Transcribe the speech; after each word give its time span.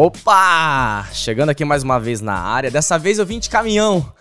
Opa! 0.00 1.08
Chegando 1.12 1.48
aqui 1.48 1.64
mais 1.64 1.82
uma 1.82 1.98
vez 1.98 2.20
na 2.20 2.34
área. 2.34 2.70
Dessa 2.70 2.96
vez 2.96 3.18
eu 3.18 3.26
vim 3.26 3.40
de 3.40 3.50
caminhão. 3.50 4.12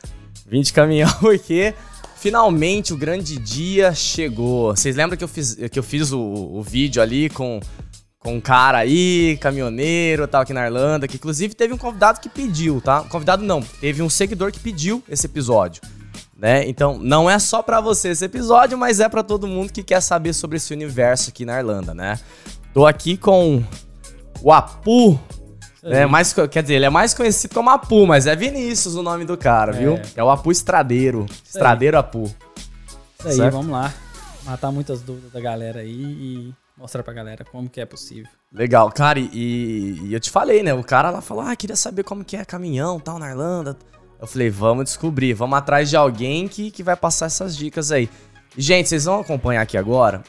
Vim 0.48 0.61
de 0.61 0.73
caminhão 0.73 1.07
porque 1.21 1.71
finalmente 2.16 2.93
o 2.93 2.98
grande 2.98 3.38
dia 3.38 3.93
chegou. 3.93 4.75
Vocês 4.75 4.96
lembram 4.96 5.16
que 5.16 5.24
eu 5.24 5.28
fiz, 5.28 5.54
que 5.71 5.78
eu 5.78 5.84
fiz 5.84 6.11
o, 6.11 6.20
o 6.20 6.64
vídeo 6.64 7.00
ali 7.00 7.29
com, 7.29 7.60
com 8.18 8.38
um 8.38 8.42
cara 8.42 8.79
aí, 8.79 9.38
caminhoneiro, 9.39 10.28
tal, 10.28 10.42
aqui 10.42 10.52
na 10.52 10.66
Irlanda, 10.66 11.07
que 11.07 11.18
inclusive 11.18 11.54
teve 11.54 11.75
um 11.75 11.78
convidado 11.78 12.21
que 12.21 12.28
pediu, 12.28 12.82
tá? 12.82 13.04
Convidado 13.04 13.44
não, 13.44 13.61
teve 13.61 14.02
um 14.02 14.10
seguidor 14.10 14.52
que 14.52 14.60
pediu 14.60 15.04
esse 15.07 15.28
episódio. 15.28 15.83
Né? 16.36 16.68
Então, 16.68 16.97
não 16.97 17.30
é 17.30 17.38
só 17.38 17.61
para 17.61 17.80
você 17.80 18.10
esse 18.10 18.25
episódio, 18.25 18.75
mas 18.80 19.00
é 19.00 19.07
para 19.07 19.21
todo 19.21 19.46
mundo 19.46 19.71
que 19.71 19.83
quer 19.83 20.02
saber 20.02 20.33
sobre 20.33 20.57
esse 20.57 20.74
universo 20.74 21.30
aqui 21.30 21.46
na 21.46 21.60
Irlanda, 21.60 21.94
né? 21.94 22.19
Tô 22.74 22.88
aqui 22.88 23.16
com 23.16 23.64
o 24.41 24.52
Apu, 24.52 25.19
é, 25.84 26.06
mais, 26.06 26.34
quer 26.52 26.62
dizer, 26.62 26.76
ele 26.76 26.86
é 26.86 26.90
mais 26.90 27.14
conhecido 27.14 27.54
como 27.54 27.70
Apu, 27.70 28.06
mas 28.08 28.28
é 28.28 28.36
Vinícius 28.36 28.96
o 28.96 29.04
nome 29.04 29.26
do 29.26 29.38
cara, 29.38 29.76
é. 29.76 29.80
viu? 29.80 30.00
É 30.16 30.24
o 30.24 30.30
Apu 30.30 30.52
Estradeiro. 30.52 31.26
Estradeiro. 31.46 31.98
Apu. 31.98 32.23
Isso 33.20 33.28
aí, 33.28 33.36
certo? 33.36 33.53
vamos 33.53 33.72
lá. 33.72 33.94
Matar 34.45 34.72
muitas 34.72 35.02
dúvidas 35.02 35.31
da 35.31 35.40
galera 35.40 35.80
aí 35.81 35.92
e 35.92 36.53
mostrar 36.78 37.03
pra 37.03 37.14
galera 37.14 37.44
como 37.44 37.70
que 37.70 37.81
é 37.81 37.86
possível. 37.86 38.30
Legal, 38.52 38.92
cara, 38.92 39.20
e, 39.20 40.00
e 40.03 40.14
eu 40.14 40.20
te 40.20 40.31
falei, 40.31 40.64
né? 40.64 40.73
O 40.73 40.84
cara 40.84 41.09
lá 41.09 41.22
falou, 41.22 41.44
ah, 41.44 41.56
queria 41.56 41.76
saber 41.76 42.03
como 42.03 42.23
que 42.23 42.38
é 42.38 42.45
caminhão 42.45 43.00
tal 43.00 43.20
na 43.20 43.30
Irlanda. 43.30 43.78
Eu 44.20 44.25
falei, 44.25 44.50
vamos 44.50 44.86
descobrir, 44.86 45.34
vamos 45.34 45.58
atrás 45.58 45.89
de 45.89 45.97
alguém 45.97 46.47
que, 46.47 46.72
que 46.72 46.81
vai 46.81 46.95
passar 46.95 47.28
essas 47.28 47.56
dicas 47.56 47.91
aí. 47.91 48.09
gente, 48.58 48.89
vocês 48.89 49.06
vão 49.06 49.19
acompanhar 49.19 49.62
aqui 49.62 49.78
agora. 49.78 50.23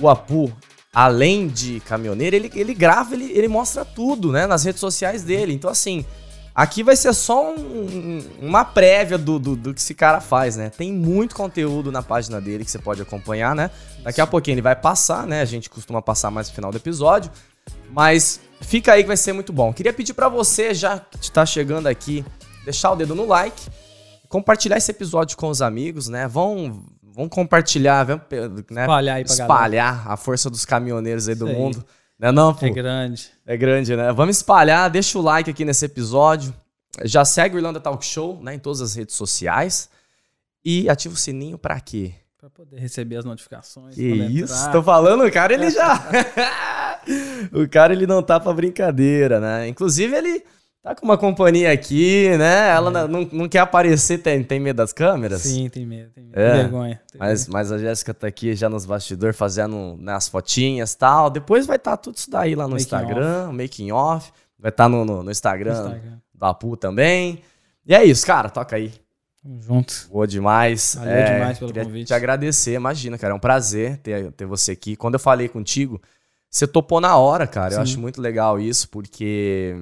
O 0.00 0.08
Apu, 0.08 0.52
além 0.96 1.46
de 1.46 1.78
caminhoneiro, 1.80 2.34
ele, 2.34 2.50
ele 2.54 2.72
grava, 2.72 3.14
ele, 3.14 3.30
ele 3.30 3.48
mostra 3.48 3.84
tudo, 3.84 4.32
né? 4.32 4.46
Nas 4.46 4.64
redes 4.64 4.80
sociais 4.80 5.22
dele. 5.22 5.52
Então, 5.52 5.68
assim, 5.68 6.06
aqui 6.54 6.82
vai 6.82 6.96
ser 6.96 7.12
só 7.12 7.52
um, 7.52 8.24
uma 8.40 8.64
prévia 8.64 9.18
do, 9.18 9.38
do, 9.38 9.54
do, 9.54 9.74
que 9.74 9.80
esse 9.80 9.94
cara 9.94 10.22
faz, 10.22 10.56
né? 10.56 10.70
Tem 10.70 10.90
muito 10.90 11.34
conteúdo 11.34 11.92
na 11.92 12.02
página 12.02 12.40
dele 12.40 12.64
que 12.64 12.70
você 12.70 12.78
pode 12.78 13.02
acompanhar, 13.02 13.54
né? 13.54 13.70
Daqui 14.02 14.22
a 14.22 14.26
pouquinho 14.26 14.54
ele 14.54 14.62
vai 14.62 14.74
passar, 14.74 15.26
né? 15.26 15.42
A 15.42 15.44
gente 15.44 15.68
costuma 15.68 16.00
passar 16.00 16.30
mais 16.30 16.48
no 16.48 16.54
final 16.54 16.70
do 16.70 16.78
episódio. 16.78 17.30
Mas 17.90 18.40
fica 18.62 18.94
aí 18.94 19.02
que 19.02 19.08
vai 19.08 19.18
ser 19.18 19.34
muito 19.34 19.52
bom. 19.52 19.74
Queria 19.74 19.92
pedir 19.92 20.14
para 20.14 20.30
você, 20.30 20.72
já 20.72 20.98
que 20.98 21.30
tá 21.30 21.44
chegando 21.44 21.88
aqui, 21.88 22.24
deixar 22.64 22.92
o 22.92 22.96
dedo 22.96 23.14
no 23.14 23.26
like, 23.26 23.68
compartilhar 24.30 24.78
esse 24.78 24.90
episódio 24.90 25.36
com 25.36 25.50
os 25.50 25.60
amigos, 25.60 26.08
né? 26.08 26.26
Vão, 26.26 26.82
vão 27.16 27.30
compartilhar, 27.30 28.04
vão, 28.04 28.20
né? 28.70 28.82
espalhar, 28.82 29.20
espalhar 29.22 29.94
galera. 29.94 30.12
a 30.12 30.16
força 30.18 30.50
dos 30.50 30.66
caminhoneiros 30.66 31.28
aí 31.28 31.34
do 31.34 31.48
Isso 31.48 31.58
mundo. 31.58 31.78
Aí. 31.78 32.26
Né, 32.26 32.32
não, 32.32 32.54
pô? 32.54 32.66
É 32.66 32.70
grande. 32.70 33.30
É 33.46 33.56
grande, 33.56 33.96
né? 33.96 34.12
Vamos 34.12 34.36
espalhar, 34.36 34.90
deixa 34.90 35.18
o 35.18 35.22
like 35.22 35.50
aqui 35.50 35.64
nesse 35.64 35.86
episódio. 35.86 36.54
Já 37.04 37.24
segue 37.24 37.56
o 37.56 37.58
Irlanda 37.58 37.80
Talk 37.80 38.04
Show 38.04 38.42
né, 38.42 38.54
em 38.54 38.58
todas 38.58 38.82
as 38.82 38.94
redes 38.94 39.14
sociais. 39.14 39.88
E 40.62 40.88
ativa 40.90 41.14
o 41.14 41.16
sininho 41.16 41.56
para 41.56 41.80
quê? 41.80 42.12
Pra 42.38 42.50
poder 42.50 42.78
receber 42.78 43.16
as 43.16 43.24
notificações. 43.24 43.94
Que 43.94 44.02
isso, 44.02 44.52
entrar. 44.52 44.72
tô 44.72 44.82
falando, 44.82 45.24
o 45.24 45.32
cara 45.32 45.54
ele 45.54 45.70
já. 45.70 45.98
o 47.52 47.68
cara 47.68 47.92
ele 47.92 48.06
não 48.06 48.22
tá 48.22 48.38
pra 48.38 48.52
brincadeira, 48.52 49.40
né? 49.40 49.68
Inclusive 49.68 50.14
ele 50.14 50.44
Tá 50.86 50.94
com 50.94 51.04
uma 51.04 51.18
companhia 51.18 51.72
aqui, 51.72 52.28
né? 52.38 52.68
Ela 52.68 53.00
é. 53.00 53.08
não, 53.08 53.28
não 53.32 53.48
quer 53.48 53.58
aparecer, 53.58 54.18
tem, 54.18 54.44
tem 54.44 54.60
medo 54.60 54.76
das 54.76 54.92
câmeras? 54.92 55.42
Sim, 55.42 55.68
tem 55.68 55.84
medo, 55.84 56.12
tem 56.12 56.22
medo. 56.22 56.38
É. 56.38 56.52
Tem 56.52 56.62
vergonha. 56.62 57.02
Tem 57.10 57.18
mas, 57.18 57.48
mas 57.48 57.72
a 57.72 57.78
Jéssica 57.78 58.14
tá 58.14 58.28
aqui 58.28 58.54
já 58.54 58.68
nos 58.68 58.86
bastidores 58.86 59.36
fazendo 59.36 59.96
né, 59.98 60.14
as 60.14 60.28
fotinhas 60.28 60.92
e 60.92 60.98
tal. 60.98 61.28
Depois 61.28 61.66
vai 61.66 61.74
estar 61.74 61.90
tá 61.90 61.96
tudo 61.96 62.14
isso 62.14 62.30
daí 62.30 62.54
lá 62.54 62.68
no 62.68 62.74
making 62.74 62.84
Instagram, 62.84 63.48
off. 63.48 63.56
making 63.56 63.90
off. 63.90 64.32
Vai 64.56 64.68
estar 64.68 64.84
tá 64.84 64.88
no, 64.88 65.04
no, 65.04 65.24
no, 65.24 65.30
Instagram, 65.32 65.72
Instagram 65.72 66.18
da 66.32 66.50
Apu 66.50 66.76
também. 66.76 67.42
E 67.84 67.92
é 67.92 68.04
isso, 68.04 68.24
cara, 68.24 68.48
toca 68.48 68.76
aí. 68.76 68.92
Tamo 69.42 69.60
junto. 69.60 70.08
Boa 70.12 70.24
demais. 70.24 70.94
Valeu 70.96 71.12
é, 71.12 71.34
demais 71.34 71.58
pelo 71.58 71.74
convite. 71.74 72.06
te 72.06 72.14
agradecer, 72.14 72.74
imagina, 72.74 73.18
cara. 73.18 73.32
É 73.32 73.36
um 73.36 73.40
prazer 73.40 73.96
ter, 73.96 74.30
ter 74.30 74.46
você 74.46 74.70
aqui. 74.70 74.94
Quando 74.94 75.14
eu 75.14 75.20
falei 75.20 75.48
contigo, 75.48 76.00
você 76.48 76.64
topou 76.64 77.00
na 77.00 77.16
hora, 77.16 77.44
cara. 77.44 77.70
Sim. 77.70 77.76
Eu 77.76 77.82
acho 77.82 78.00
muito 78.00 78.22
legal 78.22 78.60
isso, 78.60 78.88
porque 78.88 79.74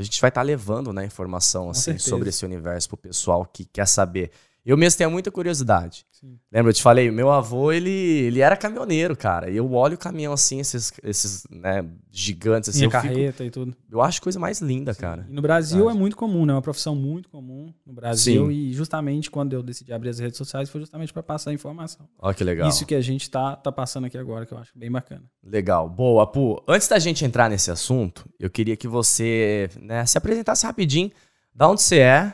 a 0.00 0.04
gente 0.04 0.20
vai 0.20 0.28
estar 0.28 0.40
tá 0.40 0.44
levando 0.44 0.92
né, 0.92 1.04
informação 1.04 1.70
assim, 1.70 1.98
sobre 1.98 2.28
esse 2.28 2.44
universo 2.44 2.88
pro 2.88 2.96
pessoal 2.96 3.44
que 3.44 3.64
quer 3.64 3.86
saber. 3.86 4.30
Eu 4.64 4.76
mesmo 4.76 4.98
tenho 4.98 5.10
muita 5.10 5.30
curiosidade. 5.30 6.06
Sim. 6.10 6.38
Lembra, 6.52 6.70
eu 6.70 6.74
te 6.74 6.82
falei, 6.82 7.10
meu 7.10 7.30
avô, 7.30 7.72
ele, 7.72 7.90
ele 7.90 8.40
era 8.40 8.54
caminhoneiro, 8.54 9.16
cara. 9.16 9.48
E 9.48 9.56
eu 9.56 9.72
olho 9.72 9.94
o 9.94 9.98
caminhão 9.98 10.34
assim, 10.34 10.60
esses, 10.60 10.92
esses 11.02 11.46
né, 11.50 11.82
gigantes 12.10 12.68
assim. 12.68 12.84
E 12.84 12.88
carreta 12.90 13.32
fico, 13.32 13.42
e 13.44 13.50
tudo. 13.50 13.76
Eu 13.90 14.02
acho 14.02 14.20
coisa 14.20 14.38
mais 14.38 14.60
linda, 14.60 14.92
Sim. 14.92 15.00
cara. 15.00 15.26
E 15.28 15.32
no 15.32 15.40
Brasil 15.40 15.88
é 15.88 15.94
muito 15.94 16.16
comum, 16.16 16.44
né? 16.44 16.52
É 16.52 16.56
uma 16.56 16.62
profissão 16.62 16.94
muito 16.94 17.30
comum 17.30 17.72
no 17.86 17.94
Brasil. 17.94 18.48
Sim. 18.48 18.52
E 18.52 18.72
justamente 18.74 19.30
quando 19.30 19.54
eu 19.54 19.62
decidi 19.62 19.94
abrir 19.94 20.10
as 20.10 20.18
redes 20.18 20.36
sociais 20.36 20.68
foi 20.68 20.80
justamente 20.82 21.10
para 21.10 21.22
passar 21.22 21.54
informação. 21.54 22.06
Olha 22.18 22.34
que 22.34 22.44
legal. 22.44 22.68
Isso 22.68 22.84
que 22.84 22.94
a 22.94 23.00
gente 23.00 23.30
tá, 23.30 23.56
tá 23.56 23.72
passando 23.72 24.04
aqui 24.04 24.18
agora, 24.18 24.44
que 24.44 24.52
eu 24.52 24.58
acho 24.58 24.72
bem 24.76 24.90
bacana. 24.90 25.22
Legal. 25.42 25.88
Boa, 25.88 26.26
Pu. 26.26 26.62
Antes 26.68 26.86
da 26.86 26.98
gente 26.98 27.24
entrar 27.24 27.48
nesse 27.48 27.70
assunto, 27.70 28.28
eu 28.38 28.50
queria 28.50 28.76
que 28.76 28.86
você 28.86 29.70
né, 29.80 30.04
se 30.04 30.18
apresentasse 30.18 30.66
rapidinho. 30.66 31.10
Da 31.52 31.68
onde 31.68 31.82
você 31.82 31.98
é, 31.98 32.32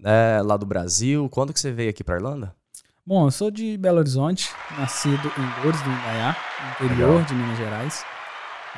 né, 0.00 0.42
lá 0.42 0.56
do 0.56 0.66
Brasil. 0.66 1.28
Quando 1.30 1.52
que 1.52 1.60
você 1.60 1.70
veio 1.70 1.90
aqui 1.90 2.02
para 2.02 2.16
Irlanda? 2.16 2.54
Bom, 3.06 3.26
eu 3.26 3.30
sou 3.30 3.50
de 3.50 3.76
Belo 3.76 3.98
Horizonte, 3.98 4.50
nascido 4.78 5.32
em 5.36 5.62
Lourdes 5.62 5.82
do 5.82 5.90
Indaiá, 5.90 6.36
interior 6.74 7.10
Legal. 7.10 7.24
de 7.24 7.34
Minas 7.34 7.58
Gerais. 7.58 8.04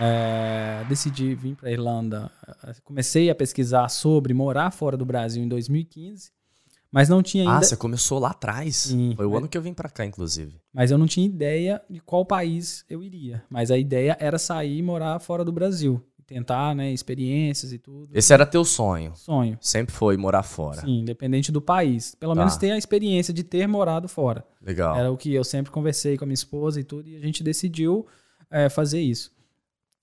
É, 0.01 0.85
decidi 0.89 1.35
vir 1.35 1.55
para 1.55 1.71
Irlanda. 1.71 2.31
Comecei 2.83 3.29
a 3.29 3.35
pesquisar 3.35 3.89
sobre 3.89 4.33
morar 4.33 4.71
fora 4.71 4.97
do 4.97 5.05
Brasil 5.05 5.43
em 5.43 5.49
2015, 5.49 6.31
mas 6.91 7.09
não 7.09 7.23
tinha 7.23 7.45
ainda. 7.45 7.57
Ah, 7.57 7.63
você 7.63 7.77
começou 7.77 8.19
lá 8.19 8.31
atrás. 8.31 8.77
Sim, 8.77 9.13
Foi 9.17 9.27
o 9.27 9.35
é. 9.35 9.39
ano 9.39 9.49
que 9.49 9.59
eu 9.59 9.63
vim 9.63 9.75
para 9.75 9.91
cá, 9.91 10.05
inclusive. 10.05 10.61
Mas 10.73 10.91
eu 10.91 10.97
não 10.97 11.07
tinha 11.07 11.27
ideia 11.27 11.83
de 11.91 12.01
qual 12.01 12.25
país 12.25 12.85
eu 12.89 13.03
iria. 13.03 13.43
Mas 13.51 13.71
a 13.71 13.77
ideia 13.77 14.17
era 14.19 14.39
sair 14.39 14.79
e 14.79 14.83
morar 14.83 15.19
fora 15.19 15.45
do 15.45 15.53
Brasil 15.53 16.03
tentar, 16.27 16.75
né, 16.75 16.93
experiências 16.93 17.73
e 17.73 17.79
tudo. 17.79 18.11
Esse 18.13 18.33
era 18.33 18.47
teu 18.47 18.65
sonho? 18.65 19.13
Sonho. 19.15 19.59
Sempre 19.61 19.95
foi 19.95 20.17
morar 20.17 20.43
fora? 20.43 20.81
Sim, 20.81 21.01
independente 21.01 21.53
do 21.53 21.61
país. 21.61 22.15
Pelo 22.15 22.35
tá. 22.35 22.41
menos 22.41 22.57
ter 22.57 22.71
a 22.71 22.79
experiência 22.79 23.33
de 23.33 23.43
ter 23.43 23.67
morado 23.67 24.09
fora. 24.09 24.45
Legal. 24.61 24.97
Era 24.97 25.11
o 25.11 25.17
que 25.17 25.33
eu 25.33 25.45
sempre 25.45 25.71
conversei 25.71 26.17
com 26.17 26.25
a 26.25 26.27
minha 26.27 26.35
esposa 26.35 26.81
e 26.81 26.85
tudo, 26.85 27.09
e 27.09 27.17
a 27.17 27.21
gente 27.21 27.43
decidiu 27.43 28.07
é, 28.51 28.69
fazer 28.69 29.01
isso. 29.01 29.33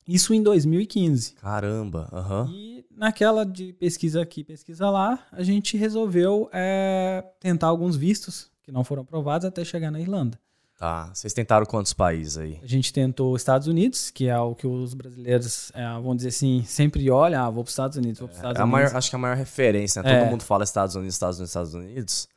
Isso 0.08 0.34
em 0.34 0.42
2015. 0.42 1.34
Caramba, 1.36 2.10
aham. 2.12 2.46
Uhum. 2.46 2.52
E 2.52 2.86
naquela 2.90 3.46
de 3.46 3.74
pesquisa 3.74 4.22
aqui, 4.22 4.44
pesquisa 4.44 4.90
lá, 4.90 5.20
a 5.32 5.44
gente 5.44 5.78
resolveu 5.78 6.50
é, 6.52 7.24
tentar 7.40 7.68
alguns 7.68 7.96
vistos 7.96 8.50
que 8.64 8.72
não 8.72 8.84
foram 8.84 9.04
aprovados 9.04 9.46
até 9.46 9.64
chegar 9.64 9.92
na 9.92 10.00
Irlanda. 10.00 10.40
Tá. 10.80 11.12
Vocês 11.14 11.34
tentaram 11.34 11.66
quantos 11.66 11.92
países 11.92 12.38
aí? 12.38 12.58
A 12.64 12.66
gente 12.66 12.94
tentou 12.94 13.36
Estados 13.36 13.68
Unidos, 13.68 14.10
que 14.10 14.30
é 14.30 14.40
o 14.40 14.56
que 14.56 14.66
os 14.66 14.94
brasileiros, 14.94 15.74
é, 15.76 15.84
vamos 15.96 16.16
dizer 16.16 16.30
assim, 16.30 16.64
sempre 16.66 17.12
olham, 17.12 17.44
ah, 17.44 17.50
vou 17.50 17.66
para 17.66 17.68
os 17.68 17.74
Estados 17.74 17.98
Unidos, 17.98 18.20
vou 18.20 18.30
para 18.30 18.34
os 18.34 18.38
Estados 18.38 18.62
é, 18.62 18.64
Unidos. 18.64 18.80
Maior, 18.80 18.96
acho 18.96 19.10
que 19.10 19.16
é 19.16 19.18
a 19.18 19.22
maior 19.22 19.36
referência, 19.36 20.02
né? 20.02 20.18
Todo 20.18 20.28
é. 20.28 20.30
mundo 20.32 20.44
fala 20.44 20.64
Estados 20.64 20.96
Unidos, 20.96 21.16
Estados 21.16 21.38
Unidos, 21.38 21.50
Estados 21.50 21.74
Unidos. 21.74 22.30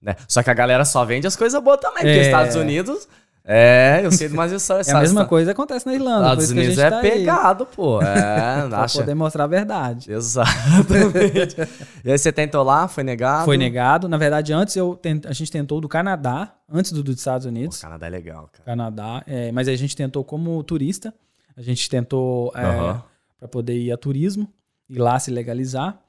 Né? 0.00 0.16
Só 0.26 0.42
que 0.42 0.48
a 0.48 0.54
galera 0.54 0.86
só 0.86 1.04
vende 1.04 1.26
as 1.26 1.36
coisas 1.36 1.62
boas 1.62 1.78
também, 1.78 1.98
porque 1.98 2.08
é. 2.08 2.22
Estados 2.22 2.56
Unidos 2.56 3.06
é, 3.44 4.00
eu 4.04 4.12
sei 4.12 4.28
mais 4.28 4.52
história. 4.52 4.82
é 4.86 4.92
a 4.92 5.00
mesma 5.00 5.24
coisa 5.24 5.52
acontece 5.52 5.86
na 5.86 5.94
Irlanda. 5.94 6.24
Estados 6.26 6.50
Unidos 6.50 6.78
é 6.78 6.90
tá 6.90 7.00
pegado, 7.00 7.64
aí. 7.64 7.76
pô. 7.76 8.02
É, 8.02 8.66
pra 8.68 8.82
acha... 8.82 8.98
poder 8.98 9.14
mostrar 9.14 9.44
a 9.44 9.46
verdade. 9.46 10.12
Exatamente. 10.12 11.56
e 12.04 12.10
aí 12.12 12.18
você 12.18 12.32
tentou 12.32 12.62
lá, 12.62 12.86
foi 12.86 13.02
negado? 13.02 13.44
Foi 13.44 13.56
negado. 13.56 14.08
Na 14.08 14.16
verdade, 14.16 14.52
antes 14.52 14.76
eu 14.76 14.94
tent... 14.94 15.26
a 15.26 15.32
gente 15.32 15.50
tentou 15.50 15.80
do 15.80 15.88
Canadá, 15.88 16.54
antes 16.70 16.92
do 16.92 17.02
dos 17.02 17.16
Estados 17.16 17.46
Unidos. 17.46 17.78
O 17.78 17.82
Canadá 17.82 18.06
é 18.06 18.10
legal, 18.10 18.48
cara. 18.52 18.64
Canadá, 18.64 19.22
é, 19.26 19.50
mas 19.52 19.68
a 19.68 19.74
gente 19.74 19.96
tentou 19.96 20.22
como 20.22 20.62
turista. 20.62 21.12
A 21.56 21.62
gente 21.62 21.88
tentou 21.88 22.52
é, 22.54 22.64
uhum. 22.64 23.00
para 23.38 23.48
poder 23.48 23.76
ir 23.76 23.92
a 23.92 23.96
turismo 23.96 24.48
e 24.88 24.98
lá 24.98 25.18
se 25.18 25.30
legalizar. 25.30 26.00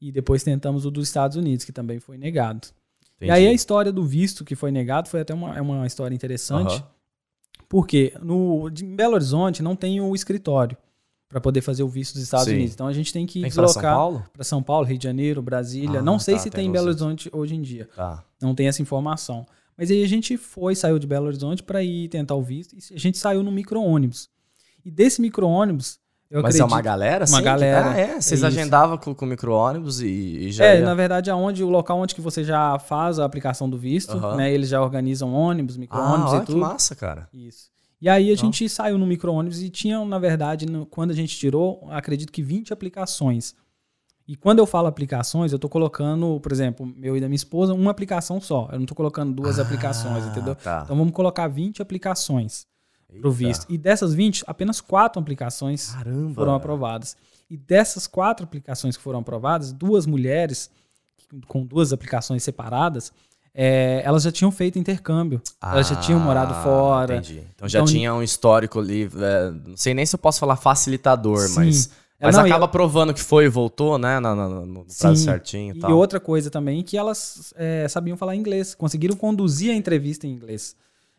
E 0.00 0.12
depois 0.12 0.42
tentamos 0.42 0.84
o 0.84 0.90
dos 0.90 1.08
Estados 1.08 1.36
Unidos, 1.36 1.64
que 1.64 1.72
também 1.72 1.98
foi 1.98 2.18
negado. 2.18 2.68
Entendi. 3.16 3.30
E 3.30 3.34
aí 3.34 3.46
a 3.46 3.52
história 3.52 3.92
do 3.92 4.04
visto 4.04 4.44
que 4.44 4.54
foi 4.54 4.70
negado 4.70 5.08
foi 5.08 5.20
até 5.20 5.32
uma, 5.32 5.56
é 5.56 5.60
uma 5.60 5.86
história 5.86 6.14
interessante. 6.14 6.76
Uhum. 6.76 6.82
Porque 7.68 8.12
no, 8.22 8.68
em 8.68 8.94
Belo 8.94 9.14
Horizonte 9.14 9.62
não 9.62 9.74
tem 9.74 10.00
o 10.00 10.14
escritório 10.14 10.76
para 11.28 11.40
poder 11.40 11.60
fazer 11.60 11.82
o 11.82 11.88
visto 11.88 12.14
dos 12.14 12.22
Estados 12.22 12.46
Sim. 12.46 12.54
Unidos. 12.54 12.74
Então 12.74 12.86
a 12.86 12.92
gente 12.92 13.12
tem 13.12 13.26
que 13.26 13.40
tem 13.40 13.48
deslocar 13.48 13.72
para 13.72 13.82
São 13.82 13.92
Paulo? 13.92 14.24
São 14.40 14.62
Paulo, 14.62 14.86
Rio 14.86 14.98
de 14.98 15.04
Janeiro, 15.04 15.42
Brasília. 15.42 16.00
Ah, 16.00 16.02
não 16.02 16.18
sei 16.18 16.34
tá, 16.36 16.40
se 16.42 16.50
tem 16.50 16.66
em 16.66 16.72
Belo 16.72 16.86
Horizonte 16.86 17.28
hoje 17.32 17.54
em 17.54 17.62
dia. 17.62 17.88
Tá. 17.96 18.24
Não 18.40 18.54
tem 18.54 18.68
essa 18.68 18.80
informação. 18.80 19.46
Mas 19.76 19.90
aí 19.90 20.02
a 20.02 20.08
gente 20.08 20.36
foi, 20.36 20.74
saiu 20.74 20.98
de 20.98 21.06
Belo 21.06 21.26
Horizonte 21.26 21.62
para 21.62 21.82
ir 21.82 22.08
tentar 22.08 22.34
o 22.34 22.42
visto 22.42 22.74
e 22.74 22.94
a 22.94 22.98
gente 22.98 23.18
saiu 23.18 23.42
no 23.42 23.50
micro-ônibus. 23.50 24.30
E 24.84 24.90
desse 24.90 25.20
micro-ônibus, 25.20 25.98
eu 26.30 26.42
Mas 26.42 26.56
acredito. 26.56 26.62
é 26.62 26.74
uma 26.74 26.82
galera? 26.82 27.24
Uma 27.28 27.40
galera. 27.40 27.90
Ah, 27.90 27.98
é? 27.98 28.20
Vocês 28.20 28.42
é 28.42 28.46
agendavam 28.46 28.98
com, 28.98 29.14
com 29.14 29.24
micro-ônibus 29.26 30.00
e, 30.00 30.06
e, 30.06 30.52
já. 30.52 30.64
É, 30.64 30.78
ia... 30.80 30.84
na 30.84 30.94
verdade, 30.94 31.30
aonde, 31.30 31.62
o 31.62 31.68
local 31.68 31.98
onde 31.98 32.14
que 32.14 32.20
você 32.20 32.42
já 32.42 32.78
faz 32.78 33.18
a 33.18 33.24
aplicação 33.24 33.70
do 33.70 33.78
visto, 33.78 34.16
uhum. 34.16 34.36
né? 34.36 34.52
Eles 34.52 34.68
já 34.68 34.82
organizam 34.82 35.32
ônibus, 35.32 35.76
micro-ônibus 35.76 36.32
ah, 36.32 36.36
e 36.38 36.40
tudo. 36.40 36.54
que 36.54 36.60
massa, 36.60 36.96
cara. 36.96 37.28
Isso. 37.32 37.70
E 38.00 38.08
aí 38.08 38.30
a 38.30 38.34
gente 38.34 38.68
saiu 38.68 38.98
no 38.98 39.06
micro-ônibus 39.06 39.62
e 39.62 39.70
tinha, 39.70 40.04
na 40.04 40.18
verdade, 40.18 40.66
no, 40.66 40.84
quando 40.84 41.12
a 41.12 41.14
gente 41.14 41.36
tirou, 41.36 41.86
acredito 41.90 42.32
que 42.32 42.42
20 42.42 42.72
aplicações. 42.72 43.54
E 44.28 44.34
quando 44.34 44.58
eu 44.58 44.66
falo 44.66 44.88
aplicações, 44.88 45.52
eu 45.52 45.58
tô 45.58 45.68
colocando, 45.68 46.40
por 46.40 46.50
exemplo, 46.50 46.84
meu 46.84 47.16
e 47.16 47.20
da 47.20 47.28
minha 47.28 47.36
esposa, 47.36 47.72
uma 47.72 47.92
aplicação 47.92 48.40
só. 48.40 48.68
Eu 48.72 48.80
não 48.80 48.86
tô 48.86 48.94
colocando 48.94 49.32
duas 49.32 49.60
ah, 49.60 49.62
aplicações, 49.62 50.26
entendeu? 50.26 50.56
Tá. 50.56 50.82
Então 50.84 50.96
vamos 50.96 51.12
colocar 51.12 51.46
20 51.46 51.80
aplicações 51.80 52.66
para 53.20 53.28
o 53.28 53.32
visto. 53.32 53.66
E 53.68 53.78
dessas 53.78 54.14
20, 54.14 54.44
apenas 54.46 54.80
quatro 54.80 55.20
aplicações 55.20 55.90
Caramba. 55.90 56.34
foram 56.34 56.54
aprovadas. 56.54 57.16
E 57.48 57.56
dessas 57.56 58.06
quatro 58.06 58.44
aplicações 58.44 58.96
que 58.96 59.02
foram 59.02 59.20
aprovadas, 59.20 59.72
duas 59.72 60.06
mulheres 60.06 60.70
com 61.48 61.64
duas 61.64 61.92
aplicações 61.92 62.42
separadas, 62.42 63.12
é, 63.54 64.02
elas 64.04 64.22
já 64.22 64.30
tinham 64.30 64.50
feito 64.52 64.78
intercâmbio. 64.78 65.40
Ah, 65.60 65.72
elas 65.72 65.88
já 65.88 65.96
tinham 65.96 66.20
morado 66.20 66.52
ah, 66.54 66.62
fora. 66.62 67.16
Entendi. 67.16 67.42
Então 67.54 67.68
já 67.68 67.78
então, 67.78 67.92
tinha 67.92 68.14
um 68.14 68.22
histórico 68.22 68.78
ali. 68.78 69.04
É, 69.04 69.50
não 69.50 69.76
sei 69.76 69.94
nem 69.94 70.04
se 70.04 70.14
eu 70.14 70.18
posso 70.18 70.38
falar 70.38 70.56
facilitador, 70.56 71.40
sim. 71.48 71.54
mas 71.56 71.90
mas 72.20 72.34
não, 72.34 72.44
acaba 72.44 72.64
eu... 72.64 72.68
provando 72.68 73.12
que 73.12 73.20
foi 73.20 73.44
e 73.44 73.48
voltou, 73.48 73.98
né? 73.98 74.18
No, 74.18 74.34
no, 74.34 74.66
no 74.66 74.86
prazo 74.98 75.22
certinho 75.22 75.74
e, 75.76 75.78
e 75.78 75.92
outra 75.92 76.18
coisa 76.18 76.50
também, 76.50 76.82
que 76.82 76.96
elas 76.96 77.52
é, 77.56 77.86
sabiam 77.88 78.16
falar 78.16 78.34
inglês, 78.34 78.74
conseguiram 78.74 79.14
conduzir 79.14 79.70
a 79.70 79.74
entrevista 79.74 80.26
em 80.26 80.30
inglês. 80.30 80.74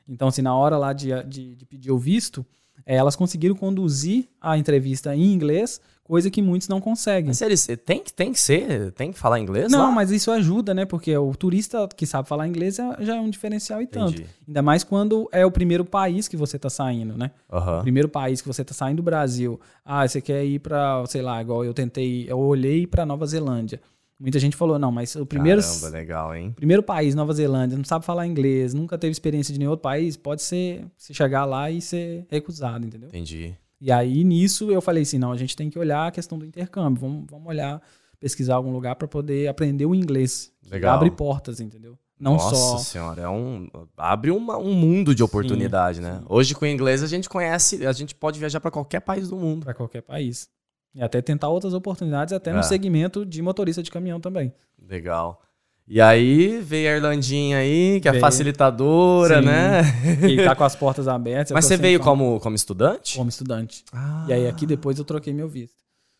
Então, 0.07 0.27
assim, 0.27 0.41
na 0.41 0.55
hora 0.55 0.77
lá 0.77 0.93
de, 0.93 1.09
de, 1.23 1.55
de 1.55 1.65
pedir 1.65 1.91
o 1.91 1.97
visto, 1.97 2.45
é, 2.85 2.95
elas 2.95 3.15
conseguiram 3.15 3.55
conduzir 3.55 4.29
a 4.39 4.57
entrevista 4.57 5.13
em 5.13 5.33
inglês, 5.33 5.81
coisa 6.03 6.31
que 6.31 6.41
muitos 6.41 6.69
não 6.69 6.79
conseguem. 6.79 7.27
Mas 7.27 7.41
eles 7.41 7.67
tem, 7.85 8.01
tem 8.15 8.31
que 8.31 8.39
ser, 8.39 8.93
tem 8.93 9.11
que 9.11 9.19
falar 9.19 9.39
inglês? 9.41 9.69
Não, 9.69 9.87
lá? 9.87 9.91
mas 9.91 10.09
isso 10.09 10.31
ajuda, 10.31 10.73
né? 10.73 10.85
Porque 10.85 11.15
o 11.17 11.35
turista 11.35 11.87
que 11.95 12.05
sabe 12.05 12.29
falar 12.29 12.47
inglês 12.47 12.79
é, 12.79 12.95
já 13.01 13.17
é 13.17 13.19
um 13.19 13.29
diferencial 13.29 13.81
e 13.81 13.83
Entendi. 13.83 14.21
tanto. 14.21 14.29
Ainda 14.47 14.61
mais 14.61 14.85
quando 14.85 15.27
é 15.33 15.45
o 15.45 15.51
primeiro 15.51 15.83
país 15.83 16.29
que 16.29 16.37
você 16.37 16.55
está 16.55 16.69
saindo, 16.69 17.17
né? 17.17 17.31
Uhum. 17.51 17.79
O 17.79 17.81
primeiro 17.81 18.07
país 18.07 18.41
que 18.41 18.47
você 18.47 18.61
está 18.61 18.73
saindo 18.73 18.97
do 18.97 19.03
Brasil. 19.03 19.59
Ah, 19.83 20.07
você 20.07 20.21
quer 20.21 20.45
ir 20.45 20.59
para, 20.59 21.05
sei 21.07 21.21
lá, 21.21 21.41
igual 21.41 21.65
eu 21.65 21.73
tentei, 21.73 22.25
eu 22.29 22.39
olhei 22.39 22.87
para 22.87 23.05
Nova 23.05 23.25
Zelândia. 23.25 23.81
Muita 24.19 24.39
gente 24.39 24.55
falou, 24.55 24.79
não, 24.79 24.91
mas 24.91 25.15
o 25.15 25.25
primeiro. 25.25 25.61
Caramba, 25.61 25.89
legal, 25.89 26.35
hein? 26.35 26.51
Primeiro 26.55 26.81
país, 26.81 27.13
Nova 27.13 27.33
Zelândia, 27.33 27.77
não 27.77 27.85
sabe 27.85 28.03
falar 28.03 28.25
inglês, 28.25 28.73
nunca 28.73 28.97
teve 28.97 29.11
experiência 29.11 29.53
de 29.53 29.59
nenhum 29.59 29.71
outro 29.71 29.83
país, 29.83 30.17
pode 30.17 30.41
ser 30.41 30.85
se 30.97 31.13
chegar 31.13 31.45
lá 31.45 31.69
e 31.69 31.79
ser 31.79 32.25
recusado, 32.29 32.85
entendeu? 32.85 33.09
Entendi. 33.09 33.55
E 33.79 33.91
aí, 33.91 34.23
nisso, 34.23 34.71
eu 34.71 34.81
falei 34.81 35.03
assim: 35.03 35.19
não, 35.19 35.31
a 35.31 35.37
gente 35.37 35.55
tem 35.55 35.69
que 35.69 35.77
olhar 35.77 36.07
a 36.07 36.11
questão 36.11 36.37
do 36.39 36.45
intercâmbio, 36.45 36.99
vamos, 36.99 37.25
vamos 37.29 37.47
olhar, 37.47 37.79
pesquisar 38.19 38.55
algum 38.55 38.71
lugar 38.71 38.95
para 38.95 39.07
poder 39.07 39.47
aprender 39.47 39.85
o 39.85 39.93
inglês. 39.93 40.51
Legal. 40.69 40.95
Abre 40.95 41.11
portas, 41.11 41.59
entendeu? 41.59 41.97
Não 42.19 42.33
Nossa 42.33 42.55
só. 42.55 42.77
senhora, 42.79 43.21
é 43.21 43.29
um. 43.29 43.69
Abre 43.95 44.31
uma, 44.31 44.57
um 44.57 44.73
mundo 44.73 45.13
de 45.13 45.21
oportunidade, 45.21 45.97
sim, 45.97 46.03
né? 46.03 46.17
Sim. 46.17 46.25
Hoje, 46.27 46.55
com 46.55 46.65
o 46.65 46.67
inglês, 46.67 47.03
a 47.03 47.07
gente 47.07 47.29
conhece, 47.29 47.85
a 47.85 47.91
gente 47.91 48.15
pode 48.15 48.39
viajar 48.39 48.59
para 48.59 48.71
qualquer 48.71 49.01
país 49.01 49.29
do 49.29 49.35
mundo. 49.35 49.63
Para 49.63 49.75
qualquer 49.75 50.01
país. 50.01 50.49
E 50.97 51.03
até 51.03 51.21
tentar 51.21 51.49
outras 51.49 51.75
oportunidades, 51.75 52.33
até 52.33 52.49
é. 52.49 52.53
no 52.53 52.63
segmento 52.63 53.23
de 53.23 53.39
motorista 53.39 53.83
de 53.83 53.91
caminhão 53.91 54.19
também. 54.19 54.51
Legal. 54.89 55.39
E 55.87 56.01
aí 56.01 56.59
veio 56.59 56.89
a 56.89 56.95
Irlandinha 56.95 57.59
aí, 57.59 58.01
que 58.01 58.07
é 58.07 58.11
veio. 58.11 58.21
facilitadora, 58.21 59.39
Sim. 59.39 59.45
né? 59.45 59.81
E 60.27 60.43
tá 60.43 60.55
com 60.55 60.63
as 60.63 60.75
portas 60.75 61.07
abertas. 61.07 61.51
Mas 61.51 61.65
você 61.65 61.77
veio 61.77 61.99
como, 61.99 62.39
como 62.39 62.55
estudante? 62.55 63.15
Como 63.15 63.29
estudante. 63.29 63.85
Ah. 63.93 64.25
E 64.27 64.33
aí 64.33 64.47
aqui 64.47 64.65
depois 64.65 64.97
eu 64.97 65.05
troquei 65.05 65.31
meu 65.31 65.47
visto. 65.47 65.77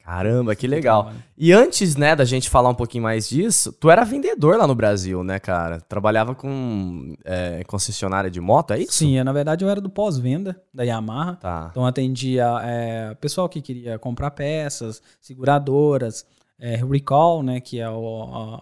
Caramba, 0.07 0.55
que 0.55 0.67
legal. 0.67 1.11
E 1.37 1.51
antes, 1.51 1.97
né, 1.97 2.15
da 2.15 2.23
gente 2.23 2.49
falar 2.49 2.69
um 2.69 2.73
pouquinho 2.73 3.03
mais 3.03 3.27
disso, 3.27 3.73
tu 3.73 3.89
era 3.89 4.05
vendedor 4.05 4.57
lá 4.57 4.65
no 4.65 4.73
Brasil, 4.73 5.21
né, 5.21 5.37
cara? 5.37 5.81
Trabalhava 5.81 6.33
com 6.33 7.13
é, 7.25 7.61
concessionária 7.65 8.31
de 8.31 8.39
moto, 8.39 8.71
é 8.71 8.79
isso? 8.79 8.93
Sim, 8.93 9.21
na 9.21 9.33
verdade 9.33 9.65
eu 9.65 9.69
era 9.69 9.81
do 9.81 9.89
pós-venda 9.89 10.57
da 10.73 10.83
Yamaha. 10.83 11.35
Tá. 11.35 11.67
Então 11.71 11.85
atendia 11.85 12.47
é, 12.63 13.15
pessoal 13.15 13.49
que 13.49 13.61
queria 13.61 13.99
comprar 13.99 14.31
peças, 14.31 15.01
seguradoras, 15.19 16.25
é, 16.57 16.77
recall, 16.77 17.43
né, 17.43 17.59
que 17.59 17.77
é 17.77 17.89
o, 17.89 18.61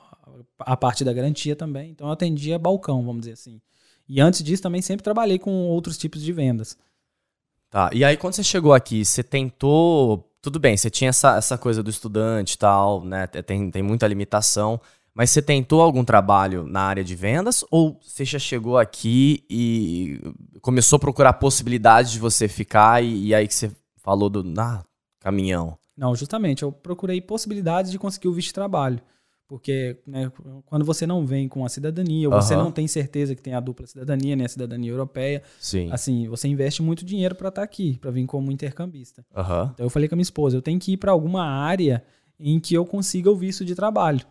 a, 0.57 0.71
a 0.71 0.75
parte 0.75 1.03
da 1.03 1.13
garantia 1.13 1.55
também. 1.55 1.91
Então 1.91 2.07
eu 2.07 2.13
atendia 2.13 2.57
balcão, 2.57 3.05
vamos 3.05 3.19
dizer 3.19 3.33
assim. 3.33 3.61
E 4.09 4.19
antes 4.19 4.41
disso 4.41 4.63
também 4.63 4.81
sempre 4.81 5.03
trabalhei 5.03 5.37
com 5.37 5.51
outros 5.51 5.95
tipos 5.95 6.23
de 6.23 6.33
vendas. 6.33 6.75
Tá, 7.69 7.91
e 7.93 8.03
aí 8.03 8.17
quando 8.17 8.33
você 8.33 8.43
chegou 8.43 8.73
aqui, 8.73 9.05
você 9.05 9.21
tentou 9.21 10.27
tudo 10.45 10.59
bem, 10.59 10.77
você 10.77 10.91
tinha 10.91 11.09
essa, 11.09 11.37
essa 11.37 11.57
coisa 11.57 11.81
do 11.81 11.89
estudante 11.89 12.53
e 12.53 12.57
tal, 12.59 13.03
né? 13.03 13.25
Tem, 13.25 13.71
tem 13.71 13.81
muita 13.81 14.07
limitação. 14.07 14.79
Mas 15.11 15.31
você 15.31 15.41
tentou 15.41 15.81
algum 15.81 16.05
trabalho 16.05 16.67
na 16.67 16.81
área 16.81 17.03
de 17.03 17.15
vendas 17.15 17.65
ou 17.71 17.99
você 17.99 18.23
já 18.23 18.37
chegou 18.37 18.77
aqui 18.77 19.43
e 19.49 20.21
começou 20.61 20.97
a 20.97 20.99
procurar 20.99 21.33
possibilidades 21.33 22.11
de 22.11 22.19
você 22.19 22.47
ficar 22.47 23.03
e, 23.03 23.27
e 23.27 23.33
aí 23.33 23.47
que 23.47 23.55
você 23.55 23.71
falou 24.03 24.29
do 24.29 24.43
ah, 24.61 24.83
caminhão? 25.19 25.79
Não, 25.97 26.15
justamente, 26.15 26.61
eu 26.61 26.71
procurei 26.71 27.19
possibilidades 27.21 27.89
de 27.89 27.97
conseguir 27.97 28.27
o 28.27 28.33
visto 28.33 28.49
de 28.49 28.53
trabalho. 28.53 29.01
Porque 29.47 29.97
né, 30.07 30.31
quando 30.65 30.83
você 30.83 31.05
não 31.05 31.25
vem 31.25 31.47
com 31.47 31.63
a 31.63 31.69
cidadania, 31.69 32.27
ou 32.27 32.35
você 32.41 32.55
não 32.55 32.71
tem 32.71 32.87
certeza 32.87 33.35
que 33.35 33.41
tem 33.41 33.53
a 33.53 33.59
dupla 33.59 33.85
cidadania, 33.85 34.35
né, 34.35 34.45
a 34.45 34.49
cidadania 34.49 34.91
europeia, 34.91 35.43
Sim. 35.59 35.89
assim, 35.91 36.27
você 36.27 36.47
investe 36.47 36.81
muito 36.81 37.05
dinheiro 37.05 37.35
para 37.35 37.49
estar 37.49 37.61
tá 37.61 37.65
aqui, 37.65 37.97
para 38.01 38.09
vir 38.09 38.25
como 38.25 38.51
intercambista. 38.51 39.23
Então 39.73 39.85
eu 39.85 39.89
falei 39.89 40.09
com 40.09 40.15
a 40.15 40.17
minha 40.17 40.23
esposa, 40.23 40.57
eu 40.57 40.61
tenho 40.61 40.79
que 40.79 40.93
ir 40.93 40.97
para 40.97 41.11
alguma 41.11 41.45
área 41.45 42.03
em 42.39 42.59
que 42.59 42.73
eu 42.73 42.85
consiga 42.85 43.29
o 43.29 43.35
visto 43.35 43.63
de 43.63 43.75
trabalho. 43.75 44.21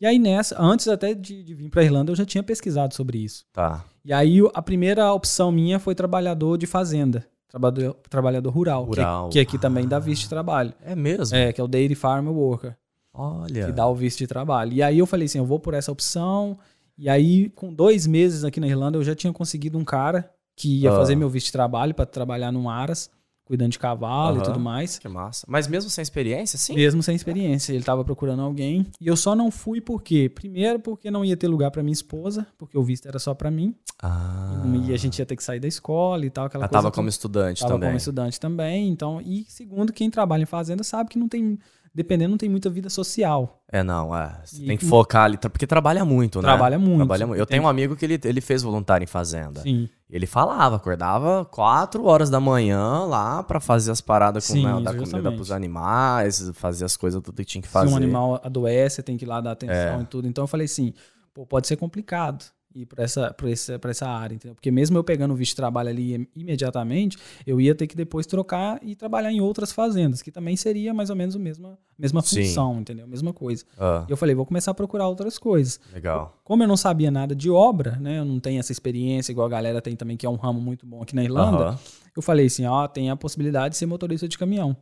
E 0.00 0.04
aí 0.04 0.18
nessa, 0.18 0.60
antes 0.60 0.88
até 0.88 1.14
de, 1.14 1.42
de 1.42 1.54
vir 1.54 1.70
para 1.70 1.84
Irlanda, 1.84 2.10
eu 2.10 2.16
já 2.16 2.24
tinha 2.24 2.42
pesquisado 2.42 2.92
sobre 2.92 3.18
isso. 3.18 3.46
Tá. 3.52 3.84
E 4.04 4.12
aí 4.12 4.40
a 4.52 4.60
primeira 4.60 5.12
opção 5.12 5.52
minha 5.52 5.78
foi 5.78 5.94
trabalhador 5.94 6.58
de 6.58 6.66
fazenda. 6.66 7.24
Trabalhador, 7.48 7.96
trabalhador 8.10 8.50
rural, 8.50 8.84
rural. 8.84 9.28
Que, 9.28 9.34
que 9.34 9.38
aqui 9.38 9.58
também 9.58 9.86
dá 9.86 9.98
visto 10.00 10.22
de 10.22 10.28
trabalho. 10.28 10.74
É 10.84 10.96
mesmo? 10.96 11.36
É, 11.36 11.52
que 11.52 11.60
é 11.60 11.64
o 11.64 11.68
Dairy 11.68 11.94
Farmer 11.94 12.32
Worker. 12.32 12.76
Olha. 13.16 13.66
Que 13.66 13.72
dá 13.72 13.86
o 13.86 13.94
visto 13.94 14.18
de 14.18 14.26
trabalho. 14.26 14.72
E 14.72 14.82
aí 14.82 14.98
eu 14.98 15.06
falei 15.06 15.26
assim, 15.26 15.38
eu 15.38 15.46
vou 15.46 15.58
por 15.58 15.74
essa 15.74 15.90
opção. 15.90 16.58
E 16.98 17.08
aí, 17.08 17.50
com 17.50 17.72
dois 17.72 18.06
meses 18.06 18.44
aqui 18.44 18.60
na 18.60 18.66
Irlanda, 18.66 18.96
eu 18.98 19.04
já 19.04 19.14
tinha 19.14 19.32
conseguido 19.32 19.78
um 19.78 19.84
cara 19.84 20.30
que 20.56 20.80
ia 20.80 20.90
fazer 20.92 21.14
meu 21.14 21.28
visto 21.28 21.46
de 21.46 21.52
trabalho 21.52 21.94
para 21.94 22.06
trabalhar 22.06 22.50
num 22.50 22.70
Aras, 22.70 23.10
cuidando 23.44 23.72
de 23.72 23.78
cavalo 23.78 24.36
uhum. 24.36 24.42
e 24.42 24.44
tudo 24.44 24.58
mais. 24.58 24.98
Que 24.98 25.08
massa. 25.08 25.46
Mas 25.48 25.68
mesmo 25.68 25.90
sem 25.90 26.02
experiência, 26.02 26.58
sim? 26.58 26.74
Mesmo 26.74 27.02
sem 27.02 27.14
experiência. 27.14 27.74
Ele 27.74 27.84
tava 27.84 28.02
procurando 28.02 28.40
alguém. 28.40 28.86
E 28.98 29.06
eu 29.06 29.16
só 29.16 29.36
não 29.36 29.50
fui 29.50 29.80
por 29.80 30.02
quê? 30.02 30.28
Primeiro, 30.28 30.80
porque 30.80 31.10
não 31.10 31.24
ia 31.24 31.36
ter 31.36 31.46
lugar 31.46 31.70
para 31.70 31.82
minha 31.82 31.92
esposa, 31.92 32.46
porque 32.56 32.76
o 32.76 32.82
visto 32.82 33.06
era 33.06 33.18
só 33.18 33.34
para 33.34 33.50
mim. 33.50 33.74
Ah. 34.02 34.62
E 34.88 34.92
a 34.92 34.96
gente 34.96 35.18
ia 35.18 35.26
ter 35.26 35.36
que 35.36 35.44
sair 35.44 35.60
da 35.60 35.68
escola 35.68 36.24
e 36.24 36.30
tal, 36.30 36.46
aquela 36.46 36.64
Ela 36.64 36.68
coisa. 36.68 36.82
Tava 36.82 36.94
como 36.94 37.08
estudante 37.08 37.60
tava 37.60 37.74
também. 37.74 37.80
Tava 37.80 37.90
como 37.90 37.98
estudante 37.98 38.40
também. 38.40 38.88
Então, 38.88 39.20
e 39.20 39.44
segundo, 39.48 39.92
quem 39.92 40.10
trabalha 40.10 40.42
em 40.42 40.46
fazenda 40.46 40.82
sabe 40.82 41.10
que 41.10 41.18
não 41.18 41.28
tem 41.28 41.58
dependendo, 41.96 42.32
não 42.32 42.36
tem 42.36 42.48
muita 42.48 42.68
vida 42.68 42.90
social. 42.90 43.62
É, 43.72 43.82
não, 43.82 44.14
é. 44.14 44.38
Você 44.44 44.62
e, 44.62 44.66
tem 44.66 44.76
que 44.76 44.84
focar 44.84 45.24
ali, 45.24 45.38
porque 45.38 45.66
trabalha 45.66 46.04
muito, 46.04 46.42
né? 46.42 46.48
Trabalha 46.48 46.78
muito. 46.78 46.98
Trabalha 46.98 47.26
muito. 47.26 47.40
Eu 47.40 47.46
tenho 47.46 47.62
um 47.62 47.68
amigo 47.68 47.96
que 47.96 48.04
ele, 48.04 48.20
ele 48.22 48.42
fez 48.42 48.62
voluntário 48.62 49.02
em 49.02 49.06
fazenda. 49.06 49.62
Sim. 49.62 49.88
Ele 50.10 50.26
falava, 50.26 50.76
acordava 50.76 51.46
4 51.46 52.04
horas 52.04 52.28
da 52.28 52.38
manhã 52.38 53.04
lá 53.06 53.42
para 53.42 53.60
fazer 53.60 53.90
as 53.90 54.02
paradas 54.02 54.46
com 54.46 54.52
Sim, 54.52 54.66
né, 54.66 54.80
da 54.82 54.92
comida 54.92 55.32
pros 55.32 55.50
animais, 55.50 56.50
fazer 56.52 56.84
as 56.84 56.98
coisas 56.98 57.22
tudo 57.22 57.34
que 57.34 57.44
tinha 57.46 57.62
que 57.62 57.68
fazer. 57.68 57.88
Se 57.88 57.94
um 57.94 57.96
animal 57.96 58.40
adoece, 58.44 59.02
tem 59.02 59.16
que 59.16 59.24
ir 59.24 59.28
lá 59.28 59.40
dar 59.40 59.52
atenção 59.52 59.98
é. 59.98 60.02
e 60.02 60.04
tudo. 60.04 60.28
Então 60.28 60.44
eu 60.44 60.48
falei 60.48 60.66
assim, 60.66 60.92
pô, 61.32 61.46
pode 61.46 61.66
ser 61.66 61.76
complicado 61.76 62.44
ir 62.76 62.86
para 62.86 63.04
essa, 63.04 63.32
pra 63.32 63.50
essa, 63.50 63.78
pra 63.78 63.90
essa 63.90 64.06
área, 64.06 64.34
entendeu? 64.34 64.54
Porque 64.54 64.70
mesmo 64.70 64.96
eu 64.98 65.04
pegando 65.04 65.32
o 65.32 65.36
visto 65.36 65.52
de 65.52 65.56
trabalho 65.56 65.88
ali 65.88 66.28
imediatamente, 66.34 67.16
eu 67.46 67.60
ia 67.60 67.74
ter 67.74 67.86
que 67.86 67.96
depois 67.96 68.26
trocar 68.26 68.78
e 68.82 68.94
trabalhar 68.94 69.32
em 69.32 69.40
outras 69.40 69.72
fazendas, 69.72 70.22
que 70.22 70.30
também 70.30 70.56
seria 70.56 70.92
mais 70.92 71.10
ou 71.10 71.16
menos 71.16 71.34
a 71.34 71.38
mesma, 71.38 71.78
mesma 71.98 72.22
função, 72.22 72.74
Sim. 72.74 72.80
entendeu? 72.80 73.06
Mesma 73.06 73.32
coisa. 73.32 73.64
Ah. 73.78 74.04
E 74.08 74.10
eu 74.10 74.16
falei, 74.16 74.34
vou 74.34 74.46
começar 74.46 74.70
a 74.70 74.74
procurar 74.74 75.08
outras 75.08 75.38
coisas. 75.38 75.80
Legal. 75.92 76.36
Como 76.44 76.62
eu 76.62 76.68
não 76.68 76.76
sabia 76.76 77.10
nada 77.10 77.34
de 77.34 77.50
obra, 77.50 77.96
né? 77.96 78.18
Eu 78.18 78.24
não 78.24 78.38
tenho 78.38 78.60
essa 78.60 78.72
experiência, 78.72 79.32
igual 79.32 79.46
a 79.46 79.50
galera 79.50 79.80
tem 79.80 79.96
também, 79.96 80.16
que 80.16 80.26
é 80.26 80.30
um 80.30 80.36
ramo 80.36 80.60
muito 80.60 80.86
bom 80.86 81.02
aqui 81.02 81.14
na 81.14 81.24
Irlanda. 81.24 81.70
Uh 81.70 81.74
-huh. 81.74 81.78
Eu 82.16 82.22
falei 82.22 82.46
assim, 82.46 82.64
ó, 82.64 82.86
tem 82.86 83.10
a 83.10 83.16
possibilidade 83.16 83.72
de 83.72 83.78
ser 83.78 83.86
motorista 83.86 84.26
de 84.28 84.38
caminhão. 84.38 84.76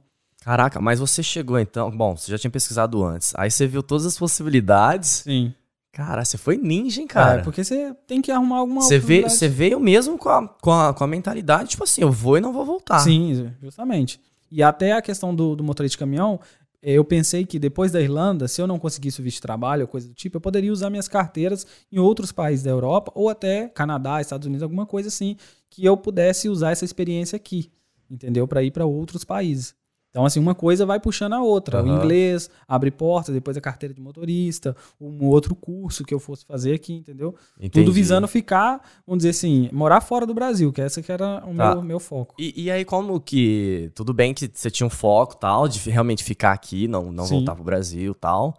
Caraca, 0.45 0.79
mas 0.79 1.01
você 1.01 1.23
chegou 1.23 1.59
então. 1.59 1.91
Bom, 1.91 2.15
você 2.15 2.31
já 2.31 2.39
tinha 2.39 2.51
pesquisado 2.51 3.03
antes. 3.03 3.33
Aí 3.35 3.51
você 3.51 3.67
viu 3.67 3.83
todas 3.83 4.05
as 4.05 4.19
possibilidades. 4.19 5.23
Sim. 5.25 5.55
Cara, 5.95 6.25
você 6.25 6.37
foi 6.37 6.57
ninja, 6.57 7.01
hein, 7.01 7.07
cara? 7.07 7.41
É, 7.41 7.45
porque 7.45 7.63
você 7.63 7.95
tem 8.05 8.21
que 8.21 8.33
arrumar 8.33 8.57
alguma 8.57 8.83
você 8.83 8.99
Você 9.31 9.49
veio 9.49 9.79
mesmo 9.79 10.19
com 10.19 10.29
a, 10.29 10.49
com, 10.49 10.73
a, 10.73 10.93
com 10.93 11.05
a 11.05 11.07
mentalidade, 11.07 11.71
tipo 11.71 11.85
assim, 11.85 12.03
eu 12.03 12.11
vou 12.11 12.37
e 12.37 12.41
não 12.41 12.53
vou 12.53 12.65
voltar. 12.65 12.99
Sim, 12.99 13.53
justamente. 13.63 14.21
E 14.51 14.61
até 14.61 14.91
a 14.91 15.01
questão 15.01 15.33
do, 15.33 15.55
do 15.55 15.63
motorista 15.63 15.95
de 15.95 15.99
caminhão, 15.99 16.41
eu 16.83 17.05
pensei 17.05 17.47
que 17.47 17.61
depois 17.61 17.93
da 17.93 18.01
Irlanda, 18.01 18.49
se 18.49 18.61
eu 18.61 18.67
não 18.67 18.77
conseguisse 18.77 19.21
o 19.21 19.23
visto 19.23 19.37
de 19.37 19.43
trabalho 19.43 19.83
ou 19.83 19.89
coisa 19.89 20.09
do 20.09 20.15
tipo, 20.15 20.37
eu 20.37 20.41
poderia 20.41 20.73
usar 20.73 20.91
minhas 20.91 21.07
carteiras 21.07 21.65
em 21.93 22.01
outros 22.01 22.33
países 22.33 22.65
da 22.65 22.73
Europa 22.73 23.13
ou 23.15 23.29
até 23.29 23.69
Canadá, 23.69 24.21
Estados 24.21 24.49
Unidos, 24.49 24.65
alguma 24.65 24.87
coisa 24.87 25.07
assim, 25.07 25.37
que 25.71 25.85
eu 25.85 25.97
pudesse 25.97 26.49
usar 26.49 26.73
essa 26.73 26.85
experiência 26.85 27.37
aqui, 27.37 27.71
entendeu? 28.11 28.49
Para 28.49 28.65
ir 28.65 28.73
para 28.73 28.85
outros 28.85 29.23
países. 29.23 29.77
Então, 30.15 30.25
assim, 30.25 30.39
uma 30.39 30.55
coisa 30.55 30.87
vai 30.87 31.01
puxando 31.01 31.33
a 31.33 31.43
outra. 31.43 31.83
Uhum. 31.83 31.93
O 31.93 31.99
inglês 31.99 32.49
abre 32.69 32.89
portas, 32.93 33.35
depois 33.35 33.57
a 33.57 33.61
carteira 33.61 33.93
de 33.93 34.01
motorista, 34.01 34.77
um 35.01 35.27
outro 35.27 35.57
curso 35.57 36.05
que 36.05 36.15
eu 36.15 36.21
fosse 36.21 36.47
fazer 36.47 36.73
aqui, 36.73 36.95
entendeu? 36.95 37.35
Entendi. 37.59 37.71
Tudo 37.71 37.93
visando 37.93 38.29
ficar, 38.29 38.81
vamos 39.05 39.25
dizer 39.25 39.31
assim, 39.31 39.69
morar 39.73 40.01
fora 40.01 40.25
do 40.25 40.33
Brasil, 40.33 40.73
que 40.73 40.81
essa 40.81 41.03
que 41.03 41.11
era 41.11 41.43
o 41.45 41.53
tá. 41.57 41.75
meu, 41.75 41.83
meu 41.83 41.99
foco. 41.99 42.37
E, 42.39 42.63
e, 42.63 42.71
aí, 42.71 42.85
como 42.85 43.19
que. 43.19 43.91
Tudo 43.93 44.15
bem 44.15 44.33
que 44.33 44.49
você 44.55 44.71
tinha 44.71 44.87
um 44.87 44.91
foco 44.91 45.35
tal, 45.35 45.67
de 45.67 45.91
realmente 45.91 46.23
ficar 46.23 46.53
aqui, 46.53 46.87
não, 46.87 47.11
não 47.11 47.25
voltar 47.27 47.57
pro 47.57 47.65
Brasil 47.65 48.15
tal. 48.15 48.57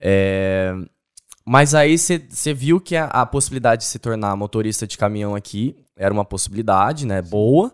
É, 0.00 0.74
mas 1.44 1.74
aí 1.74 1.98
você 1.98 2.54
viu 2.54 2.80
que 2.80 2.96
a, 2.96 3.04
a, 3.04 3.26
possibilidade 3.26 3.82
de 3.82 3.88
se 3.88 3.98
tornar 3.98 4.34
motorista 4.34 4.86
de 4.86 4.96
caminhão 4.96 5.34
aqui 5.34 5.76
era 5.94 6.12
uma 6.12 6.24
possibilidade, 6.24 7.06
né? 7.06 7.20
Boa. 7.20 7.70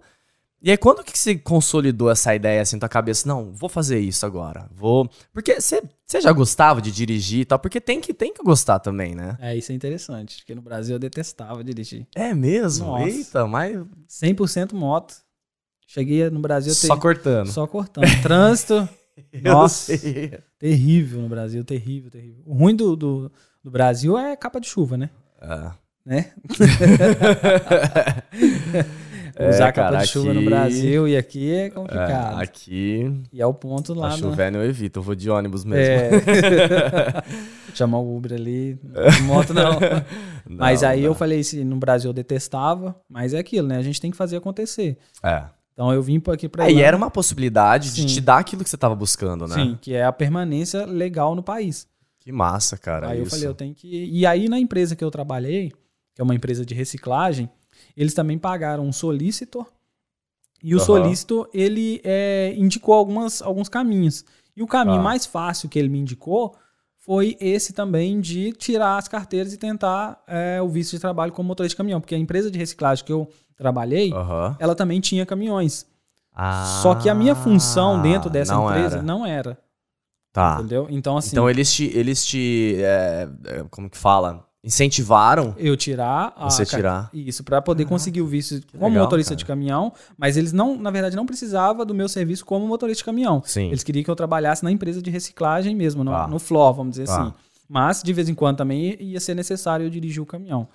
E 0.62 0.70
aí, 0.70 0.76
quando 0.76 1.02
que 1.02 1.18
você 1.18 1.36
consolidou 1.36 2.08
essa 2.08 2.32
ideia 2.32 2.62
assim 2.62 2.76
na 2.76 2.80
tua 2.80 2.88
cabeça? 2.88 3.26
Não, 3.26 3.52
vou 3.52 3.68
fazer 3.68 3.98
isso 3.98 4.24
agora. 4.24 4.70
Vou. 4.72 5.10
Porque 5.32 5.60
você 5.60 5.82
já 6.20 6.30
gostava 6.30 6.80
de 6.80 6.92
dirigir 6.92 7.40
e 7.40 7.44
tal, 7.44 7.58
porque 7.58 7.80
tem 7.80 8.00
que, 8.00 8.14
tem 8.14 8.32
que 8.32 8.44
gostar 8.44 8.78
também, 8.78 9.12
né? 9.12 9.36
É, 9.40 9.56
isso 9.56 9.72
é 9.72 9.74
interessante. 9.74 10.36
Porque 10.36 10.54
no 10.54 10.62
Brasil 10.62 10.94
eu 10.94 11.00
detestava 11.00 11.64
dirigir. 11.64 12.06
É 12.14 12.32
mesmo? 12.32 12.86
Nossa. 12.86 13.08
Eita, 13.08 13.46
mas. 13.48 13.76
100% 14.08 14.72
moto. 14.72 15.16
Cheguei 15.84 16.30
no 16.30 16.38
Brasil. 16.38 16.72
Só 16.72 16.94
ter... 16.94 17.02
cortando. 17.02 17.48
Só 17.48 17.66
cortando. 17.66 18.06
Trânsito. 18.22 18.88
nossa. 19.42 19.92
Terrível 20.60 21.22
no 21.22 21.28
Brasil, 21.28 21.64
terrível, 21.64 22.08
terrível. 22.08 22.44
O 22.46 22.54
ruim 22.54 22.76
do, 22.76 22.94
do, 22.94 23.32
do 23.64 23.70
Brasil 23.70 24.16
é 24.16 24.36
capa 24.36 24.60
de 24.60 24.68
chuva, 24.68 24.96
né? 24.96 25.10
É. 25.40 25.72
Né? 26.06 26.32
É, 29.36 29.48
Usar 29.48 29.68
é, 29.68 29.72
capa 29.72 29.96
de 29.96 30.06
chuva 30.06 30.30
aqui... 30.30 30.40
no 30.40 30.44
Brasil 30.44 31.08
e 31.08 31.16
aqui 31.16 31.52
é 31.52 31.70
complicado. 31.70 32.40
É, 32.40 32.44
aqui. 32.44 33.22
E 33.32 33.40
é 33.40 33.46
o 33.46 33.54
ponto 33.54 33.94
lá. 33.94 34.08
A 34.08 34.16
chovendo 34.16 34.58
no... 34.58 34.64
eu 34.64 34.68
evito, 34.68 34.98
eu 34.98 35.02
vou 35.02 35.14
de 35.14 35.30
ônibus 35.30 35.64
mesmo. 35.64 35.84
É. 35.84 37.22
Chamar 37.74 37.98
o 37.98 38.16
Uber 38.16 38.32
ali, 38.34 38.78
moto 39.22 39.54
não. 39.54 39.80
não 40.46 40.56
mas 40.58 40.82
aí 40.82 41.00
não. 41.00 41.06
eu 41.06 41.14
falei 41.14 41.40
assim, 41.40 41.64
no 41.64 41.76
Brasil 41.76 42.10
eu 42.10 42.14
detestava, 42.14 42.94
mas 43.08 43.32
é 43.32 43.38
aquilo, 43.38 43.68
né? 43.68 43.78
A 43.78 43.82
gente 43.82 44.00
tem 44.00 44.10
que 44.10 44.16
fazer 44.16 44.36
acontecer. 44.36 44.98
É. 45.22 45.44
Então 45.72 45.92
eu 45.92 46.02
vim 46.02 46.22
aqui 46.28 46.48
para. 46.48 46.66
É, 46.66 46.72
e 46.72 46.82
era 46.82 46.96
uma 46.96 47.10
possibilidade 47.10 47.90
Sim. 47.90 48.04
de 48.04 48.14
te 48.14 48.20
dar 48.20 48.38
aquilo 48.38 48.62
que 48.62 48.68
você 48.68 48.76
estava 48.76 48.94
buscando, 48.94 49.46
né? 49.46 49.54
Sim, 49.54 49.78
que 49.80 49.94
é 49.94 50.04
a 50.04 50.12
permanência 50.12 50.84
legal 50.84 51.34
no 51.34 51.42
país. 51.42 51.88
Que 52.20 52.30
massa, 52.30 52.76
cara. 52.76 53.08
Aí 53.08 53.22
isso. 53.22 53.26
eu 53.26 53.30
falei, 53.30 53.48
eu 53.48 53.54
tenho 53.54 53.74
que. 53.74 54.04
E 54.12 54.26
aí 54.26 54.48
na 54.48 54.58
empresa 54.58 54.94
que 54.94 55.02
eu 55.02 55.10
trabalhei, 55.10 55.72
que 56.14 56.20
é 56.20 56.22
uma 56.22 56.34
empresa 56.34 56.64
de 56.64 56.74
reciclagem, 56.74 57.48
eles 57.96 58.14
também 58.14 58.38
pagaram 58.38 58.84
um 58.84 58.92
solicitor. 58.92 59.66
E 60.62 60.74
o 60.74 60.78
uhum. 60.78 60.84
solicitor, 60.84 61.48
ele 61.52 62.00
é, 62.04 62.54
indicou 62.56 62.94
algumas, 62.94 63.42
alguns 63.42 63.68
caminhos. 63.68 64.24
E 64.56 64.62
o 64.62 64.66
caminho 64.66 65.00
ah. 65.00 65.02
mais 65.02 65.26
fácil 65.26 65.68
que 65.68 65.78
ele 65.78 65.88
me 65.88 65.98
indicou 65.98 66.54
foi 66.98 67.36
esse 67.40 67.72
também 67.72 68.20
de 68.20 68.52
tirar 68.52 68.96
as 68.96 69.08
carteiras 69.08 69.52
e 69.52 69.56
tentar 69.56 70.22
é, 70.26 70.62
o 70.62 70.68
visto 70.68 70.92
de 70.92 71.00
trabalho 71.00 71.32
como 71.32 71.48
motorista 71.48 71.74
de 71.74 71.76
caminhão. 71.76 72.00
Porque 72.00 72.14
a 72.14 72.18
empresa 72.18 72.50
de 72.50 72.58
reciclagem 72.58 73.04
que 73.04 73.12
eu 73.12 73.28
trabalhei, 73.56 74.12
uhum. 74.12 74.54
ela 74.58 74.74
também 74.74 75.00
tinha 75.00 75.26
caminhões. 75.26 75.84
Ah, 76.34 76.78
Só 76.80 76.94
que 76.94 77.08
a 77.08 77.14
minha 77.14 77.34
função 77.34 78.00
dentro 78.00 78.30
dessa 78.30 78.54
não 78.54 78.68
empresa 78.70 78.96
era. 78.96 79.02
não 79.02 79.26
era. 79.26 79.58
Tá. 80.32 80.56
Entendeu? 80.58 80.86
Então, 80.90 81.16
assim. 81.16 81.30
Então 81.32 81.50
eles 81.50 81.72
te. 81.72 81.84
Eles 81.94 82.24
te 82.24 82.76
é, 82.78 83.28
é 83.46 83.64
como 83.70 83.90
que 83.90 83.98
fala? 83.98 84.46
Incentivaram 84.64 85.54
eu 85.58 85.76
tirar 85.76 86.32
a 86.36 86.48
você 86.48 86.64
tirar 86.64 87.10
isso 87.12 87.42
para 87.42 87.60
poder 87.60 87.84
conseguir 87.84 88.20
o 88.20 88.26
visto 88.26 88.60
como 88.72 88.86
legal, 88.86 89.04
motorista 89.04 89.30
cara. 89.30 89.38
de 89.38 89.44
caminhão 89.44 89.92
mas 90.16 90.36
eles 90.36 90.52
não 90.52 90.76
na 90.76 90.90
verdade 90.90 91.16
não 91.16 91.26
precisava 91.26 91.84
do 91.84 91.92
meu 91.92 92.08
serviço 92.08 92.46
como 92.46 92.66
motorista 92.66 93.00
de 93.00 93.04
caminhão 93.04 93.42
Sim. 93.44 93.66
eles 93.66 93.82
queriam 93.82 94.04
que 94.04 94.10
eu 94.10 94.14
trabalhasse 94.14 94.62
na 94.62 94.70
empresa 94.70 95.02
de 95.02 95.10
reciclagem 95.10 95.74
mesmo 95.74 96.04
no, 96.04 96.14
ah. 96.14 96.28
no 96.28 96.38
floor 96.38 96.74
vamos 96.74 96.92
dizer 96.92 97.10
ah. 97.10 97.22
assim 97.22 97.32
mas 97.68 98.02
de 98.04 98.12
vez 98.12 98.28
em 98.28 98.34
quando 98.34 98.58
também 98.58 98.96
ia 99.00 99.18
ser 99.18 99.34
necessário 99.34 99.84
eu 99.84 99.90
dirigir 99.90 100.22
o 100.22 100.26
caminhão 100.26 100.68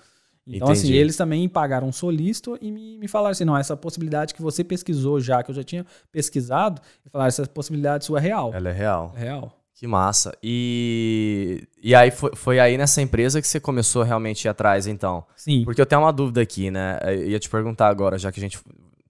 então, 0.50 0.68
assim, 0.68 0.80
Entendi. 0.80 0.94
assim, 0.94 1.00
eles 1.00 1.16
também 1.16 1.46
pagaram 1.46 1.88
um 1.88 1.92
solícito 1.92 2.58
e 2.60 2.72
me, 2.72 2.96
me 2.96 3.06
falaram 3.06 3.32
assim: 3.32 3.44
não, 3.44 3.56
essa 3.56 3.76
possibilidade 3.76 4.32
que 4.32 4.40
você 4.40 4.64
pesquisou 4.64 5.20
já, 5.20 5.42
que 5.42 5.50
eu 5.50 5.54
já 5.54 5.62
tinha 5.62 5.84
pesquisado, 6.10 6.80
falaram, 7.10 7.28
essa 7.28 7.46
possibilidade 7.46 8.06
sua 8.06 8.18
é 8.18 8.22
real. 8.22 8.50
Ela 8.54 8.70
é 8.70 8.72
real. 8.72 9.12
É 9.14 9.20
real. 9.20 9.57
Que 9.78 9.86
massa. 9.86 10.36
E, 10.42 11.68
e 11.80 11.94
aí 11.94 12.10
foi, 12.10 12.34
foi 12.34 12.58
aí 12.58 12.76
nessa 12.76 13.00
empresa 13.00 13.40
que 13.40 13.46
você 13.46 13.60
começou 13.60 14.02
realmente 14.02 14.48
a 14.48 14.48
ir 14.48 14.50
atrás, 14.50 14.88
então? 14.88 15.24
Sim. 15.36 15.64
Porque 15.64 15.80
eu 15.80 15.86
tenho 15.86 16.02
uma 16.02 16.12
dúvida 16.12 16.42
aqui, 16.42 16.68
né? 16.68 16.98
Eu 17.04 17.28
ia 17.28 17.38
te 17.38 17.48
perguntar 17.48 17.86
agora, 17.86 18.18
já 18.18 18.32
que 18.32 18.40
a 18.40 18.42
gente 18.42 18.58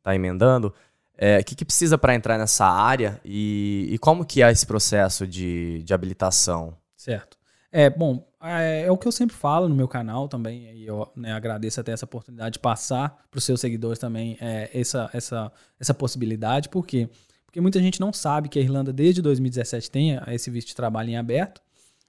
tá 0.03 0.15
emendando, 0.15 0.75
é, 1.17 1.39
o 1.39 1.45
que, 1.45 1.55
que 1.55 1.65
precisa 1.65 1.97
para 1.97 2.15
entrar 2.15 2.37
nessa 2.37 2.67
área 2.67 3.19
e, 3.25 3.89
e 3.91 3.99
como 3.99 4.27
que 4.27 4.43
é 4.43 4.53
esse 4.53 4.67
processo 4.67 5.27
de, 5.27 5.83
de 5.85 5.95
habilitação? 5.95 6.77
Certo. 6.95 7.39
É, 7.73 7.89
bom, 7.89 8.29
é, 8.43 8.83
é, 8.83 8.93
o 8.93 8.99
que 8.99 9.09
eu 9.09 9.13
sempre 9.13 9.35
falo 9.35 9.71
no 9.71 9.75
meu 9.75 9.89
canal 9.89 10.29
também, 10.29 10.71
e 10.77 10.87
eu 10.87 11.11
né, 11.17 11.33
agradeço 11.33 11.81
até 11.81 11.93
essa 11.93 12.05
oportunidade 12.05 12.53
de 12.53 12.59
passar 12.59 13.25
para 13.31 13.39
os 13.39 13.45
seus 13.45 13.59
seguidores 13.59 13.99
também 13.99 14.37
é, 14.39 14.69
essa, 14.79 15.09
essa, 15.15 15.51
essa 15.81 15.95
possibilidade, 15.95 16.69
porque 16.69 17.07
quê? 17.07 17.13
Porque 17.59 17.63
muita 17.63 17.81
gente 17.81 17.99
não 17.99 18.13
sabe 18.13 18.49
que 18.49 18.57
a 18.57 18.63
Irlanda, 18.63 18.93
desde 18.93 19.21
2017, 19.21 19.91
tem 19.91 20.21
esse 20.29 20.49
visto 20.49 20.69
de 20.69 20.77
trabalho 20.77 21.11
em 21.11 21.17
aberto. 21.17 21.61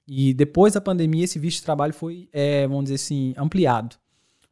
E 0.07 0.31
depois 0.31 0.73
da 0.73 0.81
pandemia, 0.81 1.23
esse 1.23 1.39
visto 1.39 1.57
de 1.57 1.63
trabalho 1.63 1.91
foi, 1.91 2.29
é, 2.31 2.67
vamos 2.67 2.83
dizer 2.83 2.95
assim, 2.95 3.33
ampliado. 3.35 3.95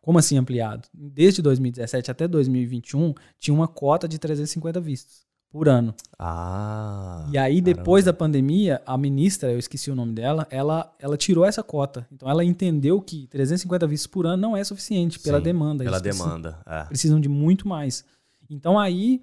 Como 0.01 0.17
assim 0.17 0.39
ampliado? 0.39 0.87
Desde 0.91 1.39
2017 1.43 2.09
até 2.09 2.27
2021, 2.27 3.13
tinha 3.37 3.53
uma 3.53 3.67
cota 3.67 4.07
de 4.07 4.17
350 4.17 4.81
vistos 4.81 5.27
por 5.51 5.69
ano. 5.69 5.93
Ah. 6.17 7.29
E 7.31 7.37
aí, 7.37 7.61
depois 7.61 8.05
caramba. 8.05 8.17
da 8.17 8.17
pandemia, 8.17 8.81
a 8.83 8.97
ministra, 8.97 9.51
eu 9.51 9.59
esqueci 9.59 9.91
o 9.91 9.95
nome 9.95 10.13
dela, 10.13 10.47
ela, 10.49 10.91
ela 10.97 11.15
tirou 11.15 11.45
essa 11.45 11.61
cota. 11.61 12.07
Então, 12.11 12.27
ela 12.27 12.43
entendeu 12.43 12.99
que 12.99 13.27
350 13.27 13.85
vistos 13.85 14.07
por 14.07 14.25
ano 14.25 14.41
não 14.41 14.57
é 14.57 14.63
suficiente 14.63 15.19
pela 15.19 15.37
Sim, 15.37 15.43
demanda. 15.43 15.83
Pela 15.83 15.99
demanda. 15.99 16.53
Precisam, 16.53 16.81
é. 16.81 16.85
precisam 16.85 17.21
de 17.21 17.29
muito 17.29 17.67
mais. 17.67 18.03
Então, 18.49 18.79
aí 18.79 19.21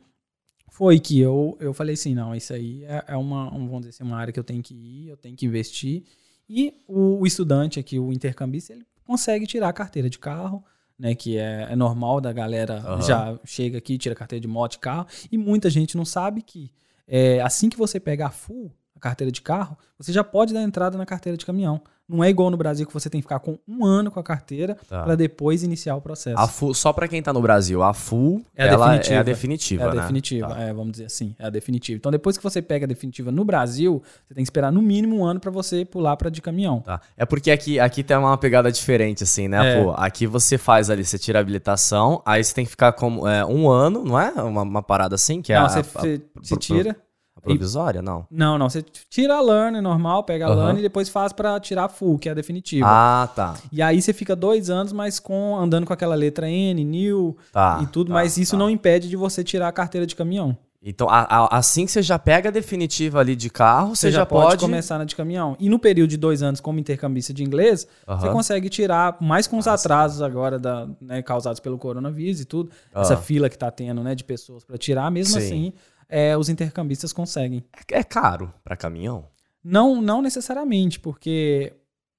foi 0.74 0.98
que 0.98 1.20
eu, 1.20 1.56
eu 1.60 1.72
falei 1.72 1.94
assim, 1.94 2.16
não, 2.16 2.34
isso 2.34 2.52
aí 2.52 2.84
é, 2.84 3.04
é 3.06 3.16
uma, 3.16 3.46
um, 3.54 3.64
vamos 3.68 3.82
dizer 3.82 3.90
assim, 3.90 4.02
uma 4.02 4.16
área 4.16 4.32
que 4.32 4.40
eu 4.40 4.42
tenho 4.42 4.60
que 4.60 4.74
ir, 4.74 5.08
eu 5.08 5.16
tenho 5.16 5.36
que 5.36 5.46
investir. 5.46 6.02
E 6.50 6.82
o, 6.88 7.20
o, 7.20 7.26
estudante 7.28 7.78
aqui, 7.78 7.96
o 7.96 8.12
intercambista, 8.12 8.72
ele 8.72 8.84
consegue 9.04 9.46
tirar 9.46 9.68
a 9.68 9.72
carteira 9.72 10.10
de 10.10 10.18
carro, 10.18 10.64
né, 10.98 11.14
que 11.14 11.38
é, 11.38 11.68
é 11.70 11.76
normal 11.76 12.20
da 12.20 12.32
galera 12.32 12.82
uhum. 12.90 13.02
já 13.02 13.38
chega 13.44 13.78
aqui, 13.78 13.96
tira 13.96 14.14
a 14.14 14.18
carteira 14.18 14.40
de 14.40 14.48
moto 14.48 14.74
e 14.74 14.78
carro, 14.80 15.06
e 15.30 15.38
muita 15.38 15.70
gente 15.70 15.96
não 15.96 16.04
sabe 16.04 16.42
que 16.42 16.72
é, 17.06 17.40
assim 17.40 17.68
que 17.68 17.76
você 17.76 18.00
pega 18.00 18.26
a 18.26 18.30
full, 18.30 18.72
carteira 19.04 19.30
de 19.30 19.42
carro, 19.42 19.76
você 19.98 20.12
já 20.12 20.24
pode 20.24 20.54
dar 20.54 20.62
entrada 20.62 20.96
na 20.96 21.04
carteira 21.04 21.36
de 21.36 21.44
caminhão. 21.44 21.80
Não 22.06 22.22
é 22.22 22.28
igual 22.28 22.50
no 22.50 22.56
Brasil 22.56 22.86
que 22.86 22.92
você 22.92 23.08
tem 23.08 23.20
que 23.20 23.24
ficar 23.24 23.38
com 23.38 23.58
um 23.66 23.84
ano 23.84 24.10
com 24.10 24.20
a 24.20 24.22
carteira 24.22 24.76
tá. 24.86 25.04
para 25.04 25.14
depois 25.14 25.62
iniciar 25.62 25.96
o 25.96 26.02
processo. 26.02 26.38
A 26.38 26.46
full, 26.46 26.74
só 26.74 26.92
para 26.92 27.08
quem 27.08 27.22
tá 27.22 27.32
no 27.32 27.40
Brasil, 27.40 27.82
a 27.82 27.94
full 27.94 28.44
é 28.54 28.68
a 28.68 28.76
definitiva. 28.76 29.14
É 29.14 29.18
a 29.18 29.22
definitiva, 29.22 29.82
é 29.82 29.86
a 29.86 29.94
né? 29.94 30.00
definitiva, 30.02 30.48
tá. 30.48 30.60
é, 30.60 30.72
vamos 30.74 30.92
dizer 30.92 31.06
assim, 31.06 31.34
é 31.38 31.46
a 31.46 31.50
definitiva. 31.50 31.96
Então 31.96 32.12
depois 32.12 32.36
que 32.36 32.42
você 32.42 32.60
pega 32.60 32.84
a 32.84 32.88
definitiva 32.88 33.32
no 33.32 33.42
Brasil, 33.42 34.02
você 34.26 34.34
tem 34.34 34.44
que 34.44 34.48
esperar 34.48 34.70
no 34.70 34.82
mínimo 34.82 35.16
um 35.16 35.24
ano 35.24 35.40
para 35.40 35.50
você 35.50 35.82
pular 35.82 36.14
para 36.18 36.28
de 36.28 36.42
caminhão. 36.42 36.80
Tá. 36.80 37.00
É 37.16 37.24
porque 37.24 37.50
aqui, 37.50 37.80
aqui 37.80 38.02
tem 38.02 38.18
uma 38.18 38.36
pegada 38.36 38.70
diferente 38.70 39.22
assim, 39.22 39.48
né? 39.48 39.72
É. 39.78 39.82
Pô, 39.82 39.92
aqui 39.92 40.26
você 40.26 40.58
faz 40.58 40.90
ali, 40.90 41.06
você 41.06 41.18
tira 41.18 41.38
a 41.38 41.40
habilitação, 41.40 42.20
aí 42.26 42.44
você 42.44 42.54
tem 42.54 42.66
que 42.66 42.70
ficar 42.70 42.92
como 42.92 43.26
é, 43.26 43.46
um 43.46 43.66
ano, 43.70 44.04
não 44.04 44.20
é? 44.20 44.30
Uma, 44.42 44.62
uma 44.62 44.82
parada 44.82 45.14
assim 45.14 45.40
que 45.40 45.54
é 45.54 45.58
não, 45.58 45.66
a, 45.66 45.68
você, 45.70 45.78
a, 45.80 46.42
você 46.42 46.54
a, 46.54 46.58
tira 46.58 46.96
provisória, 47.44 48.02
não? 48.02 48.26
Não, 48.30 48.58
não. 48.58 48.68
Você 48.68 48.84
tira 49.08 49.36
a 49.36 49.40
learn 49.40 49.80
normal, 49.80 50.24
pega 50.24 50.46
a 50.46 50.50
uhum. 50.50 50.56
learn 50.56 50.78
e 50.80 50.82
depois 50.82 51.08
faz 51.08 51.32
para 51.32 51.58
tirar 51.60 51.84
a 51.84 51.88
full, 51.88 52.18
que 52.18 52.28
é 52.28 52.32
a 52.32 52.34
definitiva. 52.34 52.86
Ah, 52.88 53.28
tá. 53.34 53.54
E 53.70 53.80
aí 53.80 54.00
você 54.00 54.12
fica 54.12 54.34
dois 54.34 54.70
anos, 54.70 54.92
mas 54.92 55.20
com 55.20 55.56
andando 55.56 55.86
com 55.86 55.92
aquela 55.92 56.14
letra 56.14 56.48
N, 56.48 56.84
new 56.84 57.36
tá, 57.52 57.80
e 57.82 57.86
tudo, 57.86 58.08
tá, 58.08 58.14
mas 58.14 58.36
isso 58.36 58.52
tá. 58.52 58.58
não 58.58 58.70
impede 58.70 59.08
de 59.08 59.16
você 59.16 59.44
tirar 59.44 59.68
a 59.68 59.72
carteira 59.72 60.06
de 60.06 60.16
caminhão. 60.16 60.56
Então, 60.86 61.08
a, 61.08 61.22
a, 61.22 61.56
assim 61.56 61.86
que 61.86 61.92
você 61.92 62.02
já 62.02 62.18
pega 62.18 62.50
a 62.50 62.52
definitiva 62.52 63.18
ali 63.18 63.34
de 63.34 63.48
carro, 63.48 63.96
você, 63.96 64.08
você 64.08 64.10
já, 64.10 64.18
já 64.18 64.26
pode... 64.26 64.48
pode... 64.48 64.60
começar 64.60 64.98
na 64.98 65.04
de 65.04 65.16
caminhão. 65.16 65.56
E 65.58 65.70
no 65.70 65.78
período 65.78 66.10
de 66.10 66.18
dois 66.18 66.42
anos 66.42 66.60
como 66.60 66.78
intercambista 66.78 67.32
de 67.32 67.42
inglês, 67.42 67.88
uhum. 68.06 68.18
você 68.18 68.28
consegue 68.28 68.68
tirar, 68.68 69.16
mais 69.18 69.46
com 69.46 69.56
os 69.56 69.64
Nossa. 69.64 69.82
atrasos 69.82 70.20
agora 70.20 70.58
da, 70.58 70.86
né, 71.00 71.22
causados 71.22 71.58
pelo 71.58 71.78
coronavírus 71.78 72.42
e 72.42 72.44
tudo, 72.44 72.70
uhum. 72.94 73.00
essa 73.00 73.16
fila 73.16 73.48
que 73.48 73.56
está 73.56 73.70
tendo 73.70 74.02
né, 74.02 74.14
de 74.14 74.24
pessoas 74.24 74.62
para 74.62 74.76
tirar, 74.76 75.10
mesmo 75.10 75.40
Sim. 75.40 75.46
assim, 75.46 75.72
é, 76.08 76.36
os 76.36 76.48
intercambistas 76.48 77.12
conseguem. 77.12 77.64
É, 77.90 77.98
é 77.98 78.04
caro 78.04 78.52
para 78.62 78.76
caminhão? 78.76 79.26
Não, 79.62 80.00
não 80.00 80.20
necessariamente, 80.20 81.00
porque 81.00 81.72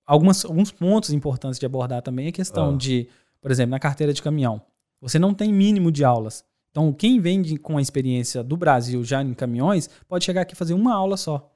algumas, 0.05 0.43
alguns 0.45 0.71
pontos 0.71 1.11
importantes 1.11 1.59
de 1.59 1.65
abordar 1.65 2.01
também 2.01 2.27
é 2.27 2.29
a 2.29 2.33
questão 2.33 2.73
ah. 2.73 2.77
de, 2.77 3.07
por 3.41 3.51
exemplo, 3.51 3.71
na 3.71 3.79
carteira 3.79 4.13
de 4.13 4.21
caminhão, 4.21 4.61
você 4.99 5.19
não 5.19 5.33
tem 5.33 5.53
mínimo 5.53 5.91
de 5.91 6.03
aulas. 6.03 6.43
Então, 6.71 6.91
quem 6.91 7.19
vem 7.19 7.55
com 7.57 7.77
a 7.77 7.81
experiência 7.81 8.43
do 8.43 8.57
Brasil 8.57 9.03
já 9.03 9.21
em 9.21 9.33
caminhões, 9.33 9.89
pode 10.07 10.25
chegar 10.25 10.41
aqui 10.41 10.53
e 10.53 10.57
fazer 10.57 10.73
uma 10.73 10.93
aula 10.93 11.15
só 11.15 11.49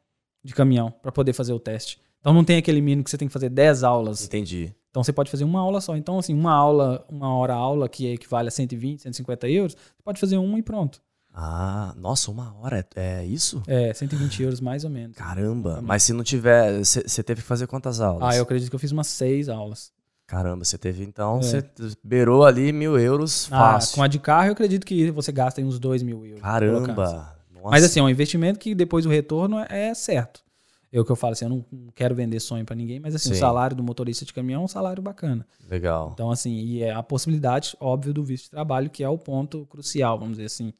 de 0.43 0.53
caminhão 0.53 0.91
para 1.01 1.12
poder 1.12 1.33
fazer 1.33 1.51
o 1.51 1.59
teste. 1.59 2.00
Então, 2.19 2.33
não 2.33 2.43
tem 2.43 2.57
aquele 2.57 2.81
mínimo 2.81 3.03
que 3.03 3.09
você 3.09 3.17
tem 3.17 3.27
que 3.27 3.33
fazer 3.33 3.50
10 3.50 3.83
aulas. 3.83 4.25
Entendi. 4.25 4.74
Então, 4.89 5.03
você 5.03 5.12
pode 5.12 5.29
fazer 5.29 5.43
uma 5.43 5.59
aula 5.59 5.81
só. 5.81 5.95
Então, 5.95 6.19
assim, 6.19 6.33
uma 6.33 6.53
aula, 6.53 7.05
uma 7.09 7.36
hora 7.36 7.53
aula 7.53 7.89
que 7.89 8.07
equivale 8.07 8.48
a 8.48 8.51
120, 8.51 9.01
150 9.01 9.50
euros, 9.50 9.74
você 9.74 10.03
pode 10.03 10.19
fazer 10.19 10.38
uma 10.38 10.57
e 10.57 10.63
pronto. 10.63 11.01
Ah, 11.33 11.93
nossa, 11.95 12.31
uma 12.31 12.55
hora 12.59 12.86
é, 12.95 13.19
é 13.21 13.25
isso? 13.25 13.62
É, 13.67 13.93
120 13.93 14.43
euros 14.43 14.59
mais 14.59 14.83
ou 14.83 14.89
menos. 14.89 15.15
Caramba, 15.15 15.81
mas 15.81 16.03
se 16.03 16.13
não 16.13 16.24
tiver. 16.24 16.79
Você 16.79 17.24
teve 17.24 17.41
que 17.41 17.48
fazer 17.48 17.67
quantas 17.67 18.01
aulas? 18.01 18.24
Ah, 18.24 18.36
eu 18.36 18.43
acredito 18.43 18.69
que 18.69 18.75
eu 18.75 18.79
fiz 18.79 18.91
umas 18.91 19.07
seis 19.07 19.48
aulas. 19.48 19.91
Caramba, 20.25 20.63
você 20.63 20.77
teve 20.77 21.03
então, 21.03 21.41
você 21.41 21.57
é. 21.57 21.63
beirou 22.03 22.45
ali 22.45 22.71
mil 22.71 23.00
euros 23.00 23.48
ah, 23.51 23.57
fácil. 23.57 23.95
Com 23.95 24.03
a 24.03 24.07
de 24.07 24.19
carro, 24.19 24.48
eu 24.48 24.53
acredito 24.53 24.86
que 24.86 25.09
você 25.09 25.31
gasta 25.31 25.59
uns 25.62 25.79
dois 25.79 26.03
mil 26.03 26.24
euros. 26.25 26.41
Caramba! 26.41 27.36
Mas 27.63 27.83
assim, 27.83 28.00
é 28.00 28.03
um 28.03 28.09
investimento 28.09 28.59
que 28.59 28.75
depois 28.75 29.05
o 29.05 29.09
retorno 29.09 29.59
é 29.59 29.93
certo. 29.93 30.43
Eu 30.91 31.05
que 31.05 31.12
eu 31.12 31.15
falo 31.15 31.33
assim, 31.33 31.45
eu 31.45 31.50
não 31.50 31.65
quero 31.93 32.15
vender 32.15 32.39
sonho 32.39 32.65
para 32.65 32.75
ninguém, 32.75 33.00
mas 33.00 33.13
assim, 33.13 33.29
Sim. 33.29 33.36
o 33.36 33.38
salário 33.38 33.75
do 33.75 33.83
motorista 33.83 34.25
de 34.25 34.33
caminhão 34.33 34.63
é 34.63 34.65
um 34.65 34.67
salário 34.67 35.03
bacana. 35.03 35.45
Legal. 35.69 36.12
Então, 36.13 36.31
assim, 36.31 36.51
e 36.51 36.81
é 36.81 36.91
a 36.91 37.03
possibilidade, 37.03 37.75
óbvio, 37.79 38.12
do 38.12 38.24
visto 38.24 38.45
de 38.45 38.50
trabalho, 38.50 38.89
que 38.89 39.03
é 39.03 39.09
o 39.09 39.17
ponto 39.17 39.67
crucial, 39.67 40.17
vamos 40.17 40.38
dizer 40.38 40.45
assim, 40.45 40.74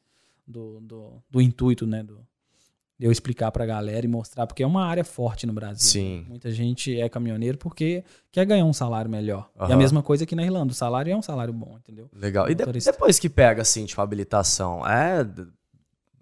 do, 0.50 0.80
do, 0.80 1.22
do 1.30 1.40
intuito, 1.40 1.86
né? 1.86 2.02
Do, 2.02 2.26
de 2.98 3.06
eu 3.06 3.10
explicar 3.10 3.50
pra 3.50 3.64
galera 3.64 4.04
e 4.04 4.08
mostrar, 4.08 4.46
porque 4.46 4.62
é 4.62 4.66
uma 4.66 4.84
área 4.84 5.02
forte 5.02 5.46
no 5.46 5.54
Brasil. 5.54 5.90
Sim. 5.90 6.26
Muita 6.28 6.50
gente 6.50 7.00
é 7.00 7.08
caminhoneiro 7.08 7.56
porque 7.56 8.04
quer 8.30 8.44
ganhar 8.44 8.66
um 8.66 8.74
salário 8.74 9.10
melhor. 9.10 9.50
Uhum. 9.58 9.70
E 9.70 9.72
a 9.72 9.76
mesma 9.76 10.02
coisa 10.02 10.24
aqui 10.24 10.36
na 10.36 10.42
Irlanda, 10.42 10.72
o 10.72 10.74
salário 10.74 11.10
é 11.10 11.16
um 11.16 11.22
salário 11.22 11.54
bom, 11.54 11.78
entendeu? 11.78 12.10
Legal. 12.12 12.50
E 12.50 12.54
de, 12.54 12.64
depois 12.66 13.18
que 13.18 13.30
pega, 13.30 13.62
assim, 13.62 13.86
tipo, 13.86 14.02
habilitação, 14.02 14.86
é 14.86 15.26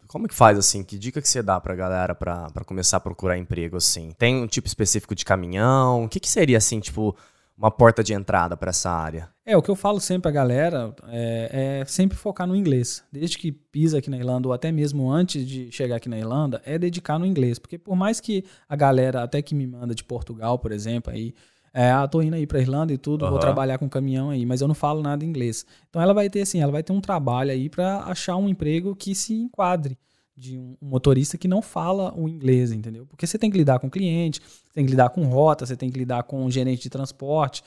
como 0.07 0.29
que 0.29 0.35
faz, 0.35 0.57
assim? 0.57 0.85
Que 0.85 0.97
dica 0.97 1.21
que 1.21 1.29
você 1.29 1.43
dá 1.43 1.61
pra 1.61 1.75
galera 1.75 2.15
pra, 2.15 2.49
pra 2.51 2.65
começar 2.65 2.97
a 2.97 3.01
procurar 3.01 3.37
emprego, 3.37 3.77
assim? 3.77 4.13
Tem 4.17 4.37
um 4.37 4.47
tipo 4.47 4.69
específico 4.69 5.17
de 5.17 5.25
caminhão? 5.25 6.05
O 6.05 6.09
que, 6.09 6.21
que 6.21 6.31
seria, 6.31 6.59
assim, 6.59 6.79
tipo, 6.79 7.15
uma 7.59 7.71
porta 7.71 8.05
de 8.05 8.15
entrada 8.15 8.57
para 8.57 8.71
essa 8.71 8.89
área? 8.89 9.29
É, 9.45 9.57
o 9.57 9.63
que 9.63 9.71
eu 9.71 9.75
falo 9.75 10.01
sempre 10.01 10.23
pra 10.23 10.31
galera 10.31 10.95
é, 11.09 11.81
é, 11.81 11.85
sempre 11.85 12.17
focar 12.17 12.47
no 12.47 12.55
inglês. 12.55 13.03
Desde 13.11 13.37
que 13.37 13.51
pisa 13.51 13.99
aqui 13.99 14.09
na 14.09 14.17
Irlanda, 14.17 14.47
ou 14.47 14.55
até 14.55 14.71
mesmo 14.71 15.11
antes 15.11 15.45
de 15.45 15.73
chegar 15.73 15.97
aqui 15.97 16.09
na 16.09 16.17
Irlanda, 16.17 16.63
é 16.65 16.79
dedicar 16.79 17.19
no 17.19 17.27
inglês. 17.27 17.59
Porque 17.59 17.77
por 17.77 17.97
mais 17.97 18.21
que 18.21 18.45
a 18.69 18.77
galera, 18.77 19.25
até 19.25 19.43
que 19.43 19.55
me 19.55 19.67
manda 19.67 19.95
de 19.95 20.05
Portugal, 20.05 20.59
por 20.59 20.71
exemplo, 20.71 21.13
aí 21.13 21.35
é, 21.75 21.91
ah, 21.91 22.07
tô 22.07 22.23
indo 22.23 22.35
aí 22.35 22.47
pra 22.47 22.61
Irlanda 22.61 22.93
e 22.93 22.99
tudo, 22.99 23.25
uhum. 23.25 23.31
vou 23.33 23.41
trabalhar 23.41 23.79
com 23.79 23.89
caminhão 23.89 24.31
aí, 24.31 24.47
mas 24.47 24.61
eu 24.61 24.69
não 24.69 24.75
falo 24.75 25.03
nada 25.03 25.25
inglês. 25.25 25.67
Então 25.89 26.01
ela 26.01 26.15
vai 26.15 26.31
ter 26.31 26.43
assim, 26.43 26.61
ela 26.61 26.73
vai 26.73 26.83
ter 26.83 26.93
um 26.93 27.01
trabalho 27.01 27.51
aí 27.51 27.69
para 27.69 28.05
achar 28.05 28.37
um 28.37 28.49
emprego 28.49 28.95
que 28.95 29.15
se 29.15 29.35
enquadre 29.35 29.99
de 30.39 30.57
um 30.57 30.77
motorista 30.81 31.37
que 31.37 31.49
não 31.49 31.61
fala 31.61 32.15
o 32.17 32.29
inglês, 32.29 32.71
entendeu? 32.71 33.05
Porque 33.07 33.27
você 33.27 33.37
tem 33.37 33.51
que 33.51 33.59
lidar 33.59 33.81
com 33.81 33.91
cliente, 33.91 34.41
tem 34.73 34.85
que 34.85 34.91
lidar 34.93 35.11
com 35.11 35.25
rota, 35.25 35.67
você 35.67 35.77
tem 35.77 35.91
que 35.91 35.99
lidar 35.99 36.23
com 36.23 36.45
um 36.45 36.51
gerente 36.51 36.83
de 36.83 36.89
transporte, 36.89 37.65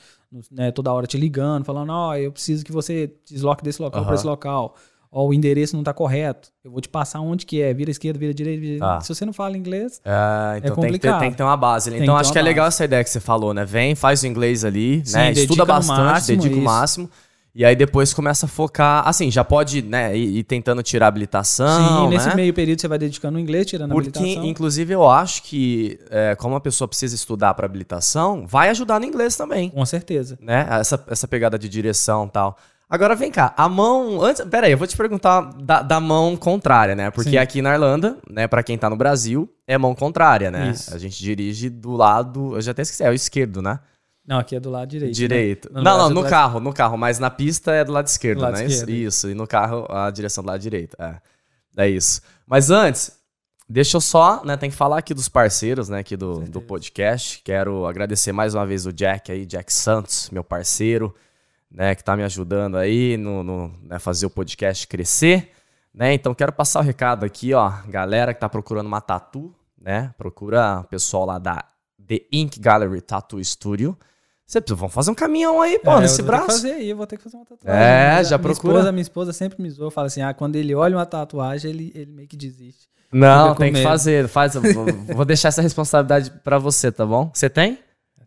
né, 0.50 0.70
toda 0.70 0.90
hora 0.90 1.06
te 1.06 1.18
ligando, 1.18 1.64
falando, 1.64 1.90
ó, 1.90 2.10
oh, 2.10 2.14
eu 2.14 2.32
preciso 2.32 2.64
que 2.64 2.72
você 2.72 3.12
desloque 3.28 3.62
desse 3.62 3.82
local 3.82 4.00
uhum. 4.00 4.06
para 4.06 4.14
esse 4.14 4.26
local. 4.26 4.74
Ó, 5.14 5.26
o 5.26 5.34
endereço 5.34 5.76
não 5.76 5.82
está 5.82 5.92
correto. 5.92 6.50
Eu 6.64 6.70
vou 6.70 6.80
te 6.80 6.88
passar 6.88 7.20
onde 7.20 7.44
que 7.44 7.60
é. 7.60 7.74
Vira 7.74 7.90
esquerda, 7.90 8.18
vira 8.18 8.32
direita. 8.32 8.60
Vira... 8.62 8.96
Ah. 8.96 9.00
Se 9.02 9.14
você 9.14 9.26
não 9.26 9.32
fala 9.34 9.58
inglês, 9.58 10.00
é, 10.02 10.56
então 10.56 10.72
é 10.72 10.74
complicado. 10.74 10.80
Tem 10.80 10.92
que, 10.92 10.98
ter, 11.00 11.18
tem 11.18 11.30
que 11.32 11.36
ter 11.36 11.42
uma 11.42 11.56
base. 11.56 11.90
Né? 11.90 11.98
Então 11.98 12.16
acho 12.16 12.32
que 12.32 12.38
é 12.38 12.42
legal 12.42 12.66
essa 12.66 12.82
ideia 12.86 13.04
que 13.04 13.10
você 13.10 13.20
falou, 13.20 13.52
né? 13.52 13.66
Vem, 13.66 13.94
faz 13.94 14.22
o 14.22 14.26
inglês 14.26 14.64
ali, 14.64 15.04
Sim, 15.04 15.18
né? 15.18 15.32
Estuda 15.32 15.66
bastante, 15.66 16.00
máximo, 16.00 16.42
dedica 16.42 16.58
o 16.58 16.64
máximo. 16.64 17.10
E 17.54 17.66
aí 17.66 17.76
depois 17.76 18.14
começa 18.14 18.46
a 18.46 18.48
focar, 18.48 19.06
assim, 19.06 19.30
já 19.30 19.44
pode, 19.44 19.82
né, 19.82 20.16
ir, 20.16 20.38
ir 20.38 20.44
tentando 20.44 20.82
tirar 20.82 21.08
habilitação. 21.08 22.04
Sim, 22.04 22.08
nesse 22.08 22.28
né? 22.28 22.34
meio 22.34 22.54
período 22.54 22.80
você 22.80 22.88
vai 22.88 22.98
dedicando 22.98 23.36
o 23.36 23.40
inglês, 23.40 23.66
tirando 23.66 23.90
Porque, 23.90 24.08
habilitação. 24.08 24.34
Porque, 24.34 24.48
inclusive, 24.48 24.94
eu 24.94 25.08
acho 25.08 25.42
que, 25.42 26.00
é, 26.10 26.34
como 26.34 26.56
a 26.56 26.60
pessoa 26.60 26.88
precisa 26.88 27.14
estudar 27.14 27.52
para 27.52 27.66
habilitação, 27.66 28.46
vai 28.46 28.70
ajudar 28.70 28.98
no 28.98 29.04
inglês 29.04 29.36
também. 29.36 29.68
Com 29.68 29.84
certeza. 29.84 30.38
Né? 30.40 30.66
Essa, 30.70 31.04
essa 31.08 31.28
pegada 31.28 31.58
de 31.58 31.68
direção 31.68 32.24
e 32.24 32.30
tal. 32.30 32.56
Agora 32.88 33.14
vem 33.14 33.30
cá, 33.30 33.54
a 33.56 33.68
mão. 33.70 34.22
Antes, 34.22 34.44
pera 34.44 34.66
aí, 34.66 34.72
eu 34.72 34.76
vou 34.78 34.86
te 34.86 34.94
perguntar 34.94 35.40
da, 35.62 35.80
da 35.80 35.98
mão 35.98 36.36
contrária, 36.36 36.94
né? 36.94 37.10
Porque 37.10 37.30
Sim. 37.30 37.38
aqui 37.38 37.62
na 37.62 37.72
Irlanda, 37.72 38.18
né, 38.28 38.46
para 38.46 38.62
quem 38.62 38.76
tá 38.76 38.90
no 38.90 38.96
Brasil, 38.96 39.50
é 39.66 39.78
mão 39.78 39.94
contrária, 39.94 40.50
né? 40.50 40.70
Isso. 40.70 40.94
A 40.94 40.98
gente 40.98 41.18
dirige 41.18 41.70
do 41.70 41.92
lado. 41.92 42.54
Eu 42.54 42.60
já 42.60 42.72
até 42.72 42.82
esqueci, 42.82 43.02
é 43.02 43.08
o 43.08 43.14
esquerdo, 43.14 43.62
né? 43.62 43.78
Não, 44.26 44.38
aqui 44.38 44.54
é 44.54 44.60
do 44.60 44.70
lado 44.70 44.88
direito. 44.88 45.10
Né? 45.10 45.14
Direito. 45.14 45.72
Né? 45.72 45.82
Não, 45.82 45.98
não, 45.98 46.08
no, 46.08 46.22
no 46.22 46.28
carro, 46.28 46.60
no 46.60 46.72
carro, 46.72 46.96
mas 46.96 47.18
na 47.18 47.30
pista 47.30 47.72
é 47.72 47.84
do 47.84 47.92
lado 47.92 48.06
esquerdo, 48.06 48.38
do 48.38 48.42
lado 48.42 48.58
né? 48.58 48.66
Esquerdo. 48.66 48.90
Isso, 48.90 49.30
e 49.30 49.34
no 49.34 49.46
carro 49.46 49.86
a 49.90 50.10
direção 50.10 50.44
do 50.44 50.48
lado 50.48 50.60
direito. 50.60 50.96
É. 51.00 51.20
É 51.76 51.88
isso. 51.88 52.20
Mas 52.46 52.70
antes, 52.70 53.18
deixa 53.68 53.96
eu 53.96 54.00
só, 54.00 54.44
né, 54.44 54.56
tem 54.56 54.70
que 54.70 54.76
falar 54.76 54.98
aqui 54.98 55.14
dos 55.14 55.28
parceiros, 55.28 55.88
né, 55.88 56.00
aqui 56.00 56.16
do, 56.16 56.40
do 56.40 56.60
podcast. 56.60 57.40
Quero 57.42 57.86
agradecer 57.86 58.32
mais 58.32 58.54
uma 58.54 58.66
vez 58.66 58.86
o 58.86 58.92
Jack 58.92 59.32
aí, 59.32 59.46
Jack 59.46 59.72
Santos, 59.72 60.28
meu 60.30 60.44
parceiro, 60.44 61.14
né, 61.70 61.94
que 61.94 62.04
tá 62.04 62.16
me 62.16 62.22
ajudando 62.22 62.76
aí 62.76 63.16
no, 63.16 63.42
no 63.42 63.74
né, 63.82 63.98
fazer 63.98 64.26
o 64.26 64.30
podcast 64.30 64.86
crescer, 64.86 65.50
né? 65.94 66.14
Então 66.14 66.34
quero 66.34 66.52
passar 66.52 66.80
o 66.80 66.82
recado 66.82 67.24
aqui, 67.24 67.52
ó, 67.52 67.70
galera 67.88 68.32
que 68.32 68.40
tá 68.40 68.48
procurando 68.48 68.86
uma 68.86 69.00
tatu, 69.00 69.54
né? 69.78 70.14
Procura 70.16 70.80
o 70.80 70.84
pessoal 70.84 71.26
lá 71.26 71.38
da 71.38 71.64
The 72.06 72.22
Ink 72.32 72.60
Gallery 72.60 73.00
Tattoo 73.00 73.42
Studio. 73.42 73.96
Você 74.52 74.60
precisa, 74.60 74.76
vamos 74.76 74.94
fazer 74.94 75.10
um 75.10 75.14
caminhão 75.14 75.62
aí, 75.62 75.78
pô, 75.78 75.92
é, 75.92 76.00
nesse 76.00 76.20
braço. 76.20 76.46
Vou 76.46 76.54
fazer 76.56 76.72
aí, 76.72 76.90
eu 76.90 76.96
vou 76.96 77.06
ter 77.06 77.16
que 77.16 77.22
fazer 77.22 77.38
uma 77.38 77.46
tatuagem. 77.46 77.80
É, 77.82 78.22
já 78.22 78.36
minha 78.36 78.38
procura. 78.38 78.74
Esposa, 78.74 78.92
minha 78.92 79.02
esposa 79.02 79.32
sempre 79.32 79.62
me 79.62 79.70
zoou, 79.70 79.90
fala 79.90 80.08
assim, 80.08 80.20
ah, 80.20 80.34
quando 80.34 80.56
ele 80.56 80.74
olha 80.74 80.94
uma 80.94 81.06
tatuagem, 81.06 81.70
ele, 81.70 81.90
ele 81.94 82.12
meio 82.12 82.28
que 82.28 82.36
desiste. 82.36 82.86
Não, 83.10 83.54
tem 83.54 83.72
que 83.72 83.82
fazer, 83.82 84.28
faz, 84.28 84.52
vou, 84.52 84.84
vou 85.16 85.24
deixar 85.24 85.48
essa 85.48 85.62
responsabilidade 85.62 86.30
para 86.44 86.58
você, 86.58 86.92
tá 86.92 87.06
bom? 87.06 87.30
Você 87.32 87.48
tem? 87.48 87.78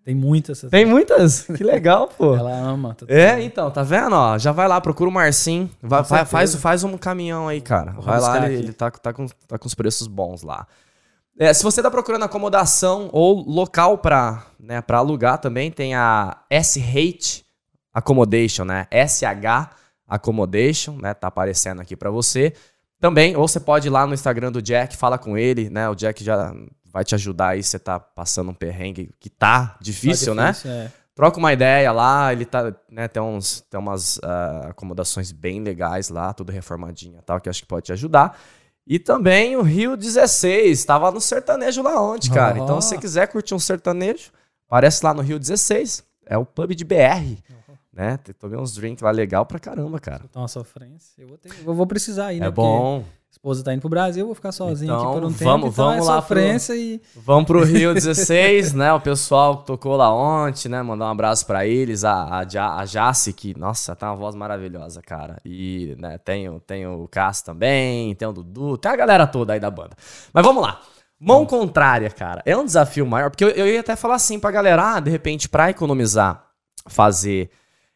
Tem 0.04 0.16
muitas. 0.16 0.62
Tem 0.62 0.84
muitas? 0.84 1.44
Que 1.44 1.64
legal, 1.64 2.08
pô. 2.18 2.36
Ela 2.36 2.56
ama. 2.56 2.98
É, 3.08 3.40
então, 3.44 3.70
tá 3.70 3.84
vendo? 3.84 4.16
Ó, 4.16 4.36
já 4.40 4.52
vai 4.52 4.68
lá, 4.68 4.82
procura 4.82 5.12
o 5.12 5.14
Marcinho. 5.14 5.70
Vai, 5.80 6.04
faz, 6.26 6.56
faz 6.56 6.84
um 6.84 6.98
caminhão 6.98 7.48
aí, 7.48 7.62
cara. 7.62 7.92
vai 8.00 8.20
lá, 8.20 8.50
ele, 8.50 8.64
ele 8.64 8.74
tá, 8.74 8.90
tá, 8.90 9.14
com, 9.14 9.28
tá 9.48 9.60
com 9.60 9.68
os 9.68 9.76
preços 9.76 10.08
bons 10.08 10.42
lá. 10.42 10.66
É, 11.38 11.54
se 11.54 11.64
você 11.64 11.82
está 11.82 11.92
procurando 11.92 12.24
acomodação 12.24 13.10
ou 13.12 13.42
local 13.42 13.98
para 13.98 14.46
né, 14.60 14.82
alugar 14.88 15.38
também, 15.38 15.70
tem 15.70 15.94
a 15.94 16.38
S-Hate 16.50 17.46
Accommodation, 17.94 18.64
né? 18.64 18.88
SH 18.92 19.70
Accommodation, 20.08 20.98
né? 20.98 21.14
Tá 21.14 21.28
aparecendo 21.28 21.82
aqui 21.82 21.96
para 21.96 22.10
você. 22.10 22.54
Também, 23.00 23.36
ou 23.36 23.48
você 23.48 23.60
pode 23.60 23.88
ir 23.88 23.92
lá 23.92 24.08
no 24.08 24.14
Instagram 24.14 24.52
do 24.52 24.62
Jack, 24.62 24.96
fala 24.96 25.18
com 25.18 25.38
ele, 25.38 25.70
né? 25.70 25.90
O 25.90 25.96
Jack 25.96 26.24
já 26.24 26.54
vai 26.86 27.04
te 27.04 27.14
ajudar 27.16 27.50
aí, 27.50 27.64
você 27.64 27.78
tá 27.78 28.00
passando 28.00 28.52
um 28.52 28.54
perrengue 28.54 29.12
que 29.20 29.30
tá 29.30 29.78
difícil, 29.82 30.34
tá 30.34 30.52
difícil 30.52 30.72
né? 30.72 30.86
É. 30.86 30.92
Troca 31.14 31.38
uma 31.38 31.52
ideia 31.52 31.92
lá, 31.92 32.32
ele 32.32 32.46
tá, 32.46 32.74
né, 32.92 33.08
tem, 33.08 33.22
uns, 33.22 33.62
tem 33.70 33.80
umas 33.80 34.18
uh, 34.18 34.68
acomodações 34.70 35.32
bem 35.32 35.62
legais 35.62 36.10
lá, 36.10 36.34
tudo 36.34 36.52
reformadinha 36.52 37.22
tal, 37.22 37.40
que 37.40 37.50
acho 37.50 37.62
que 37.62 37.68
pode 37.68 37.86
te 37.86 37.94
ajudar. 37.94 38.38
E 38.88 39.00
também 39.00 39.56
o 39.56 39.64
Rio 39.64 39.98
16, 39.98 40.78
estava 40.78 41.12
no 41.12 41.20
sertanejo 41.20 41.82
lá 41.82 42.00
ontem, 42.00 42.32
cara. 42.32 42.60
Então, 42.60 42.80
se 42.80 42.90
você 42.90 42.98
quiser 42.98 43.28
curtir 43.28 43.56
um 43.56 43.60
sertanejo, 43.60 44.32
aparece 44.68 45.04
lá 45.04 45.14
no 45.14 45.22
Rio 45.22 45.40
16. 45.40 46.04
É 46.26 46.38
o 46.38 46.46
pub 46.46 46.72
de 46.74 46.84
BR. 46.84 46.96
Uhum. 47.50 47.76
Né? 47.92 48.20
Tomei 48.40 48.60
uns 48.60 48.76
drinks 48.76 49.02
lá 49.02 49.10
legal 49.10 49.46
pra 49.46 49.58
caramba, 49.58 50.00
cara. 50.00 50.24
Então, 50.30 50.42
uma 50.42 50.48
sofrência. 50.48 51.14
Eu 51.18 51.30
vou, 51.30 51.38
ter, 51.38 51.50
eu 51.66 51.74
vou 51.74 51.88
precisar 51.88 52.34
ir, 52.34 52.40
né? 52.40 52.48
É 52.48 52.52
bom. 52.52 53.00
Porque 53.00 53.10
esposa 53.36 53.64
tá 53.64 53.74
indo 53.74 53.82
pro 53.82 53.90
Brasil, 53.90 54.26
vou 54.26 54.34
ficar 54.34 54.52
sozinho 54.52 54.94
então, 54.94 55.04
aqui 55.04 55.20
por 55.20 55.24
um 55.26 55.34
tempo. 55.34 55.44
Vamos, 55.44 55.74
então 55.74 55.86
vamos 55.86 56.08
é 56.08 56.10
lá 56.10 56.22
pro, 56.22 56.40
e... 56.40 57.02
Vamos 57.16 57.46
pro 57.46 57.64
Rio 57.64 57.94
16, 57.94 58.74
né? 58.74 58.94
O 58.94 59.02
pessoal 59.02 59.58
que 59.58 59.66
tocou 59.66 59.96
lá 59.96 60.14
ontem, 60.14 60.70
né? 60.70 60.82
Mandar 60.82 61.06
um 61.06 61.10
abraço 61.10 61.46
para 61.46 61.68
eles. 61.68 62.04
A, 62.06 62.14
a, 62.14 62.80
a 62.80 62.86
Jace, 62.86 63.34
que, 63.34 63.58
nossa, 63.58 63.96
tá 63.96 64.10
uma 64.10 64.16
voz 64.16 64.36
maravilhosa, 64.36 65.02
cara. 65.02 65.38
E, 65.44 65.96
né, 66.00 66.18
tem, 66.18 66.60
tem 66.62 66.88
o 66.88 67.08
Cássio 67.10 67.46
também, 67.46 68.16
tem 68.16 68.28
o 68.28 68.34
Dudu, 68.34 68.78
tem 68.78 68.92
a 68.92 68.96
galera 68.96 69.28
toda 69.28 69.54
aí 69.54 69.60
da 69.60 69.70
banda. 69.70 69.96
Mas 70.34 70.46
vamos 70.46 70.64
lá. 70.64 70.80
Mão 71.20 71.42
hum. 71.42 71.46
contrária, 71.46 72.10
cara. 72.10 72.42
É 72.46 72.56
um 72.56 72.66
desafio 72.66 73.06
maior, 73.06 73.30
porque 73.30 73.44
eu, 73.44 73.50
eu 73.50 73.68
ia 73.68 73.82
até 73.82 73.96
falar 73.98 74.16
assim 74.16 74.40
pra 74.40 74.50
galera, 74.50 74.96
ah, 74.96 75.00
de 75.00 75.12
repente, 75.12 75.50
pra 75.50 75.70
economizar, 75.70 76.46
fazer 76.88 77.50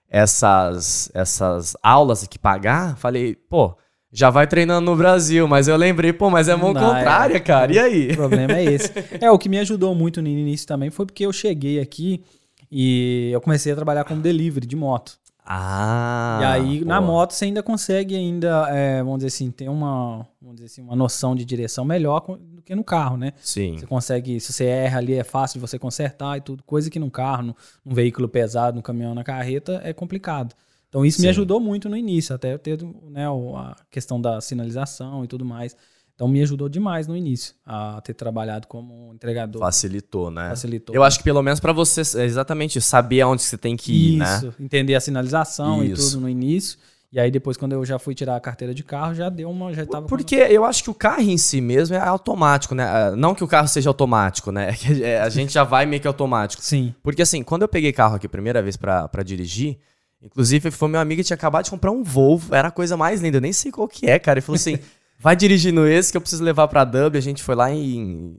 essas, 0.09 1.09
essas 1.13 1.77
aulas 1.81 2.23
aqui, 2.23 2.37
pagar, 2.37 2.97
falei, 2.97 3.35
pô 3.35 3.77
já 4.11 4.29
vai 4.29 4.47
treinando 4.47 4.89
no 4.89 4.97
Brasil, 4.97 5.47
mas 5.47 5.67
eu 5.67 5.75
lembrei, 5.75 6.11
pô, 6.11 6.29
mas 6.29 6.47
é 6.47 6.55
mão 6.55 6.73
Não, 6.73 6.81
contrária, 6.81 7.37
é, 7.37 7.39
cara. 7.39 7.73
E 7.73 7.79
aí? 7.79 8.11
O 8.11 8.15
problema 8.15 8.57
é 8.57 8.63
esse. 8.63 8.91
É, 9.21 9.29
o 9.29 9.37
que 9.37 9.47
me 9.47 9.59
ajudou 9.59 9.93
muito 9.93 10.21
no 10.21 10.27
início 10.27 10.67
também 10.67 10.89
foi 10.89 11.05
porque 11.05 11.25
eu 11.25 11.31
cheguei 11.31 11.79
aqui 11.79 12.23
e 12.71 13.29
eu 13.31 13.41
comecei 13.41 13.71
a 13.71 13.75
trabalhar 13.75 14.03
como 14.03 14.21
delivery 14.21 14.65
de 14.65 14.75
moto. 14.75 15.19
Ah. 15.51 16.39
E 16.41 16.45
aí, 16.45 16.79
pô. 16.79 16.85
na 16.85 17.01
moto, 17.01 17.31
você 17.31 17.45
ainda 17.45 17.63
consegue 17.63 18.15
ainda, 18.15 18.67
é, 18.69 19.01
vamos 19.01 19.17
dizer 19.17 19.27
assim, 19.27 19.49
ter 19.49 19.67
uma, 19.67 20.27
vamos 20.39 20.57
dizer 20.57 20.67
assim, 20.67 20.81
uma 20.83 20.95
noção 20.95 21.35
de 21.35 21.43
direção 21.43 21.83
melhor 21.83 22.23
do 22.39 22.61
que 22.61 22.75
no 22.75 22.83
carro, 22.83 23.17
né? 23.17 23.33
Sim. 23.41 23.77
Você 23.77 23.87
consegue, 23.87 24.39
se 24.39 24.53
você 24.53 24.65
erra 24.65 24.99
ali, 24.99 25.15
é 25.15 25.23
fácil 25.23 25.59
de 25.59 25.67
você 25.67 25.79
consertar 25.79 26.37
e 26.37 26.41
tudo. 26.41 26.63
Coisa 26.63 26.87
que 26.89 26.99
no 26.99 27.09
carro, 27.09 27.43
no, 27.43 27.55
num 27.83 27.95
veículo 27.95 28.29
pesado, 28.29 28.77
no 28.77 28.83
caminhão, 28.83 29.15
na 29.15 29.23
carreta, 29.23 29.81
é 29.83 29.91
complicado. 29.91 30.53
Então 30.89 31.05
isso 31.05 31.17
Sim. 31.17 31.23
me 31.23 31.29
ajudou 31.29 31.59
muito 31.59 31.87
no 31.87 31.95
início, 31.95 32.35
até 32.35 32.57
ter 32.57 32.79
né, 33.09 33.27
a 33.27 33.75
questão 33.89 34.19
da 34.19 34.41
sinalização 34.41 35.23
e 35.23 35.27
tudo 35.27 35.45
mais. 35.45 35.75
Então 36.15 36.27
me 36.27 36.41
ajudou 36.41 36.67
demais 36.67 37.07
no 37.07 37.15
início 37.15 37.55
a 37.65 38.01
ter 38.01 38.13
trabalhado 38.13 38.67
como 38.67 39.13
entregador. 39.13 39.61
Facilitou, 39.61 40.29
né? 40.29 40.49
Facilitou. 40.49 40.93
Eu 40.93 41.01
acho 41.01 41.19
que 41.19 41.23
pelo 41.23 41.41
menos 41.41 41.61
para 41.61 41.71
você 41.71 42.01
é 42.19 42.25
exatamente 42.25 42.81
saber 42.81 43.21
aonde 43.21 43.41
você 43.41 43.57
tem 43.57 43.77
que 43.77 43.93
ir, 43.93 44.21
Isso, 44.21 44.47
né? 44.47 44.53
entender 44.59 44.95
a 44.95 44.99
sinalização 44.99 45.81
Isso. 45.81 45.93
e 45.93 46.09
tudo 46.09 46.21
no 46.21 46.29
início. 46.29 46.77
E 47.11 47.19
aí 47.19 47.31
depois, 47.31 47.57
quando 47.57 47.71
eu 47.71 47.83
já 47.83 47.97
fui 47.97 48.13
tirar 48.13 48.35
a 48.35 48.39
carteira 48.39 48.73
de 48.73 48.83
carro, 48.83 49.15
já 49.15 49.29
deu 49.29 49.49
uma. 49.49 49.73
Já 49.73 49.85
tava 49.85 50.07
Porque 50.07 50.35
eu 50.35 50.63
acho 50.63 50.83
que 50.83 50.91
o 50.91 50.93
carro 50.93 51.21
em 51.21 51.37
si 51.37 51.59
mesmo 51.59 51.95
é 51.95 51.99
automático, 51.99 52.75
né? 52.75 52.83
Ah, 52.83 53.15
não 53.15 53.33
que 53.33 53.43
o 53.43 53.47
carro 53.47 53.67
seja 53.67 53.89
automático, 53.89 54.51
né? 54.51 54.71
É 54.71 54.75
que 54.75 55.03
a 55.05 55.29
gente 55.29 55.53
já 55.53 55.63
vai 55.63 55.85
meio 55.85 56.01
que 56.01 56.07
automático. 56.07 56.61
Sim. 56.61 56.93
Porque 57.01 57.21
assim, 57.21 57.43
quando 57.43 57.63
eu 57.63 57.67
peguei 57.67 57.91
carro 57.91 58.15
aqui 58.15 58.27
a 58.27 58.29
primeira 58.29 58.61
vez 58.61 58.77
pra, 58.77 59.09
dirigir, 59.25 59.79
inclusive 60.21 60.71
foi 60.71 60.87
meu 60.87 60.99
amigo 60.99 61.21
que 61.21 61.27
tinha 61.27 61.35
acabado 61.35 61.65
de 61.65 61.71
comprar 61.71 61.91
um 61.91 62.03
Volvo, 62.03 62.53
era 62.53 62.67
a 62.67 62.71
coisa 62.71 62.97
mais 62.97 63.21
linda, 63.21 63.37
eu 63.37 63.41
nem 63.41 63.53
sei 63.53 63.71
qual 63.71 63.87
que 63.87 64.09
é, 64.09 64.19
cara. 64.19 64.39
Ele 64.39 64.45
falou 64.45 64.57
assim: 64.57 64.77
vai 65.19 65.35
dirigindo 65.35 65.87
esse 65.87 66.11
que 66.11 66.17
eu 66.17 66.21
preciso 66.21 66.43
levar 66.43 66.67
pra 66.67 66.85
Dublin. 66.85 67.17
A 67.17 67.21
gente 67.21 67.43
foi 67.43 67.55
lá 67.55 67.71
em. 67.71 68.37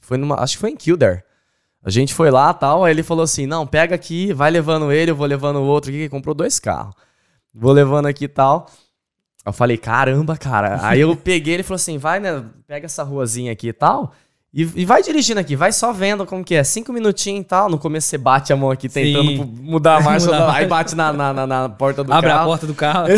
Foi 0.00 0.16
numa. 0.16 0.36
Acho 0.36 0.56
que 0.56 0.60
foi 0.60 0.70
em 0.70 0.76
Kildare. 0.76 1.22
A 1.82 1.88
gente 1.88 2.12
foi 2.12 2.30
lá 2.30 2.52
tal, 2.52 2.84
aí 2.84 2.92
ele 2.92 3.02
falou 3.02 3.24
assim: 3.24 3.46
não, 3.46 3.66
pega 3.66 3.94
aqui, 3.94 4.32
vai 4.32 4.50
levando 4.50 4.92
ele, 4.92 5.10
eu 5.10 5.16
vou 5.16 5.26
levando 5.26 5.56
o 5.56 5.64
outro 5.64 5.90
aqui, 5.90 6.00
que 6.00 6.08
comprou 6.08 6.34
dois 6.34 6.58
carros. 6.58 6.94
Vou 7.54 7.72
levando 7.72 8.06
aqui 8.06 8.24
e 8.24 8.28
tal. 8.28 8.70
Eu 9.44 9.52
falei, 9.52 9.78
caramba, 9.78 10.36
cara. 10.36 10.78
Aí 10.82 11.00
eu 11.00 11.16
peguei, 11.16 11.54
ele 11.54 11.62
falou 11.62 11.76
assim: 11.76 11.96
vai, 11.96 12.20
né? 12.20 12.44
Pega 12.66 12.86
essa 12.86 13.02
ruazinha 13.02 13.52
aqui 13.52 13.68
e 13.68 13.72
tal. 13.72 14.12
E, 14.52 14.62
e, 14.62 14.84
vai 14.84 15.00
dirigindo 15.00 15.38
aqui, 15.38 15.54
vai 15.54 15.70
só 15.70 15.92
vendo 15.92 16.26
como 16.26 16.44
que 16.44 16.56
é. 16.56 16.64
Cinco 16.64 16.92
minutinhos 16.92 17.42
e 17.42 17.44
tal. 17.44 17.70
No 17.70 17.78
começo 17.78 18.08
você 18.08 18.18
bate 18.18 18.52
a 18.52 18.56
mão 18.56 18.70
aqui 18.70 18.88
tentando 18.88 19.30
Sim. 19.30 19.44
mudar 19.60 19.98
a 19.98 20.00
marcha. 20.02 20.26
mudar 20.26 20.52
aí 20.52 20.66
bate 20.66 20.96
na, 20.96 21.12
na, 21.12 21.46
na, 21.46 21.68
porta 21.68 22.02
do 22.02 22.12
Abre 22.12 22.30
carro. 22.30 22.40
Abre 22.40 22.50
a 22.50 22.52
porta 22.52 22.66
do 22.66 22.74
carro. 22.74 23.08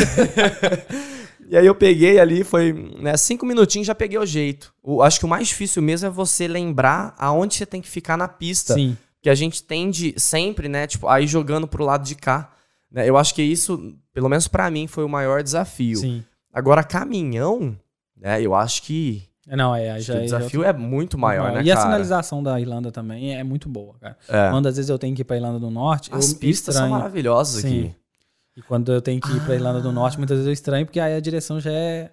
e 1.49 1.57
aí 1.57 1.67
eu 1.67 1.75
peguei 1.75 2.21
ali, 2.21 2.45
foi 2.45 2.73
né, 3.01 3.17
cinco 3.17 3.47
minutinhos 3.47 3.87
já 3.87 3.95
peguei 3.95 4.19
o 4.19 4.27
jeito. 4.27 4.75
O, 4.83 5.03
acho 5.03 5.19
que 5.19 5.25
o 5.25 5.29
mais 5.29 5.49
difícil 5.49 5.83
mesmo 5.83 6.07
é 6.07 6.11
você 6.11 6.47
lembrar 6.47 7.15
aonde 7.19 7.55
você 7.55 7.65
tem 7.65 7.81
que 7.81 7.89
ficar 7.89 8.19
na 8.19 8.29
pista. 8.29 8.75
Sim. 8.75 8.97
Que 9.23 9.31
a 9.31 9.35
gente 9.35 9.63
tende 9.63 10.15
sempre, 10.19 10.69
né, 10.69 10.87
tipo, 10.87 11.09
aí 11.09 11.27
jogando 11.27 11.67
pro 11.67 11.85
lado 11.85 12.05
de 12.05 12.15
cá. 12.15 12.51
Né? 12.91 13.09
Eu 13.09 13.17
acho 13.17 13.35
que 13.35 13.43
isso, 13.43 13.95
pelo 14.13 14.29
menos 14.29 14.47
para 14.49 14.71
mim, 14.71 14.87
foi 14.87 15.05
o 15.05 15.09
maior 15.09 15.43
desafio. 15.43 15.97
Sim. 15.97 16.23
Agora, 16.53 16.85
caminhão, 16.85 17.75
né? 18.15 18.43
Eu 18.43 18.55
acho 18.55 18.83
que. 18.83 19.23
É, 19.49 19.57
não, 19.57 19.75
é, 19.75 19.99
já, 20.01 20.15
o 20.15 20.17
é 20.19 20.21
desafio 20.21 20.63
já... 20.63 20.69
é 20.69 20.73
muito 20.73 21.19
maior, 21.19 21.53
né, 21.53 21.63
E 21.63 21.69
cara? 21.69 21.81
a 21.81 21.83
sinalização 21.83 22.43
da 22.43 22.61
Irlanda 22.61 22.93
também 22.93 23.37
é 23.37 23.43
muito 23.43 23.69
boa, 23.69 23.95
cara. 24.01 24.17
É. 24.29 24.51
Quando 24.51 24.69
às 24.69 24.77
vezes 24.77 24.89
eu 24.89 24.99
tenho 24.99 25.15
que 25.15 25.23
ir 25.23 25.25
pra 25.25 25.37
Irlanda 25.37 25.59
do 25.59 25.71
Norte, 25.71 26.11
As 26.13 26.33
pistas 26.33 26.75
estranho. 26.75 26.91
são 26.91 26.99
maravilhosas 26.99 27.63
Sim. 27.63 27.69
aqui. 27.69 27.97
E 28.57 28.63
quando 28.63 28.93
eu 28.93 29.01
tenho 29.01 29.21
que 29.21 29.33
ir 29.33 29.41
pra 29.41 29.55
Irlanda 29.55 29.81
do 29.81 29.91
Norte, 29.91 30.19
muitas 30.19 30.37
vezes 30.37 30.47
eu 30.47 30.53
estranho, 30.53 30.87
porque 30.87 31.01
aí 31.01 31.17
a 31.17 31.21
direção 31.21 31.59
já 31.59 31.73
é. 31.73 32.11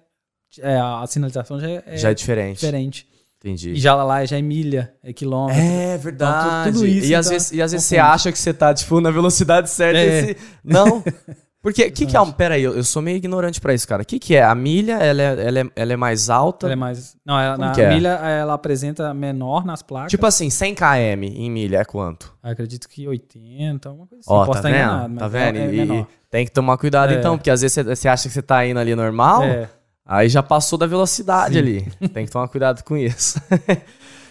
é 0.58 0.76
a 0.76 1.04
sinalização 1.06 1.60
já 1.60 1.68
é, 1.68 1.96
já 1.96 2.10
é 2.10 2.14
diferente. 2.14 2.60
diferente. 2.60 3.06
Entendi. 3.38 3.70
E 3.70 3.76
já 3.76 3.94
lá 3.94 4.24
já 4.24 4.36
é 4.38 4.42
milha, 4.42 4.92
é 5.02 5.12
quilômetro. 5.12 5.62
É 5.62 5.96
verdade. 5.96 6.68
Então, 6.68 6.72
tudo 6.72 6.86
isso. 6.86 7.06
E, 7.06 7.14
às 7.14 7.26
então, 7.26 7.32
vezes, 7.38 7.52
e 7.52 7.62
às 7.62 7.72
vezes 7.72 7.86
você 7.86 7.96
acha 7.96 8.30
que 8.30 8.38
você 8.38 8.52
tá, 8.52 8.74
tipo, 8.74 9.00
na 9.00 9.10
velocidade 9.10 9.70
certa. 9.70 9.98
É. 9.98 10.30
Esse... 10.30 10.36
Não. 10.62 11.02
Porque 11.62 11.84
o 11.84 11.92
que, 11.92 12.06
que 12.06 12.16
é 12.16 12.20
um. 12.20 12.32
Pera 12.32 12.54
aí, 12.54 12.62
eu, 12.62 12.74
eu 12.74 12.82
sou 12.82 13.02
meio 13.02 13.18
ignorante 13.18 13.60
para 13.60 13.74
isso, 13.74 13.86
cara. 13.86 14.02
O 14.02 14.06
que, 14.06 14.18
que 14.18 14.34
é? 14.34 14.42
A 14.42 14.54
milha, 14.54 14.94
ela 14.94 15.20
é, 15.20 15.46
ela, 15.46 15.60
é, 15.60 15.64
ela 15.76 15.92
é 15.92 15.96
mais 15.96 16.30
alta? 16.30 16.66
Ela 16.66 16.72
é 16.72 16.76
mais. 16.76 17.16
Não, 17.24 17.38
ela, 17.38 17.72
a 17.72 17.80
é? 17.80 17.88
milha 17.94 18.08
ela 18.08 18.54
apresenta 18.54 19.12
menor 19.12 19.64
nas 19.64 19.82
placas. 19.82 20.10
Tipo 20.10 20.24
assim, 20.24 20.48
100 20.48 20.74
km 20.74 21.22
em 21.22 21.50
milha 21.50 21.78
é 21.78 21.84
quanto? 21.84 22.34
Eu 22.42 22.50
acredito 22.50 22.88
que 22.88 23.06
80, 23.06 23.88
alguma 23.88 24.06
coisa 24.06 24.20
assim. 24.20 24.32
Ó, 24.32 24.46
Posso 24.46 24.62
tá 24.62 24.68
vendo? 24.68 24.78
Enganado, 24.78 25.18
tá 25.18 25.28
vendo? 25.28 25.56
É, 25.56 25.60
é 25.60 26.00
e, 26.00 26.06
tem 26.30 26.46
que 26.46 26.52
tomar 26.52 26.78
cuidado 26.78 27.12
é. 27.12 27.18
então, 27.18 27.36
porque 27.36 27.50
às 27.50 27.60
vezes 27.60 27.74
você, 27.74 27.82
você 27.82 28.08
acha 28.08 28.28
que 28.28 28.34
você 28.34 28.42
tá 28.42 28.64
indo 28.64 28.80
ali 28.80 28.94
normal, 28.94 29.42
é. 29.42 29.68
aí 30.06 30.30
já 30.30 30.42
passou 30.42 30.78
da 30.78 30.86
velocidade 30.86 31.54
Sim. 31.54 31.60
ali. 31.60 32.08
Tem 32.08 32.24
que 32.24 32.32
tomar 32.32 32.48
cuidado 32.48 32.82
com 32.84 32.96
isso. 32.96 33.38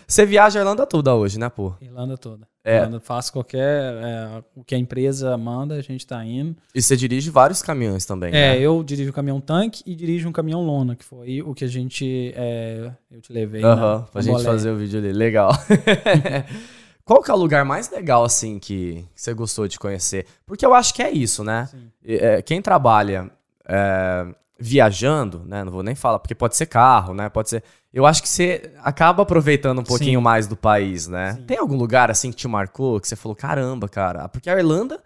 Você 0.10 0.26
viaja 0.26 0.58
a 0.58 0.62
Irlanda 0.62 0.88
toda 0.88 1.14
hoje, 1.14 1.38
né, 1.38 1.50
pô? 1.50 1.76
Irlanda 1.80 2.18
toda. 2.18 2.48
É. 2.64 2.88
Faço 3.00 3.32
qualquer. 3.32 3.94
É, 3.94 4.44
o 4.56 4.64
que 4.64 4.76
a 4.76 4.78
empresa 4.78 5.38
manda, 5.38 5.76
a 5.76 5.82
gente 5.82 6.06
tá 6.06 6.24
indo. 6.24 6.56
E 6.76 6.82
você 6.82 6.96
dirige 6.96 7.30
vários 7.30 7.62
caminhões 7.62 8.06
também, 8.06 8.30
É, 8.30 8.54
né? 8.56 8.60
eu 8.60 8.84
dirijo 8.84 9.10
um 9.10 9.14
caminhão 9.14 9.40
tanque 9.40 9.82
e 9.86 9.96
dirijo 9.96 10.28
um 10.28 10.32
caminhão 10.32 10.62
lona, 10.62 10.96
que 10.96 11.06
foi 11.06 11.42
o 11.42 11.54
que 11.54 11.64
a 11.66 11.68
gente. 11.68 12.34
É, 12.36 12.92
eu 13.12 13.22
te 13.22 13.32
levei. 13.32 13.64
Aham, 13.64 13.96
uh 13.96 14.00
-huh, 14.02 14.12
pra 14.12 14.22
gente 14.22 14.44
fazer 14.44 14.72
o 14.72 14.78
vídeo 14.78 15.00
ali. 15.00 15.12
Legal. 15.14 15.52
Qual 17.06 17.24
que 17.24 17.32
é 17.32 17.34
o 17.34 17.38
lugar 17.38 17.66
mais 17.66 17.90
legal, 17.90 18.24
assim, 18.24 18.60
que 18.60 19.04
você 19.16 19.34
gostou 19.34 19.68
de 19.68 19.80
conhecer? 19.80 20.28
Porque 20.46 20.64
eu 20.64 20.76
acho 20.76 20.94
que 20.94 21.02
é 21.02 21.10
isso, 21.10 21.44
né? 21.44 21.68
É, 22.06 22.40
quem 22.44 22.62
trabalha 22.62 23.32
é, 23.68 24.28
viajando, 24.60 25.42
né? 25.46 25.64
Não 25.64 25.72
vou 25.72 25.82
nem 25.82 25.96
falar, 25.96 26.20
porque 26.20 26.36
pode 26.36 26.56
ser 26.56 26.68
carro, 26.68 27.14
né? 27.16 27.28
Pode 27.30 27.50
ser. 27.50 27.64
Eu 27.94 28.06
acho 28.06 28.22
que 28.22 28.30
você 28.30 28.72
acaba 28.84 29.24
aproveitando 29.24 29.80
um 29.80 29.84
pouquinho 29.84 30.20
Sim. 30.20 30.24
mais 30.24 30.48
do 30.48 30.56
país, 30.56 31.08
né? 31.08 31.34
Sim. 31.34 31.44
Tem 31.44 31.58
algum 31.58 31.76
lugar 31.76 32.12
assim 32.12 32.30
que 32.30 32.38
te 32.38 32.48
marcou, 32.48 33.00
que 33.00 33.08
você 33.08 33.16
falou, 33.16 33.36
caramba, 33.36 33.90
cara? 33.90 34.30
Porque 34.30 34.50
a 34.50 34.58
Irlanda, 34.58 35.02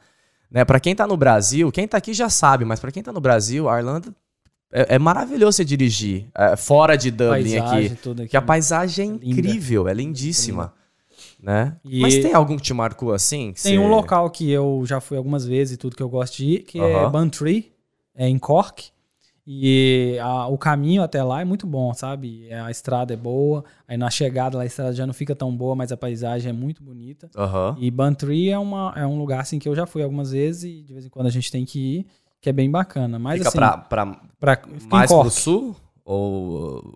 né, 0.51 0.65
para 0.65 0.79
quem 0.79 0.93
tá 0.93 1.07
no 1.07 1.15
Brasil, 1.15 1.71
quem 1.71 1.87
tá 1.87 1.97
aqui 1.97 2.13
já 2.13 2.29
sabe, 2.29 2.65
mas 2.65 2.79
para 2.79 2.91
quem 2.91 3.01
tá 3.01 3.13
no 3.13 3.21
Brasil, 3.21 3.69
a 3.69 3.77
Irlanda 3.77 4.13
é, 4.71 4.95
é 4.95 4.99
maravilhoso 4.99 5.57
você 5.57 5.65
dirigir 5.65 6.27
é, 6.35 6.57
fora 6.57 6.97
de 6.97 7.09
Dublin 7.09 7.43
paisagem, 7.43 7.85
aqui, 7.85 8.11
aqui. 8.11 8.27
Que 8.27 8.37
a 8.37 8.41
paisagem 8.41 9.19
é 9.23 9.29
incrível, 9.29 9.87
é 9.87 9.93
lindíssima. 9.93 10.73
Né? 11.41 11.75
E 11.83 12.01
Mas 12.01 12.15
tem 12.15 12.33
algum 12.33 12.55
que 12.55 12.63
te 12.63 12.73
marcou 12.73 13.13
assim? 13.13 13.53
Tem 13.61 13.73
você... 13.73 13.77
um 13.77 13.87
local 13.87 14.29
que 14.29 14.49
eu 14.49 14.83
já 14.85 14.99
fui 14.99 15.17
algumas 15.17 15.45
vezes 15.45 15.75
e 15.75 15.77
tudo 15.77 15.95
que 15.95 16.01
eu 16.01 16.09
gosto 16.09 16.37
de 16.37 16.45
ir, 16.45 16.59
que 16.59 16.79
uh 16.79 16.83
-huh. 16.83 17.07
é 17.07 17.09
Bantry, 17.09 17.71
é 18.15 18.27
em 18.27 18.39
Cork. 18.39 18.92
E 19.45 20.17
a, 20.21 20.47
o 20.47 20.57
caminho 20.57 21.03
até 21.03 21.21
lá 21.21 21.41
é 21.41 21.45
muito 21.45 21.67
bom, 21.67 21.93
sabe? 21.93 22.51
A 22.53 22.71
estrada 22.71 23.13
é 23.13 23.17
boa. 23.17 23.63
Aí 23.87 23.97
na 23.97 24.09
chegada 24.09 24.57
lá 24.57 24.63
a 24.63 24.65
estrada 24.65 24.93
já 24.93 25.05
não 25.05 25.13
fica 25.13 25.35
tão 25.35 25.55
boa, 25.55 25.75
mas 25.75 25.91
a 25.91 25.97
paisagem 25.97 26.49
é 26.49 26.53
muito 26.53 26.81
bonita. 26.81 27.29
Uhum. 27.35 27.75
E 27.77 27.91
Bantry 27.91 28.49
é, 28.49 28.57
uma, 28.57 28.93
é 28.95 29.05
um 29.05 29.17
lugar 29.17 29.41
assim 29.41 29.59
que 29.59 29.67
eu 29.67 29.75
já 29.75 29.85
fui 29.85 30.01
algumas 30.01 30.31
vezes 30.31 30.63
e 30.63 30.83
de 30.83 30.93
vez 30.93 31.05
em 31.05 31.09
quando 31.09 31.27
a 31.27 31.31
gente 31.31 31.51
tem 31.51 31.65
que 31.65 31.79
ir, 31.79 32.07
que 32.39 32.49
é 32.49 32.53
bem 32.53 32.71
bacana. 32.71 33.19
Mas, 33.19 33.39
fica 33.39 33.49
assim, 33.49 33.57
pra, 33.57 33.77
pra, 33.77 34.05
pra 34.39 34.61
mais 34.89 35.11
pro 35.11 35.29
sul? 35.29 35.75
Ou 36.05 36.93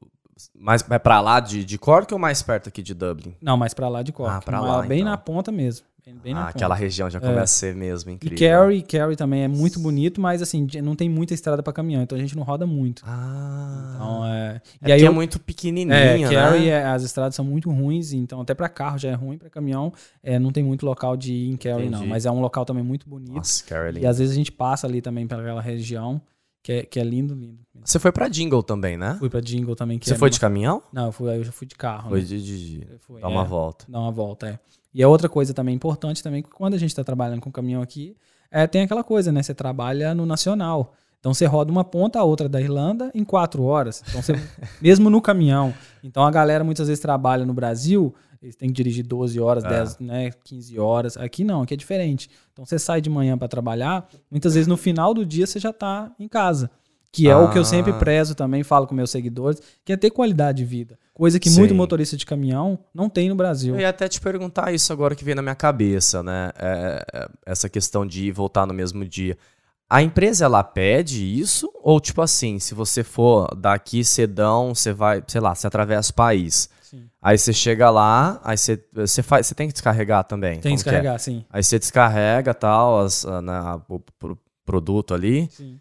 mais 0.54 0.86
é 0.90 1.00
pra 1.00 1.20
lá 1.20 1.40
de, 1.40 1.66
de 1.66 1.78
Cork 1.78 2.14
ou 2.14 2.20
mais 2.20 2.42
perto 2.42 2.70
aqui 2.70 2.82
de 2.82 2.94
Dublin? 2.94 3.36
Não, 3.42 3.58
mais 3.58 3.74
pra 3.74 3.90
lá 3.90 4.02
de 4.04 4.14
Cork. 4.14 4.32
Ah, 4.32 4.42
pra 4.42 4.62
lá, 4.62 4.82
bem 4.84 5.02
então. 5.02 5.12
na 5.12 5.18
ponta 5.18 5.52
mesmo. 5.52 5.86
Bem 6.24 6.34
ah, 6.34 6.48
aquela 6.48 6.74
região 6.74 7.10
já 7.10 7.20
começa 7.20 7.40
é. 7.40 7.44
a 7.44 7.48
ser 7.48 7.76
mesmo 7.76 8.12
incrível. 8.12 8.36
E 8.36 8.40
Kerry, 8.40 8.82
Kerry 8.82 9.16
também 9.16 9.44
é 9.44 9.48
muito 9.48 9.80
bonito, 9.80 10.22
mas 10.22 10.42
assim, 10.42 10.68
não 10.82 10.96
tem 10.96 11.10
muita 11.10 11.34
estrada 11.34 11.62
para 11.62 11.74
caminhão, 11.74 12.02
então 12.02 12.18
a 12.18 12.22
gente 12.22 12.36
não 12.36 12.44
roda 12.44 12.66
muito. 12.66 13.04
Ah. 13.06 13.94
Então, 13.96 14.26
é... 14.26 14.62
é 14.82 14.90
e 14.90 14.92
aí 14.94 15.06
é 15.06 15.10
muito 15.10 15.40
pequenininha, 15.40 15.96
é, 15.96 16.18
Kerry, 16.18 16.60
né? 16.60 16.68
é, 16.68 16.86
as 16.86 17.04
estradas 17.04 17.36
são 17.36 17.44
muito 17.44 17.70
ruins, 17.70 18.14
então 18.14 18.42
até 18.42 18.54
para 18.54 18.70
carro 18.70 18.98
já 18.98 19.10
é 19.10 19.14
ruim, 19.14 19.38
para 19.38 19.50
caminhão 19.50 19.92
é, 20.24 20.40
não 20.40 20.52
tem 20.52 20.64
muito 20.64 20.86
local 20.86 21.18
de 21.18 21.34
ir 21.34 21.50
em 21.50 21.58
Kerry 21.58 21.90
não, 21.90 22.06
mas 22.06 22.26
é 22.26 22.32
um 22.32 22.40
local 22.40 22.64
também 22.64 22.84
muito 22.84 23.08
bonito. 23.10 23.34
Nossa, 23.34 23.64
Kerry 23.66 24.00
é. 24.00 24.02
E 24.02 24.06
às 24.06 24.20
vezes 24.20 24.34
a 24.34 24.36
gente 24.36 24.52
passa 24.52 24.88
ali 24.88 25.02
também 25.02 25.28
pela 25.28 25.62
região, 25.62 26.22
que 26.64 26.72
é, 26.72 26.84
que 26.84 27.00
é 27.00 27.04
lindo, 27.04 27.34
lindo. 27.34 27.60
Você 27.84 28.00
foi 28.00 28.12
para 28.12 28.28
Jingle 28.28 28.62
também, 28.62 28.98
né? 28.98 29.16
Fui 29.20 29.30
para 29.30 29.40
Jingle 29.40 29.76
também. 29.76 30.00
Você 30.02 30.14
é 30.14 30.18
foi 30.18 30.30
de 30.30 30.40
caminhão? 30.40 30.82
Não, 30.92 31.06
eu, 31.06 31.12
fui, 31.12 31.30
eu 31.36 31.44
já 31.44 31.52
fui 31.52 31.66
de 31.66 31.76
carro. 31.76 32.10
Foi 32.10 32.20
né? 32.20 32.26
de, 32.26 32.44
de, 32.44 32.80
de... 32.80 32.88
dar 33.22 33.28
uma 33.28 33.44
volta. 33.44 33.86
Dar 33.88 34.00
uma 34.00 34.12
volta, 34.12 34.50
é. 34.50 34.60
E 34.94 35.02
é 35.02 35.08
outra 35.08 35.30
coisa 35.30 35.54
também 35.54 35.76
importante 35.76 36.24
também, 36.24 36.42
que 36.42 36.50
quando 36.50 36.74
a 36.74 36.78
gente 36.78 36.90
está 36.90 37.04
trabalhando 37.04 37.40
com 37.40 37.52
caminhão 37.52 37.82
aqui, 37.82 38.18
é, 38.50 38.66
tem 38.66 38.82
aquela 38.82 39.04
coisa, 39.04 39.32
né? 39.32 39.44
Você 39.44 39.54
trabalha 39.54 40.14
no 40.14 40.26
nacional. 40.26 40.94
Então 41.20 41.34
você 41.34 41.46
roda 41.46 41.72
uma 41.72 41.84
ponta 41.84 42.20
a 42.20 42.24
outra 42.24 42.48
da 42.48 42.62
Irlanda 42.62 43.12
em 43.14 43.24
quatro 43.24 43.64
horas. 43.64 44.04
Então 44.08 44.22
você, 44.22 44.34
mesmo 44.82 45.10
no 45.10 45.22
caminhão. 45.22 45.74
Então 46.04 46.24
a 46.24 46.32
galera 46.32 46.64
muitas 46.64 46.88
vezes 46.88 47.02
trabalha 47.02 47.46
no 47.46 47.54
Brasil, 47.54 48.14
eles 48.42 48.56
têm 48.56 48.70
que 48.70 48.76
dirigir 48.76 49.06
12 49.06 49.40
horas, 49.40 49.64
é. 49.64 49.70
10, 49.70 50.00
né, 50.00 50.32
15 50.44 50.80
horas. 50.80 51.18
Aqui 51.18 51.44
não, 51.44 51.62
aqui 51.62 51.74
é 51.74 51.78
diferente. 51.78 52.30
Então 52.54 52.66
você 52.66 52.78
sai 52.78 53.02
de 53.02 53.10
manhã 53.10 53.38
para 53.38 53.48
trabalhar, 53.48 54.08
muitas 54.30 54.54
vezes 54.54 54.68
no 54.68 54.78
final 54.78 55.14
do 55.14 55.26
dia 55.26 55.48
você 55.48 55.60
já 55.60 55.70
está 55.72 56.12
em 56.20 56.28
casa. 56.28 56.70
Que 57.12 57.28
é 57.30 57.32
ah. 57.32 57.40
o 57.40 57.50
que 57.50 57.58
eu 57.58 57.66
sempre 57.66 57.92
ah. 57.92 57.96
prezo 57.96 58.36
também, 58.36 58.64
falo 58.64 58.86
com 58.86 58.94
meus 58.94 59.10
seguidores, 59.10 59.62
que 59.84 59.94
é 59.94 59.98
ter 59.98 60.12
qualidade 60.12 60.60
de 60.60 60.66
vida. 60.66 61.00
Coisa 61.14 61.40
que 61.40 61.50
Sim. 61.50 61.60
muito 61.60 61.74
motorista 61.74 62.16
de 62.16 62.26
caminhão 62.26 62.78
não 62.94 63.10
tem 63.10 63.28
no 63.28 63.36
Brasil. 63.36 63.74
Eu 63.74 63.82
ia 63.82 63.90
até 63.90 64.08
te 64.08 64.22
perguntar 64.22 64.72
isso 64.72 64.94
agora 64.94 65.16
que 65.16 65.24
veio 65.24 65.36
na 65.36 65.42
minha 65.42 65.56
cabeça, 65.56 66.22
né? 66.22 66.52
É, 66.60 67.06
é, 67.12 67.30
essa 67.46 67.68
questão 67.68 68.06
de 68.06 68.26
ir 68.26 68.32
voltar 68.32 68.68
no 68.68 68.74
mesmo 68.74 69.04
dia. 69.04 69.36
A 69.90 70.04
empresa 70.04 70.46
ela 70.46 70.64
pede 70.64 71.24
isso? 71.24 71.72
Ou 71.82 72.00
tipo 72.00 72.22
assim, 72.22 72.60
se 72.60 72.76
você 72.76 73.04
for 73.04 73.48
daqui 73.56 74.04
cedão, 74.04 74.76
você 74.76 74.94
vai, 74.94 75.24
sei 75.26 75.42
lá, 75.42 75.56
você 75.56 75.66
atravessa 75.66 76.12
o 76.12 76.14
país. 76.14 76.70
Sim. 76.98 77.10
Aí 77.22 77.38
você 77.38 77.54
chega 77.54 77.90
lá, 77.90 78.40
aí 78.44 78.58
você, 78.58 78.84
você, 78.94 79.22
faz, 79.24 79.48
você 79.48 79.56
tem 79.56 79.68
que 79.68 79.74
descarregar 79.74 80.24
também. 80.24 80.60
Tem 80.60 80.62
que 80.62 80.68
é? 80.70 80.76
descarregar, 80.76 81.16
é? 81.16 81.18
sim. 81.20 81.46
Aí 81.50 81.64
você 81.64 81.78
descarrega 81.78 82.54
tal, 82.54 83.00
as, 83.00 83.24
na, 83.44 83.82
o, 83.88 83.96
o 83.96 84.38
produto 84.66 85.14
ali. 85.14 85.48
Sim. 85.52 85.80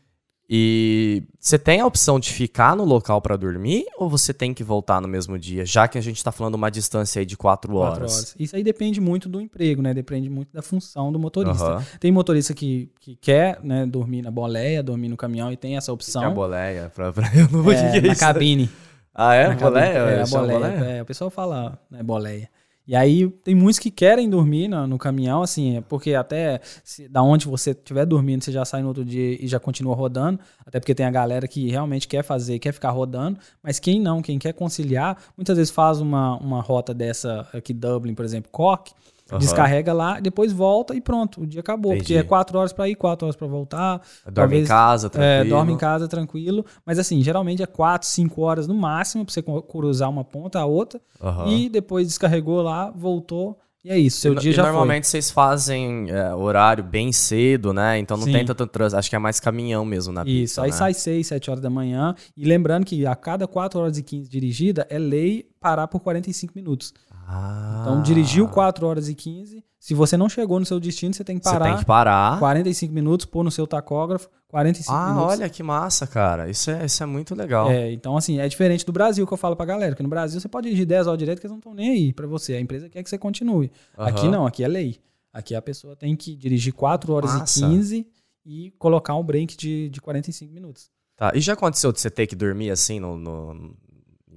E 0.48 1.24
você 1.40 1.58
tem 1.58 1.80
a 1.80 1.86
opção 1.86 2.20
de 2.20 2.32
ficar 2.32 2.76
no 2.76 2.84
local 2.84 3.20
para 3.20 3.36
dormir 3.36 3.84
ou 3.96 4.08
você 4.08 4.32
tem 4.32 4.54
que 4.54 4.62
voltar 4.62 5.00
no 5.00 5.08
mesmo 5.08 5.36
dia, 5.36 5.66
já 5.66 5.88
que 5.88 5.98
a 5.98 6.00
gente 6.00 6.18
está 6.18 6.30
falando 6.30 6.54
uma 6.54 6.70
distância 6.70 7.18
aí 7.18 7.26
de 7.26 7.36
quatro 7.36 7.74
horas. 7.74 7.98
quatro 7.98 8.14
horas. 8.14 8.36
Isso 8.38 8.54
aí 8.54 8.62
depende 8.62 9.00
muito 9.00 9.28
do 9.28 9.40
emprego, 9.40 9.82
né? 9.82 9.92
Depende 9.92 10.30
muito 10.30 10.52
da 10.52 10.62
função 10.62 11.10
do 11.10 11.18
motorista. 11.18 11.78
Uhum. 11.78 11.82
Tem 11.98 12.12
motorista 12.12 12.54
que, 12.54 12.88
que 13.00 13.16
quer 13.16 13.58
né, 13.62 13.84
dormir 13.86 14.22
na 14.22 14.30
boleia, 14.30 14.84
dormir 14.84 15.08
no 15.08 15.16
caminhão 15.16 15.50
e 15.50 15.56
tem 15.56 15.76
essa 15.76 15.92
opção. 15.92 16.22
Que 16.22 16.28
é 16.28 16.30
a 16.30 16.34
boleia? 16.34 16.92
Pra, 16.94 17.12
pra... 17.12 17.26
Eu 17.34 17.48
não 17.50 17.64
vou 17.64 17.72
é, 17.72 18.00
Na 18.00 18.14
cabine. 18.14 18.70
Ah, 19.18 19.34
é? 19.34 19.54
Boleia? 19.54 19.84
É, 19.86 20.22
a 20.22 20.26
boleia. 20.26 20.58
boleia? 20.58 20.84
É, 20.98 21.02
o 21.02 21.06
pessoal 21.06 21.30
fala 21.30 21.78
né, 21.90 22.02
boleia. 22.02 22.50
E 22.86 22.94
aí 22.94 23.28
tem 23.42 23.52
muitos 23.54 23.80
que 23.80 23.90
querem 23.90 24.30
dormir 24.30 24.68
no, 24.68 24.86
no 24.86 24.98
caminhão, 24.98 25.42
assim, 25.42 25.82
porque 25.88 26.14
até 26.14 26.60
se, 26.84 27.08
da 27.08 27.20
onde 27.20 27.46
você 27.46 27.70
estiver 27.70 28.04
dormindo, 28.06 28.44
você 28.44 28.52
já 28.52 28.64
sai 28.64 28.82
no 28.82 28.88
outro 28.88 29.04
dia 29.04 29.42
e 29.42 29.48
já 29.48 29.58
continua 29.58 29.96
rodando. 29.96 30.38
Até 30.64 30.78
porque 30.78 30.94
tem 30.94 31.04
a 31.04 31.10
galera 31.10 31.48
que 31.48 31.68
realmente 31.68 32.06
quer 32.06 32.22
fazer, 32.22 32.58
quer 32.60 32.72
ficar 32.72 32.90
rodando. 32.90 33.40
Mas 33.60 33.80
quem 33.80 33.98
não, 33.98 34.22
quem 34.22 34.38
quer 34.38 34.52
conciliar, 34.52 35.16
muitas 35.36 35.56
vezes 35.56 35.72
faz 35.72 36.00
uma, 36.00 36.36
uma 36.36 36.60
rota 36.60 36.94
dessa 36.94 37.48
aqui, 37.52 37.72
Dublin, 37.72 38.14
por 38.14 38.24
exemplo, 38.24 38.50
Cork. 38.52 38.92
Uhum. 39.32 39.38
Descarrega 39.38 39.92
lá, 39.92 40.20
depois 40.20 40.52
volta 40.52 40.94
e 40.94 41.00
pronto, 41.00 41.42
o 41.42 41.46
dia 41.46 41.60
acabou. 41.60 41.92
Entendi. 41.92 42.04
Porque 42.04 42.14
é 42.18 42.22
quatro 42.22 42.58
horas 42.58 42.72
para 42.72 42.88
ir, 42.88 42.94
quatro 42.94 43.26
horas 43.26 43.34
para 43.34 43.46
voltar. 43.48 44.00
Dorme 44.24 44.34
talvez, 44.34 44.64
em 44.64 44.68
casa, 44.68 45.10
tranquilo. 45.10 45.34
É, 45.34 45.44
dorme 45.44 45.72
em 45.72 45.76
casa, 45.76 46.08
tranquilo. 46.08 46.64
Mas 46.84 46.98
assim, 46.98 47.20
geralmente 47.22 47.62
é 47.62 47.66
quatro, 47.66 48.08
cinco 48.08 48.42
horas 48.42 48.68
no 48.68 48.74
máximo 48.74 49.24
para 49.24 49.34
você 49.34 49.42
cruzar 49.42 50.08
uma 50.08 50.24
ponta 50.24 50.60
a 50.60 50.64
outra. 50.64 51.00
Uhum. 51.20 51.48
E 51.48 51.68
depois 51.68 52.06
descarregou 52.06 52.62
lá, 52.62 52.90
voltou. 52.90 53.58
E 53.84 53.90
é 53.90 53.96
isso, 53.96 54.18
seu 54.18 54.32
e, 54.32 54.36
dia 54.36 54.52
já 54.52 54.64
normalmente 54.64 55.04
foi. 55.04 55.10
vocês 55.10 55.30
fazem 55.30 56.10
é, 56.10 56.34
horário 56.34 56.82
bem 56.82 57.12
cedo, 57.12 57.72
né? 57.72 57.98
Então 57.98 58.16
não 58.16 58.24
Sim. 58.24 58.32
tem 58.32 58.44
tanto 58.44 58.66
trânsito. 58.66 58.98
Acho 58.98 59.08
que 59.08 59.14
é 59.14 59.18
mais 59.18 59.38
caminhão 59.38 59.84
mesmo 59.84 60.12
na 60.12 60.24
pista, 60.24 60.42
Isso, 60.42 60.60
aí 60.60 60.70
né? 60.70 60.76
sai 60.76 60.92
6, 60.92 61.26
7 61.28 61.50
horas 61.50 61.62
da 61.62 61.70
manhã. 61.70 62.12
E 62.36 62.44
lembrando 62.44 62.84
que 62.84 63.06
a 63.06 63.14
cada 63.14 63.46
4 63.46 63.78
horas 63.78 63.96
e 63.96 64.02
15 64.02 64.28
dirigida, 64.28 64.86
é 64.90 64.98
lei 64.98 65.48
parar 65.60 65.86
por 65.86 66.00
45 66.00 66.52
minutos. 66.56 66.92
Ah. 67.26 67.80
Então 67.80 68.02
dirigiu 68.02 68.46
4 68.48 68.86
horas 68.86 69.08
e 69.08 69.14
15, 69.14 69.64
se 69.78 69.94
você 69.94 70.16
não 70.16 70.28
chegou 70.28 70.60
no 70.60 70.66
seu 70.66 70.78
destino, 70.78 71.12
você 71.12 71.24
tem 71.24 71.38
que 71.38 71.44
parar. 71.44 71.64
Você 71.64 71.70
tem 71.70 71.78
que 71.78 71.84
parar. 71.84 72.38
45 72.38 72.92
minutos, 72.92 73.26
pôr 73.26 73.42
no 73.42 73.50
seu 73.50 73.66
tacógrafo, 73.66 74.28
45 74.48 74.92
ah, 74.92 75.06
minutos. 75.06 75.24
Ah, 75.24 75.36
olha 75.36 75.48
que 75.48 75.62
massa, 75.62 76.06
cara. 76.06 76.48
Isso 76.48 76.70
é, 76.70 76.84
isso 76.84 77.02
é 77.02 77.06
muito 77.06 77.34
legal. 77.34 77.70
É, 77.70 77.92
então 77.92 78.16
assim, 78.16 78.38
é 78.38 78.48
diferente 78.48 78.86
do 78.86 78.92
Brasil 78.92 79.26
que 79.26 79.32
eu 79.32 79.36
falo 79.36 79.56
pra 79.56 79.66
galera, 79.66 79.92
porque 79.92 80.02
no 80.02 80.08
Brasil 80.08 80.40
você 80.40 80.48
pode 80.48 80.66
dirigir 80.66 80.86
10 80.86 81.06
horas 81.08 81.18
direto 81.18 81.40
que 81.40 81.46
eles 81.46 81.52
não 81.52 81.58
estão 81.58 81.74
nem 81.74 81.90
aí 81.90 82.12
pra 82.12 82.26
você. 82.26 82.54
A 82.54 82.60
empresa 82.60 82.88
quer 82.88 83.02
que 83.02 83.10
você 83.10 83.18
continue. 83.18 83.70
Uhum. 83.98 84.04
Aqui 84.04 84.28
não, 84.28 84.46
aqui 84.46 84.64
é 84.64 84.68
lei. 84.68 85.00
Aqui 85.32 85.54
a 85.54 85.60
pessoa 85.60 85.94
tem 85.94 86.16
que 86.16 86.34
dirigir 86.34 86.72
4 86.72 87.12
horas 87.12 87.34
massa. 87.34 87.58
e 87.58 87.62
15 87.62 88.06
e 88.44 88.70
colocar 88.78 89.14
um 89.14 89.22
break 89.22 89.56
de, 89.56 89.88
de 89.88 90.00
45 90.00 90.52
minutos. 90.52 90.90
Tá, 91.16 91.32
e 91.34 91.40
já 91.40 91.54
aconteceu 91.54 91.92
de 91.92 92.00
você 92.00 92.10
ter 92.10 92.26
que 92.26 92.36
dormir 92.36 92.70
assim 92.70 93.00
no, 93.00 93.16
no 93.16 93.76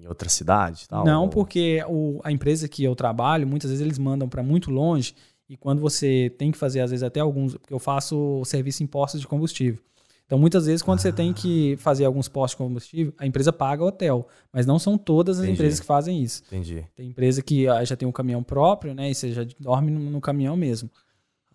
outra 0.10 0.30
cidade? 0.30 0.88
Tal, 0.88 1.06
não, 1.06 1.24
ou... 1.24 1.30
porque 1.30 1.84
o, 1.88 2.20
a 2.24 2.32
empresa 2.32 2.68
que 2.68 2.84
eu 2.84 2.96
trabalho, 2.96 3.48
muitas 3.48 3.70
vezes 3.70 3.86
eles 3.86 3.98
mandam 3.98 4.28
para 4.28 4.44
muito 4.44 4.72
longe 4.72 5.14
e 5.50 5.58
quando 5.58 5.82
você 5.82 6.32
tem 6.38 6.52
que 6.52 6.58
fazer, 6.58 6.80
às 6.82 6.92
vezes, 6.92 7.04
até 7.04 7.20
alguns. 7.20 7.56
Porque 7.58 7.74
eu 7.74 7.80
faço 7.80 8.44
serviço 8.46 8.84
em 8.84 8.88
postos 8.88 9.20
de 9.20 9.28
combustível. 9.28 9.82
Então, 10.28 10.38
muitas 10.38 10.68
vezes, 10.68 10.84
quando 10.84 11.00
ah. 11.00 11.02
você 11.02 11.12
tem 11.12 11.34
que 11.34 11.74
ah. 11.74 11.78
fazer 11.80 12.06
alguns 12.06 12.28
postos 12.28 12.52
de 12.52 12.58
combustível, 12.58 13.14
a 13.18 13.26
empresa 13.26 13.52
paga 13.52 13.84
o 13.84 13.88
hotel. 13.88 14.28
Mas 14.54 14.68
não 14.68 14.78
são 14.78 14.96
todas 14.96 15.38
as 15.38 15.44
Entendi. 15.44 15.54
empresas 15.54 15.80
que 15.80 15.86
fazem 15.88 16.22
isso. 16.22 16.44
Entendi. 16.48 16.86
Tem 16.96 17.08
empresa 17.08 17.42
que 17.42 17.68
ah, 17.68 17.84
já 17.84 17.96
tem 17.96 18.08
um 18.08 18.12
caminhão 18.12 18.44
próprio, 18.44 18.94
né? 18.94 19.10
E 19.10 19.16
você 19.16 19.32
já 19.32 19.44
dorme 19.60 19.90
no, 19.90 20.00
no 20.12 20.22
caminhão 20.22 20.56
mesmo. 20.56 20.88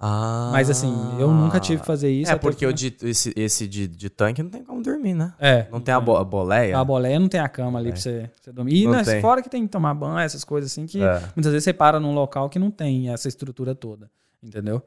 Ah. 0.06 0.50
Mas 0.52 0.68
assim, 0.68 0.92
eu 1.18 1.30
nunca 1.32 1.58
tive 1.58 1.80
que 1.80 1.86
fazer 1.86 2.10
isso. 2.10 2.30
É, 2.30 2.36
porque, 2.36 2.66
o 2.66 2.72
de, 2.72 2.94
esse, 3.02 3.32
esse 3.34 3.66
de, 3.66 3.88
de 3.88 4.10
tanque 4.10 4.42
não 4.42 4.50
tem 4.50 4.62
como 4.62 4.82
dormir, 4.82 5.14
né? 5.14 5.32
É. 5.38 5.66
Não 5.72 5.80
tem 5.80 5.94
a, 5.94 6.00
bo 6.00 6.16
a 6.16 6.24
boleia? 6.24 6.78
A 6.78 6.84
boleia 6.84 7.18
não 7.18 7.28
tem 7.28 7.40
a 7.40 7.48
cama 7.48 7.78
ali 7.78 7.88
é. 7.88 7.92
pra, 7.92 8.00
você, 8.00 8.30
você 8.40 8.52
dormir. 8.52 8.82
E 8.82 8.86
né, 8.86 9.02
fora 9.20 9.40
que 9.40 9.48
tem 9.48 9.62
que 9.62 9.68
tomar 9.68 9.94
banho, 9.94 10.18
essas 10.18 10.44
coisas 10.44 10.70
assim, 10.70 10.84
que 10.84 11.02
é. 11.02 11.20
muitas 11.34 11.52
vezes 11.52 11.64
você 11.64 11.72
para 11.72 11.98
num 11.98 12.12
local 12.12 12.50
que 12.50 12.58
não 12.58 12.70
tem 12.70 13.08
essa 13.10 13.28
estrutura 13.28 13.74
toda 13.74 14.10
entendeu? 14.44 14.82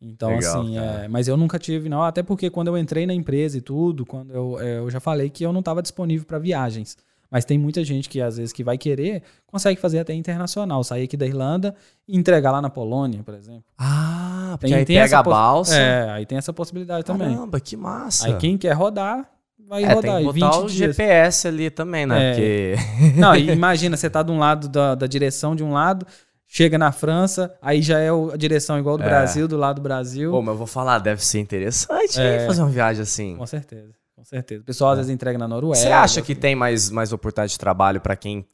Então, 0.00 0.30
Legal, 0.30 0.60
assim, 0.60 0.78
é, 0.78 1.08
mas 1.08 1.28
eu 1.28 1.36
nunca 1.36 1.58
tive, 1.58 1.88
não, 1.88 2.02
até 2.02 2.22
porque 2.22 2.50
quando 2.50 2.68
eu 2.68 2.76
entrei 2.76 3.06
na 3.06 3.14
empresa 3.14 3.56
e 3.56 3.60
tudo, 3.60 4.04
quando 4.04 4.34
eu, 4.34 4.60
é, 4.60 4.78
eu 4.78 4.90
já 4.90 5.00
falei 5.00 5.30
que 5.30 5.44
eu 5.44 5.52
não 5.52 5.60
estava 5.60 5.80
disponível 5.80 6.26
para 6.26 6.38
viagens. 6.38 6.96
Mas 7.34 7.44
tem 7.44 7.58
muita 7.58 7.82
gente 7.82 8.08
que, 8.08 8.20
às 8.20 8.36
vezes, 8.36 8.52
que 8.52 8.62
vai 8.62 8.78
querer, 8.78 9.20
consegue 9.44 9.80
fazer 9.80 9.98
até 9.98 10.14
internacional, 10.14 10.84
sair 10.84 11.02
aqui 11.02 11.16
da 11.16 11.26
Irlanda 11.26 11.74
e 12.06 12.16
entregar 12.16 12.52
lá 12.52 12.62
na 12.62 12.70
Polônia, 12.70 13.24
por 13.24 13.34
exemplo. 13.34 13.64
Ah, 13.76 14.54
porque 14.56 14.68
tem, 14.68 14.76
aí 14.76 14.84
tem 14.84 15.00
pega 15.00 15.18
a 15.18 15.22
balsa. 15.24 15.74
É, 15.74 16.10
aí 16.10 16.24
tem 16.26 16.38
essa 16.38 16.52
possibilidade 16.52 17.02
Caramba, 17.02 17.24
também. 17.24 17.36
Caramba, 17.36 17.58
que 17.58 17.76
massa. 17.76 18.28
Aí 18.28 18.36
quem 18.36 18.56
quer 18.56 18.74
rodar, 18.74 19.28
vai 19.66 19.82
é, 19.82 19.92
rodar. 19.92 20.18
Tem 20.18 20.32
que 20.32 20.38
botar 20.38 20.58
o 20.58 20.66
dias. 20.68 20.94
GPS 20.94 21.48
ali 21.48 21.70
também, 21.70 22.06
né? 22.06 22.30
É. 22.30 22.30
Porque... 22.30 22.74
Não, 23.18 23.34
imagina, 23.34 23.96
você 23.96 24.08
tá 24.08 24.22
de 24.22 24.30
um 24.30 24.38
lado 24.38 24.68
da, 24.68 24.94
da 24.94 25.08
direção 25.08 25.56
de 25.56 25.64
um 25.64 25.72
lado, 25.72 26.06
chega 26.46 26.78
na 26.78 26.92
França, 26.92 27.52
aí 27.60 27.82
já 27.82 27.98
é 27.98 28.10
a 28.10 28.36
direção 28.36 28.78
igual 28.78 28.96
do 28.96 29.02
é. 29.02 29.08
Brasil, 29.08 29.48
do 29.48 29.56
lado 29.56 29.80
do 29.80 29.82
Brasil. 29.82 30.30
Pô, 30.30 30.40
mas 30.40 30.52
eu 30.52 30.58
vou 30.58 30.68
falar, 30.68 31.00
deve 31.00 31.24
ser 31.24 31.40
interessante 31.40 32.20
é. 32.20 32.46
fazer 32.46 32.62
uma 32.62 32.70
viagem 32.70 33.02
assim. 33.02 33.36
Com 33.36 33.46
certeza. 33.48 33.92
Com 34.24 34.28
certeza. 34.28 34.62
O 34.62 34.64
pessoal 34.64 34.92
às 34.92 34.96
é. 34.96 35.00
vezes 35.00 35.14
entrega 35.14 35.38
na 35.38 35.46
Noruega. 35.46 35.78
Você 35.78 35.88
acha 35.88 36.22
que 36.22 36.34
tem 36.34 36.56
mais, 36.56 36.88
mais 36.88 37.12
oportunidade 37.12 37.52
de 37.52 37.58
trabalho 37.58 38.00
para 38.00 38.16
quem 38.16 38.46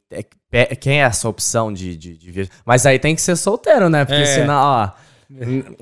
é, 0.51 0.75
quem 0.75 1.01
é 1.01 1.05
essa 1.05 1.29
opção 1.29 1.71
de, 1.71 1.95
de, 1.95 2.17
de 2.17 2.29
viajar? 2.29 2.51
Mas 2.65 2.85
aí 2.85 2.99
tem 2.99 3.15
que 3.15 3.21
ser 3.21 3.37
solteiro, 3.37 3.89
né? 3.89 4.03
Porque 4.03 4.21
é. 4.21 4.25
senão, 4.25 4.61
ó. 4.61 4.91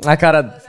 A 0.05 0.15
cara. 0.15 0.61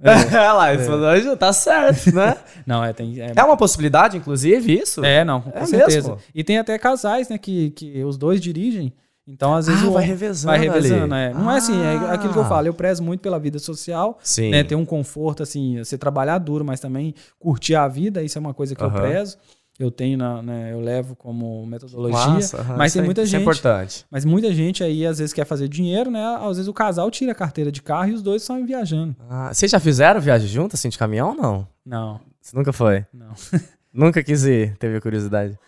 É, 0.00 0.12
é 0.32 0.52
lá, 0.52 0.72
é. 0.72 1.36
tá 1.36 1.52
certo, 1.52 2.14
né? 2.14 2.36
não, 2.64 2.84
é, 2.84 2.92
tem, 2.92 3.20
é, 3.20 3.32
é 3.34 3.42
uma 3.42 3.56
possibilidade, 3.56 4.16
inclusive, 4.16 4.80
isso? 4.80 5.04
É, 5.04 5.24
não, 5.24 5.40
com 5.42 5.50
é 5.58 5.66
certeza. 5.66 6.10
Mesmo? 6.10 6.18
E 6.32 6.44
tem 6.44 6.58
até 6.58 6.78
casais, 6.78 7.28
né, 7.28 7.36
que, 7.36 7.70
que 7.72 8.04
os 8.04 8.16
dois 8.16 8.40
dirigem. 8.40 8.94
Então, 9.26 9.54
às 9.54 9.66
vezes, 9.66 9.84
ah, 9.84 9.90
vai 9.90 10.04
revezando. 10.04 10.46
Vai 10.46 10.58
revezando, 10.58 11.14
é. 11.14 11.32
Não 11.32 11.48
ah. 11.48 11.54
é 11.54 11.58
assim, 11.58 11.80
é 11.80 11.96
aquilo 12.12 12.32
que 12.32 12.38
eu 12.38 12.42
ah. 12.42 12.48
falo. 12.48 12.66
Eu 12.66 12.74
prezo 12.74 13.02
muito 13.02 13.20
pela 13.20 13.38
vida 13.38 13.58
social, 13.58 14.18
Sim. 14.22 14.50
né? 14.50 14.64
Ter 14.64 14.74
um 14.74 14.84
conforto, 14.84 15.42
assim, 15.42 15.78
você 15.78 15.96
trabalhar 15.96 16.38
duro, 16.38 16.64
mas 16.64 16.80
também 16.80 17.14
curtir 17.38 17.74
a 17.74 17.86
vida, 17.86 18.22
isso 18.22 18.36
é 18.38 18.40
uma 18.40 18.54
coisa 18.54 18.74
que 18.74 18.82
eu 18.82 18.90
prezo. 18.90 19.36
Eu 19.78 19.90
tenho, 19.90 20.18
na, 20.18 20.42
né, 20.42 20.72
eu 20.74 20.78
levo 20.78 21.16
como 21.16 21.64
metodologia. 21.64 22.18
Massa, 22.18 22.62
mas 22.76 22.92
tem 22.92 23.00
muita 23.00 23.22
isso 23.22 23.30
gente. 23.30 23.40
é 23.40 23.42
importante. 23.42 24.04
Mas 24.10 24.26
muita 24.26 24.52
gente 24.52 24.84
aí, 24.84 25.06
às 25.06 25.18
vezes, 25.18 25.32
quer 25.32 25.46
fazer 25.46 25.68
dinheiro, 25.68 26.10
né? 26.10 26.22
Às 26.38 26.58
vezes 26.58 26.68
o 26.68 26.74
casal 26.74 27.10
tira 27.10 27.32
a 27.32 27.34
carteira 27.34 27.72
de 27.72 27.80
carro 27.80 28.10
e 28.10 28.12
os 28.12 28.20
dois 28.20 28.42
estão 28.42 28.62
viajando. 28.66 29.16
Ah, 29.26 29.54
vocês 29.54 29.70
já 29.70 29.80
fizeram 29.80 30.20
viagem 30.20 30.48
junto, 30.48 30.76
assim, 30.76 30.90
de 30.90 30.98
caminhão 30.98 31.30
ou 31.30 31.34
não? 31.34 31.68
Não. 31.82 32.20
Você 32.42 32.54
nunca 32.54 32.74
foi? 32.74 33.06
Não. 33.10 33.32
nunca 33.90 34.22
quis 34.22 34.44
ir, 34.44 34.76
teve 34.76 35.00
curiosidade. 35.00 35.58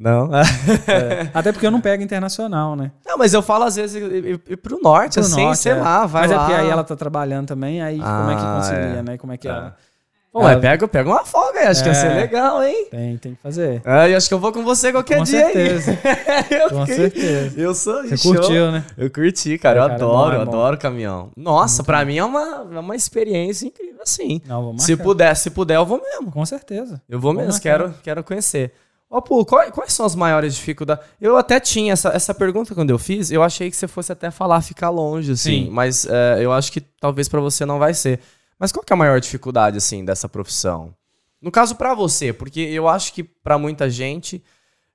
Não. 0.00 0.30
é. 0.34 1.30
Até 1.34 1.52
porque 1.52 1.66
eu 1.66 1.70
não 1.70 1.80
pego 1.80 2.02
internacional, 2.02 2.74
né? 2.74 2.90
Não, 3.04 3.18
mas 3.18 3.34
eu 3.34 3.42
falo 3.42 3.64
às 3.64 3.76
vezes 3.76 4.02
ir, 4.02 4.40
ir 4.48 4.56
pro 4.56 4.80
norte, 4.82 5.14
pro 5.14 5.22
assim, 5.22 5.44
norte, 5.44 5.58
sei 5.58 5.72
é. 5.72 5.74
lá, 5.74 6.06
vai 6.06 6.22
mas 6.22 6.30
lá. 6.30 6.36
Mas 6.38 6.44
é 6.44 6.48
porque 6.48 6.62
aí 6.62 6.70
ela 6.70 6.82
tá 6.82 6.96
trabalhando 6.96 7.48
também, 7.48 7.82
aí 7.82 8.00
ah, 8.02 8.18
como 8.20 8.30
é 8.30 8.36
que 8.36 8.42
ah, 8.42 8.56
concilia, 8.56 8.98
é. 8.98 9.02
né? 9.02 9.18
Como 9.18 9.32
é 9.34 9.36
que 9.36 9.46
é. 9.46 9.50
ela... 9.50 9.76
Pô, 10.32 10.48
ela... 10.48 10.60
pega, 10.60 10.86
pega 10.86 11.10
uma 11.10 11.24
folga 11.24 11.58
aí, 11.58 11.66
acho 11.66 11.82
que 11.82 11.88
ia 11.88 11.94
ser 11.94 12.12
é. 12.12 12.14
legal, 12.14 12.62
hein? 12.62 12.86
Tem, 12.88 13.16
tem 13.18 13.34
que 13.34 13.42
fazer. 13.42 13.82
Eu 13.84 14.16
acho 14.16 14.28
que 14.28 14.32
eu 14.32 14.38
vou 14.38 14.52
com 14.52 14.62
você 14.62 14.92
qualquer 14.92 15.18
com 15.18 15.24
dia 15.24 15.44
certeza. 15.44 15.98
eu 16.50 16.70
com 16.70 16.86
certeza. 16.86 17.60
Eu 17.60 17.74
sou 17.74 18.02
Você 18.04 18.16
show. 18.16 18.34
curtiu, 18.34 18.70
né? 18.70 18.84
Eu 18.96 19.10
curti, 19.10 19.58
cara. 19.58 19.80
eu 19.80 19.82
cara, 19.82 19.94
adoro, 19.96 20.36
eu 20.36 20.40
adoro 20.42 20.78
caminhão. 20.78 21.30
Nossa, 21.36 21.78
Muito 21.78 21.86
pra 21.86 21.98
bom. 21.98 22.06
mim 22.06 22.16
é 22.18 22.24
uma, 22.24 22.68
é 22.72 22.78
uma 22.78 22.94
experiência 22.94 23.66
incrível, 23.66 24.00
assim. 24.02 24.40
Não, 24.46 24.62
vou 24.62 24.78
se 24.78 24.96
puder, 24.96 25.34
se 25.34 25.50
puder, 25.50 25.76
eu 25.76 25.84
vou 25.84 26.00
mesmo. 26.00 26.30
Com 26.30 26.46
certeza. 26.46 27.02
Eu 27.08 27.18
vou, 27.18 27.34
vou 27.34 27.42
mesmo, 27.42 27.60
quero, 27.60 27.92
quero 28.00 28.22
conhecer. 28.22 28.72
Ó, 29.10 29.18
oh, 29.18 29.22
Pô, 29.22 29.44
quais, 29.44 29.72
quais, 29.72 29.92
são 29.92 30.06
as 30.06 30.14
maiores 30.14 30.54
dificuldades? 30.54 31.04
Eu 31.20 31.36
até 31.36 31.58
tinha 31.58 31.92
essa, 31.92 32.10
essa 32.10 32.32
pergunta 32.32 32.76
quando 32.76 32.90
eu 32.90 32.98
fiz, 32.98 33.32
eu 33.32 33.42
achei 33.42 33.68
que 33.68 33.76
você 33.76 33.88
fosse 33.88 34.12
até 34.12 34.30
falar 34.30 34.62
ficar 34.62 34.88
longe, 34.88 35.32
assim, 35.32 35.64
Sim. 35.64 35.70
mas 35.70 36.06
é, 36.06 36.38
eu 36.40 36.52
acho 36.52 36.70
que 36.70 36.80
talvez 36.80 37.28
para 37.28 37.40
você 37.40 37.66
não 37.66 37.80
vai 37.80 37.92
ser. 37.92 38.20
Mas 38.56 38.70
qual 38.70 38.84
que 38.84 38.92
é 38.92 38.94
a 38.94 38.96
maior 38.96 39.18
dificuldade, 39.20 39.76
assim, 39.76 40.04
dessa 40.04 40.28
profissão? 40.28 40.94
No 41.42 41.50
caso 41.50 41.74
para 41.74 41.92
você, 41.92 42.32
porque 42.32 42.60
eu 42.60 42.86
acho 42.86 43.12
que 43.12 43.24
para 43.24 43.58
muita 43.58 43.90
gente, 43.90 44.44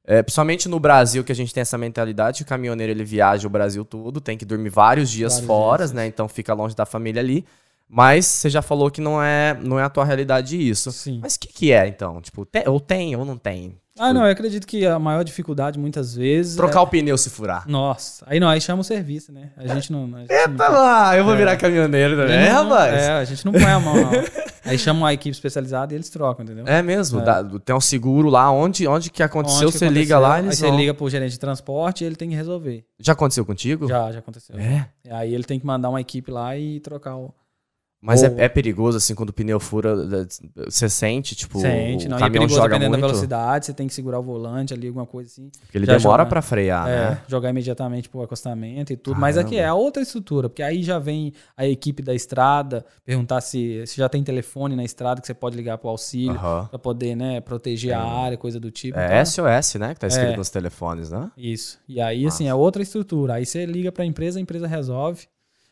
é, 0.05 0.23
principalmente 0.23 0.69
no 0.69 0.79
Brasil, 0.79 1.21
que 1.21 1.31
a 1.31 1.35
gente 1.35 1.53
tem 1.53 1.61
essa 1.61 1.77
mentalidade, 1.77 2.43
o 2.43 2.45
caminhoneiro 2.45 2.93
ele 2.93 3.03
viaja 3.03 3.45
o 3.45 3.49
Brasil 3.49 3.83
todo, 3.83 4.21
tem 4.21 4.37
que 4.37 4.45
dormir 4.45 4.69
vários 4.69 5.09
dias 5.09 5.33
vários 5.33 5.47
fora, 5.47 5.77
dias. 5.79 5.91
né? 5.91 6.07
Então 6.07 6.29
fica 6.29 6.53
longe 6.53 6.75
da 6.75 6.85
família 6.85 7.21
ali. 7.21 7.43
Mas 7.87 8.25
você 8.25 8.49
já 8.49 8.61
falou 8.61 8.89
que 8.89 9.01
não 9.01 9.21
é, 9.21 9.57
não 9.61 9.79
é 9.79 9.83
a 9.83 9.89
tua 9.89 10.05
realidade 10.05 10.57
isso. 10.57 10.91
Sim. 10.91 11.19
Mas 11.21 11.35
o 11.35 11.39
que, 11.39 11.47
que 11.49 11.71
é, 11.71 11.85
então? 11.87 12.21
Tipo, 12.21 12.45
tem, 12.45 12.67
ou 12.67 12.79
tem 12.79 13.15
ou 13.15 13.25
não 13.25 13.37
tem? 13.37 13.77
Ah, 13.97 14.13
não, 14.13 14.25
eu 14.25 14.31
acredito 14.31 14.67
que 14.67 14.85
a 14.85 14.99
maior 14.99 15.23
dificuldade 15.23 15.79
muitas 15.79 16.15
vezes. 16.15 16.55
Trocar 16.55 16.79
é... 16.79 16.83
o 16.83 16.87
pneu 16.87 17.17
se 17.17 17.29
furar. 17.29 17.67
Nossa, 17.67 18.25
aí 18.27 18.39
não, 18.39 18.49
aí 18.49 18.59
chama 18.59 18.81
o 18.81 18.83
serviço, 18.83 19.31
né? 19.31 19.51
A 19.55 19.67
gente 19.67 19.91
não. 19.91 20.03
A 20.15 20.19
gente 20.19 20.31
Eita 20.31 20.69
não... 20.69 20.71
lá, 20.71 21.17
eu 21.17 21.23
vou 21.23 21.33
é. 21.33 21.37
virar 21.37 21.55
caminhoneiro 21.55 22.17
também, 22.17 22.35
é, 22.35 22.49
rapaz. 22.49 22.93
É, 22.93 23.11
a 23.11 23.23
gente 23.23 23.45
não 23.45 23.53
põe 23.53 23.63
a 23.63 23.79
mão. 23.79 23.95
Aí 24.65 24.79
chama 24.79 25.01
uma 25.01 25.13
equipe 25.13 25.29
especializada 25.29 25.93
e 25.93 25.97
eles 25.97 26.09
trocam, 26.09 26.43
entendeu? 26.43 26.65
É 26.67 26.81
mesmo, 26.81 27.19
é. 27.19 27.23
Dá, 27.23 27.43
tem 27.63 27.75
um 27.75 27.79
seguro 27.79 28.29
lá, 28.29 28.51
onde, 28.51 28.87
onde 28.87 29.11
que 29.11 29.21
aconteceu, 29.21 29.67
onde 29.67 29.73
que 29.73 29.77
você 29.77 29.85
aconteceu, 29.85 30.03
liga 30.03 30.19
lá. 30.19 30.39
Eles 30.39 30.55
aí 30.55 30.69
vão... 30.69 30.71
você 30.71 30.81
liga 30.81 30.93
pro 30.93 31.09
gerente 31.09 31.31
de 31.31 31.39
transporte 31.39 32.03
e 32.03 32.07
ele 32.07 32.15
tem 32.15 32.29
que 32.29 32.35
resolver. 32.35 32.83
Já 32.99 33.13
aconteceu 33.13 33.45
contigo? 33.45 33.87
Já, 33.87 34.11
já 34.11 34.19
aconteceu. 34.19 34.57
É? 34.57 34.89
Aí 35.09 35.33
ele 35.33 35.43
tem 35.43 35.59
que 35.59 35.65
mandar 35.65 35.89
uma 35.89 36.01
equipe 36.01 36.31
lá 36.31 36.57
e 36.57 36.79
trocar 36.79 37.15
o. 37.15 37.33
Mas 38.05 38.21
Ou- 38.21 38.29
é, 38.37 38.45
é 38.45 38.49
perigoso, 38.49 38.97
assim, 38.97 39.15
quando 39.15 39.29
o 39.29 39.33
pneu 39.33 39.59
fura, 39.59 39.95
você 40.67 40.87
sente, 40.87 41.35
tipo, 41.35 41.59
Sente, 41.59 42.05
o 42.05 42.09
não. 42.11 42.17
E 42.17 42.19
é 42.19 42.23
caminhão 42.23 42.31
perigoso 42.43 42.55
joga 42.55 42.67
dependendo 42.69 42.91
muito, 42.91 43.01
da 43.01 43.07
velocidade, 43.07 43.65
você 43.65 43.73
tem 43.73 43.87
que 43.87 43.93
segurar 43.95 44.19
o 44.19 44.23
volante 44.23 44.73
ali, 44.75 44.87
alguma 44.87 45.05
coisa 45.07 45.27
assim. 45.29 45.49
porque 45.61 45.77
ele 45.77 45.85
já 45.87 45.97
demora 45.97 46.23
pra 46.25 46.41
frear, 46.41 46.87
É, 46.87 47.09
né? 47.11 47.21
jogar 47.27 47.49
imediatamente 47.49 48.07
pro 48.07 48.21
acostamento 48.21 48.93
e 48.93 48.95
tudo. 48.97 49.19
Mas 49.19 49.37
aqui 49.37 49.55
Caramba. 49.55 49.65
é 49.65 49.69
a 49.69 49.73
outra 49.73 50.03
estrutura, 50.03 50.47
porque 50.49 50.61
aí 50.61 50.83
já 50.83 50.99
vem 50.99 51.33
a 51.57 51.65
equipe 51.65 52.03
da 52.03 52.13
estrada 52.13 52.85
perguntar 53.03 53.41
se, 53.41 53.83
se 53.87 53.97
já 53.97 54.07
tem 54.07 54.23
telefone 54.23 54.75
na 54.75 54.83
estrada 54.83 55.19
que 55.19 55.25
você 55.25 55.33
pode 55.33 55.55
ligar 55.57 55.77
pro 55.79 55.89
auxílio 55.89 56.35
Aham. 56.35 56.67
pra 56.69 56.77
poder, 56.77 57.15
né, 57.15 57.41
proteger 57.41 57.93
a 57.95 58.03
área, 58.03 58.37
coisa 58.37 58.59
do 58.59 58.69
tipo. 58.69 58.99
É 58.99 59.05
Então, 59.05 59.25
SOS, 59.25 59.75
né, 59.79 59.93
que 59.95 59.99
tá 59.99 60.07
escrito 60.07 60.33
É. 60.33 60.37
nos 60.37 60.49
telefones, 60.51 61.09
né? 61.09 61.31
Isso. 61.35 61.79
E 61.87 61.99
aí, 61.99 62.25
assim, 62.27 62.47
é 62.47 62.53
outra 62.53 62.83
estrutura. 62.83 63.33
Aí 63.33 63.45
você 63.47 63.65
liga 63.65 63.91
pra 63.91 64.05
empresa, 64.05 64.37
a 64.37 64.41
empresa 64.41 64.67
resolve. 64.67 65.25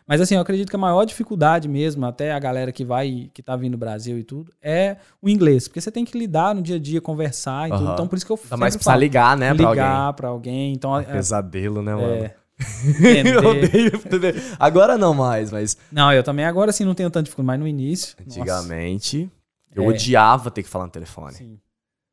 Mas 0.08 0.20
assim, 0.22 0.36
eu 0.36 0.42
acredito 0.42 0.70
que 0.70 0.76
a 0.76 0.80
maior 0.80 1.06
dificuldade 1.06 1.68
mesmo, 1.68 2.06
até 2.06 2.32
a 2.34 2.40
galera 2.40 2.72
que 2.72 2.84
vai, 2.84 3.30
que 3.34 3.42
tá 3.42 3.56
vindo 3.56 3.72
do 3.74 3.78
Brasil 3.78 4.18
e 4.20 4.24
tudo, 4.24 4.52
é 4.62 4.98
o 5.22 5.30
inglês. 5.30 5.68
Porque 5.68 5.80
você 5.82 5.92
tem 5.92 6.04
que 6.06 6.18
lidar 6.18 6.54
no 6.54 6.62
dia 6.62 6.76
a 6.76 6.80
dia, 6.80 7.00
conversar 7.02 7.68
e 7.70 7.72
tudo. 7.72 7.84
Aham. 7.86 7.94
Então, 7.94 8.08
por 8.08 8.16
isso 8.18 8.26
que 8.26 8.32
eu 8.32 8.40
Ainda 8.44 8.58
mais 8.58 8.76
falo, 8.76 9.00
ligar, 9.00 9.38
né, 9.38 9.54
pra 9.54 9.68
alguém. 9.68 9.84
ligar 9.84 10.14
pra 10.14 10.28
alguém. 10.30 10.74
Então, 10.74 10.98
é, 10.98 11.04
Pesadelo, 11.04 11.82
né, 11.82 11.96
mano? 11.96 12.14
é, 12.26 12.36
eu 13.26 13.50
odeio 13.50 13.96
entender. 13.96 14.36
Agora 14.60 14.98
não 14.98 15.14
mais, 15.14 15.52
mas 15.52 15.78
Não, 15.92 16.12
eu 16.14 16.24
também 16.24 16.46
agora 16.46 16.70
assim 16.70 16.86
não 16.86 16.94
tenho 16.94 17.10
tanto 17.10 17.26
dificuldade, 17.26 17.58
mas 17.58 17.60
no 17.60 17.68
início. 17.68 18.16
nossa, 18.26 18.40
antigamente 18.42 19.30
eu 19.76 19.84
É. 19.84 19.88
odiava 19.88 20.52
ter 20.52 20.64
que 20.64 20.70
falar 20.70 20.86
no 20.86 20.92
telefone. 20.92 21.34
sim. 21.34 21.60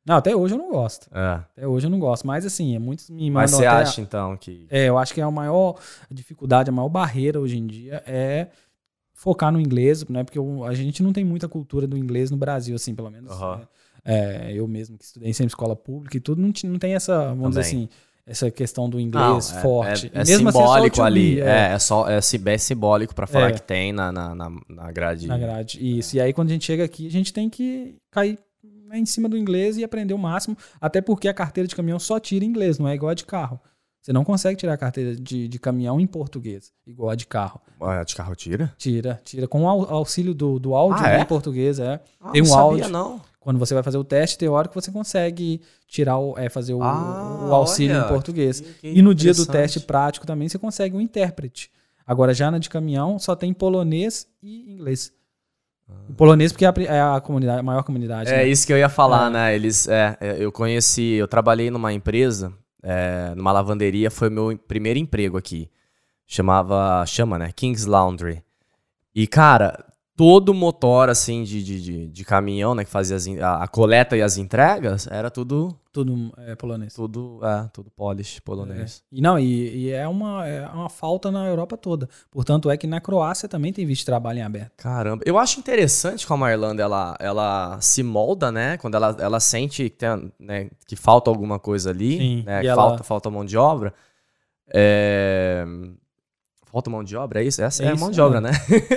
Não, 0.06 0.16
até 0.16 0.34
hoje 0.34 0.54
eu 0.54 0.58
não 0.58 0.70
gosto. 0.70 1.08
É. 1.12 1.40
Até 1.56 1.66
hoje 1.66 1.86
eu 1.86 1.90
não 1.90 1.98
gosto. 2.00 2.26
Mas 2.26 2.46
assim, 2.46 2.74
é 2.74 2.78
muitos 2.78 3.10
me 3.10 3.30
mandam 3.30 3.32
Mas 3.32 3.50
você 3.50 3.66
acha, 3.66 4.00
então, 4.00 4.36
que... 4.36 4.66
É, 4.70 4.88
eu 4.88 4.98
acho 4.98 5.12
que 5.12 5.20
a 5.20 5.30
maior 5.30 5.78
dificuldade, 6.10 6.70
a 6.70 6.72
maior 6.72 6.88
barreira 6.88 7.38
hoje 7.40 7.58
em 7.58 7.66
dia 7.66 8.02
é 8.06 8.48
focar 9.12 9.52
no 9.52 9.60
inglês, 9.60 10.06
né? 10.08 10.24
Porque 10.24 10.38
a 10.66 10.74
gente 10.74 11.02
não 11.02 11.12
tem 11.12 11.24
muita 11.24 11.46
cultura 11.48 11.86
do 11.86 11.96
inglês 11.96 12.30
no 12.30 12.36
Brasil, 12.36 12.74
assim, 12.74 12.94
pelo 12.94 13.10
menos. 13.10 13.30
Aham. 13.30 13.56
né? 13.58 13.62
É, 14.02 14.52
eu 14.54 14.66
mesmo 14.66 14.96
que 14.96 15.04
estudei 15.04 15.32
sempre 15.34 15.50
escola 15.50 15.76
pública 15.76 16.16
e 16.16 16.20
tudo, 16.20 16.40
não, 16.40 16.50
não 16.64 16.78
tem 16.78 16.94
essa, 16.94 17.28
vamos 17.28 17.50
dizer 17.50 17.64
Também. 17.70 17.84
assim, 17.84 17.88
essa 18.26 18.50
questão 18.50 18.88
do 18.88 18.96
Não, 18.96 19.04
inglês 19.04 19.52
é- 19.54 19.60
forte. 19.60 20.10
É, 20.14 20.18
é 20.18 20.22
assim, 20.22 20.34
o 20.34 20.36
simbólico 20.38 20.96
to 20.96 21.02
ali. 21.02 21.34
be, 21.34 21.40
é. 21.42 21.72
É, 21.72 21.78
só, 21.78 22.08
é, 22.08 22.16
é 22.18 22.58
simbólico 22.58 23.14
pra 23.14 23.26
falar 23.26 23.50
É. 23.50 23.52
que 23.52 23.60
tem 23.62 23.92
na, 23.92 24.10
na, 24.10 24.34
na, 24.34 24.90
grade. 24.92 25.26
na 25.26 25.36
grade. 25.36 25.78
Isso. 25.98 26.16
E 26.16 26.20
aí, 26.20 26.32
quando 26.32 26.48
a 26.48 26.52
gente 26.52 26.64
chega 26.64 26.82
aqui, 26.84 27.06
a 27.06 27.10
gente 27.10 27.30
tem 27.32 27.50
que 27.50 27.96
cair 28.10 28.38
em 28.98 29.06
cima 29.06 29.28
do 29.28 29.36
inglês 29.36 29.76
e 29.76 29.84
aprender 29.84 30.14
o 30.14 30.18
máximo. 30.18 30.56
Até 30.80 31.00
porque 31.00 31.28
a 31.28 31.34
carteira 31.34 31.66
de 31.68 31.74
caminhão 31.76 31.98
só 31.98 32.18
tira 32.18 32.44
inglês, 32.44 32.78
não 32.78 32.88
é 32.88 32.94
igual 32.94 33.10
a 33.10 33.14
de 33.14 33.24
carro. 33.24 33.60
Você 34.02 34.12
não 34.14 34.24
consegue 34.24 34.56
tirar 34.58 34.72
a 34.72 34.78
carteira 34.78 35.14
de, 35.14 35.46
de 35.46 35.58
caminhão 35.58 36.00
em 36.00 36.06
português, 36.06 36.72
igual 36.86 37.10
a 37.10 37.14
de 37.14 37.26
carro. 37.26 37.60
Ah, 37.80 38.02
de 38.02 38.14
carro 38.14 38.34
tira? 38.34 38.72
Tira, 38.78 39.20
tira. 39.24 39.46
Com 39.46 39.64
o 39.64 39.68
au- 39.68 39.92
auxílio 39.92 40.32
do, 40.32 40.58
do 40.58 40.74
áudio 40.74 41.04
Ah, 41.04 41.10
é? 41.10 41.20
em 41.20 41.26
português, 41.26 41.78
é. 41.78 42.00
Ah, 42.18 42.30
Tem 42.30 42.40
não 42.40 42.48
um 42.48 42.50
sabia, 42.52 42.62
áudio. 42.84 42.88
não. 42.88 43.20
Quando 43.38 43.58
você 43.58 43.74
vai 43.74 43.82
fazer 43.82 43.98
o 43.98 44.04
teste 44.04 44.38
teórico, 44.38 44.74
você 44.74 44.90
consegue 44.90 45.60
tirar 45.86 46.18
o, 46.18 46.38
é, 46.38 46.48
fazer 46.48 46.72
o, 46.74 46.82
Ah, 46.82 47.46
o 47.50 47.54
auxílio 47.54 47.96
olha, 47.96 48.04
em 48.06 48.08
português. 48.08 48.60
que- 48.60 48.72
que 48.74 48.88
E 48.88 49.02
no 49.02 49.14
dia 49.14 49.34
do 49.34 49.44
teste 49.46 49.80
prático 49.80 50.26
também 50.26 50.48
você 50.48 50.58
consegue 50.58 50.96
um 50.96 51.00
intérprete. 51.00 51.70
Agora, 52.06 52.32
já 52.34 52.50
na 52.50 52.58
de 52.58 52.68
caminhão, 52.70 53.18
só 53.18 53.36
tem 53.36 53.52
polonês 53.52 54.26
e 54.42 54.72
inglês. 54.72 55.12
O 56.08 56.14
polonês, 56.14 56.52
porque 56.52 56.64
é 56.64 56.68
a, 56.68 56.74
é 56.94 57.00
a 57.16 57.20
comunidade, 57.20 57.60
a 57.60 57.62
maior 57.62 57.82
comunidade. 57.82 58.30
É 58.30 58.38
né? 58.38 58.46
isso 58.48 58.66
que 58.66 58.72
eu 58.72 58.78
ia 58.78 58.88
falar, 58.88 59.28
É. 59.28 59.30
né? 59.30 59.54
Eles, 59.54 59.86
é, 59.88 60.16
é, 60.20 60.36
eu 60.38 60.50
conheci, 60.50 61.14
eu 61.14 61.28
trabalhei 61.28 61.70
numa 61.70 61.92
empresa, 61.92 62.52
é, 62.82 63.32
numa 63.36 63.52
lavanderia, 63.52 64.10
foi 64.10 64.28
o 64.28 64.32
meu 64.32 64.58
primeiro 64.58 64.98
emprego 64.98 65.36
aqui. 65.36 65.70
Chamava, 66.26 67.04
chama, 67.06 67.38
né? 67.38 67.50
King's 67.54 67.86
Laundry. 67.86 68.42
E, 69.14 69.26
cara, 69.26 69.84
todo 70.20 70.52
motor, 70.52 71.08
assim, 71.08 71.42
de, 71.44 71.62
de, 71.64 71.80
de, 71.80 72.06
de 72.08 72.24
caminhão, 72.26 72.74
né? 72.74 72.84
Que 72.84 72.90
fazia 72.90 73.16
as 73.16 73.26
a, 73.26 73.62
a 73.64 73.66
coleta 73.68 74.14
e 74.18 74.20
as 74.20 74.36
entregas, 74.36 75.06
era 75.06 75.30
tudo, 75.30 75.74
Tudo 75.90 76.30
é 76.46 76.54
polonês. 76.54 76.92
tudo, 76.92 77.40
é, 77.42 77.70
tudo 77.72 77.90
polish, 77.90 78.38
polonês. 78.40 79.02
É. 79.10 79.16
E 79.16 79.20
não, 79.22 79.38
e, 79.38 79.84
e 79.86 79.90
é, 79.90 80.06
uma, 80.06 80.46
é 80.46 80.66
uma 80.68 80.90
falta 80.90 81.30
na 81.30 81.46
Europa 81.46 81.74
toda. 81.78 82.06
Portanto, 82.30 82.68
é 82.70 82.76
que 82.76 82.86
na 82.86 83.00
Croácia 83.00 83.48
também 83.48 83.72
tem 83.72 83.86
visto 83.86 84.00
de 84.00 84.06
trabalho 84.06 84.40
em 84.40 84.42
aberto. 84.42 84.72
Caramba, 84.76 85.22
eu 85.24 85.38
acho 85.38 85.58
interessante 85.58 86.26
como 86.26 86.44
a 86.44 86.52
Irlanda 86.52 86.82
ela, 86.82 87.16
ela 87.18 87.80
se 87.80 88.02
molda, 88.02 88.52
né? 88.52 88.76
Quando 88.76 88.96
ela, 88.96 89.16
ela 89.18 89.40
sente 89.40 89.88
que, 89.88 89.96
tem, 89.96 90.30
né, 90.38 90.68
que 90.86 90.96
falta 90.96 91.30
alguma 91.30 91.58
coisa 91.58 91.88
ali, 91.88 92.18
Sim, 92.18 92.42
né? 92.44 92.60
que 92.60 92.66
ela- 92.66 92.82
falta, 92.82 93.02
falta 93.04 93.30
mão 93.30 93.42
de 93.44 93.56
obra. 93.56 93.94
É, 94.72 95.64
Falta 96.72 96.88
mão 96.88 97.02
de 97.02 97.16
obra, 97.16 97.42
é 97.42 97.44
isso? 97.46 97.60
Essa 97.62 97.82
é, 97.82 97.86
É 97.86 97.90
a 97.90 97.94
isso, 97.94 98.00
mão 98.02 98.10
de 98.10 98.20
obra, 98.20 98.38
é. 98.38 98.40
né? 98.42 98.50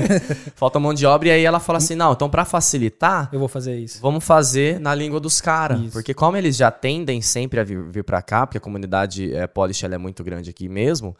falta 0.55 0.79
mão 0.79 0.93
de 0.93 1.05
obra 1.05 1.29
e 1.29 1.31
aí 1.31 1.43
ela 1.43 1.59
fala 1.59 1.77
assim: 1.79 1.95
não, 1.95 2.13
então 2.13 2.29
pra 2.29 2.45
facilitar, 2.45 3.29
Eu 3.33 3.39
vou 3.39 3.47
fazer 3.47 3.77
isso. 3.79 3.99
vamos 4.01 4.23
fazer 4.23 4.79
na 4.79 4.93
língua 4.93 5.19
dos 5.19 5.41
caras. 5.41 5.91
Porque 5.91 6.13
como 6.13 6.37
eles 6.37 6.55
já 6.55 6.69
tendem 6.69 7.21
sempre 7.21 7.59
a 7.59 7.63
vir, 7.63 7.81
vir 7.89 8.03
pra 8.03 8.21
cá, 8.21 8.45
porque 8.45 8.57
a 8.57 8.61
comunidade 8.61 9.33
é, 9.33 9.47
Polish 9.47 9.83
ela 9.83 9.95
é 9.95 9.97
muito 9.97 10.23
grande 10.23 10.49
aqui 10.49 10.69
mesmo, 10.69 11.15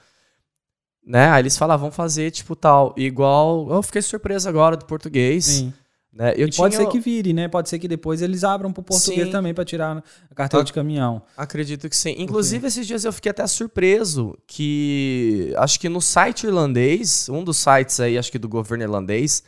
né? 1.06 1.30
Aí 1.32 1.42
eles 1.42 1.58
falam, 1.58 1.74
"Ah, 1.74 1.78
vamos 1.78 1.96
fazer 1.96 2.32
tipo 2.32 2.56
tal. 2.56 2.94
Igual, 2.98 3.68
eu 3.72 3.82
fiquei 3.84 4.02
surpreso 4.02 4.48
agora 4.48 4.78
do 4.78 4.86
português. 4.86 5.46
Sim. 5.46 5.74
Né? 6.14 6.34
Eu 6.38 6.48
e 6.48 6.52
pode 6.56 6.76
tinha- 6.76 6.86
ser 6.86 6.92
que 6.92 7.00
vire, 7.00 7.34
né? 7.34 7.48
Pode 7.48 7.68
ser 7.70 7.80
que 7.80 7.88
depois 7.88 8.22
eles 8.22 8.44
abram 8.44 8.72
pro 8.72 8.84
português 8.84 9.26
Sim. 9.26 9.32
também 9.32 9.52
para 9.52 9.66
tirar 9.66 10.04
a 10.30 10.36
carteira 10.36 10.64
de 10.64 10.72
caminhão. 10.72 11.24
Acredito 11.36 11.90
que 11.90 11.98
sim. 11.98 12.14
Inclusive, 12.20 12.68
esses 12.68 12.86
dias 12.86 13.04
eu 13.04 13.12
fiquei 13.12 13.32
até 13.32 13.46
surpreso 13.48 14.38
que 14.46 15.52
acho 15.58 15.80
que 15.80 15.90
no 15.90 16.00
site 16.00 16.46
irlandês, 16.46 17.28
um 17.30 17.44
dos 17.44 17.58
sites 17.58 18.00
aí, 18.00 18.16
acho 18.16 18.32
que 18.32 18.38
do 18.38 18.48
governo 18.48 18.84
irlandês, 18.84 19.42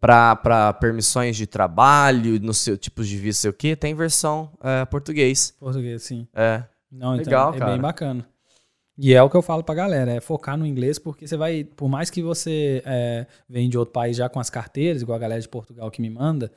para 0.00 0.72
permissões 0.74 1.36
de 1.36 1.46
trabalho, 1.46 2.38
no 2.40 2.54
seu 2.54 2.76
tipos 2.76 3.08
de 3.08 3.16
visto, 3.16 3.40
sei 3.40 3.50
o 3.50 3.54
quê, 3.54 3.74
tem 3.74 3.92
versão 3.94 4.50
é, 4.62 4.84
português. 4.84 5.54
Português, 5.58 6.04
sim. 6.04 6.28
É. 6.32 6.62
Não, 6.92 7.14
então 7.16 7.24
Legal, 7.24 7.54
é 7.54 7.58
cara. 7.58 7.72
bem 7.72 7.80
bacana. 7.80 8.28
E 8.98 9.12
é 9.12 9.22
o 9.22 9.28
que 9.28 9.36
eu 9.36 9.42
falo 9.42 9.62
pra 9.62 9.74
galera, 9.74 10.12
é 10.12 10.20
focar 10.20 10.56
no 10.56 10.66
inglês, 10.66 10.98
porque 10.98 11.26
você 11.26 11.36
vai, 11.36 11.64
por 11.64 11.88
mais 11.88 12.08
que 12.08 12.22
você 12.22 12.82
é, 12.86 13.26
vem 13.46 13.68
de 13.68 13.76
outro 13.76 13.92
país 13.92 14.16
já 14.16 14.28
com 14.28 14.40
as 14.40 14.48
carteiras, 14.48 15.02
igual 15.02 15.16
a 15.16 15.20
galera 15.20 15.40
de 15.40 15.48
Portugal 15.48 15.90
que 15.90 16.00
me 16.00 16.08
manda, 16.08 16.50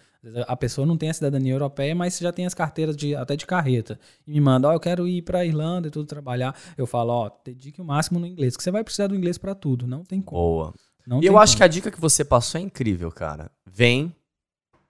a 0.47 0.55
pessoa 0.55 0.87
não 0.87 0.97
tem 0.97 1.09
a 1.09 1.13
cidadania 1.13 1.53
europeia, 1.53 1.93
mas 1.93 2.17
já 2.17 2.31
tem 2.31 2.45
as 2.45 2.53
carteiras 2.53 2.95
de, 2.95 3.15
até 3.15 3.35
de 3.35 3.45
carreta. 3.45 3.99
E 4.25 4.31
me 4.31 4.39
manda, 4.39 4.69
ó, 4.69 4.73
eu 4.73 4.79
quero 4.79 5.07
ir 5.07 5.21
pra 5.21 5.45
Irlanda 5.45 5.87
e 5.87 5.91
tudo 5.91 6.05
trabalhar. 6.05 6.55
Eu 6.77 6.85
falo, 6.85 7.11
ó, 7.11 7.31
dedique 7.43 7.81
o 7.81 7.85
máximo 7.85 8.19
no 8.19 8.27
inglês, 8.27 8.55
que 8.55 8.63
você 8.63 8.71
vai 8.71 8.83
precisar 8.83 9.07
do 9.07 9.15
inglês 9.15 9.37
pra 9.37 9.53
tudo, 9.53 9.85
não 9.85 10.03
tem 10.03 10.21
como. 10.21 10.41
Boa. 10.41 10.73
Não 11.05 11.21
E 11.21 11.25
eu 11.25 11.37
acho 11.37 11.53
como. 11.53 11.57
que 11.57 11.63
a 11.63 11.67
dica 11.67 11.91
que 11.91 11.99
você 11.99 12.23
passou 12.23 12.59
é 12.59 12.63
incrível, 12.63 13.11
cara. 13.11 13.51
Vem, 13.65 14.13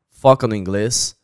foca 0.09 0.47
no 0.47 0.55
inglês, 0.55 1.15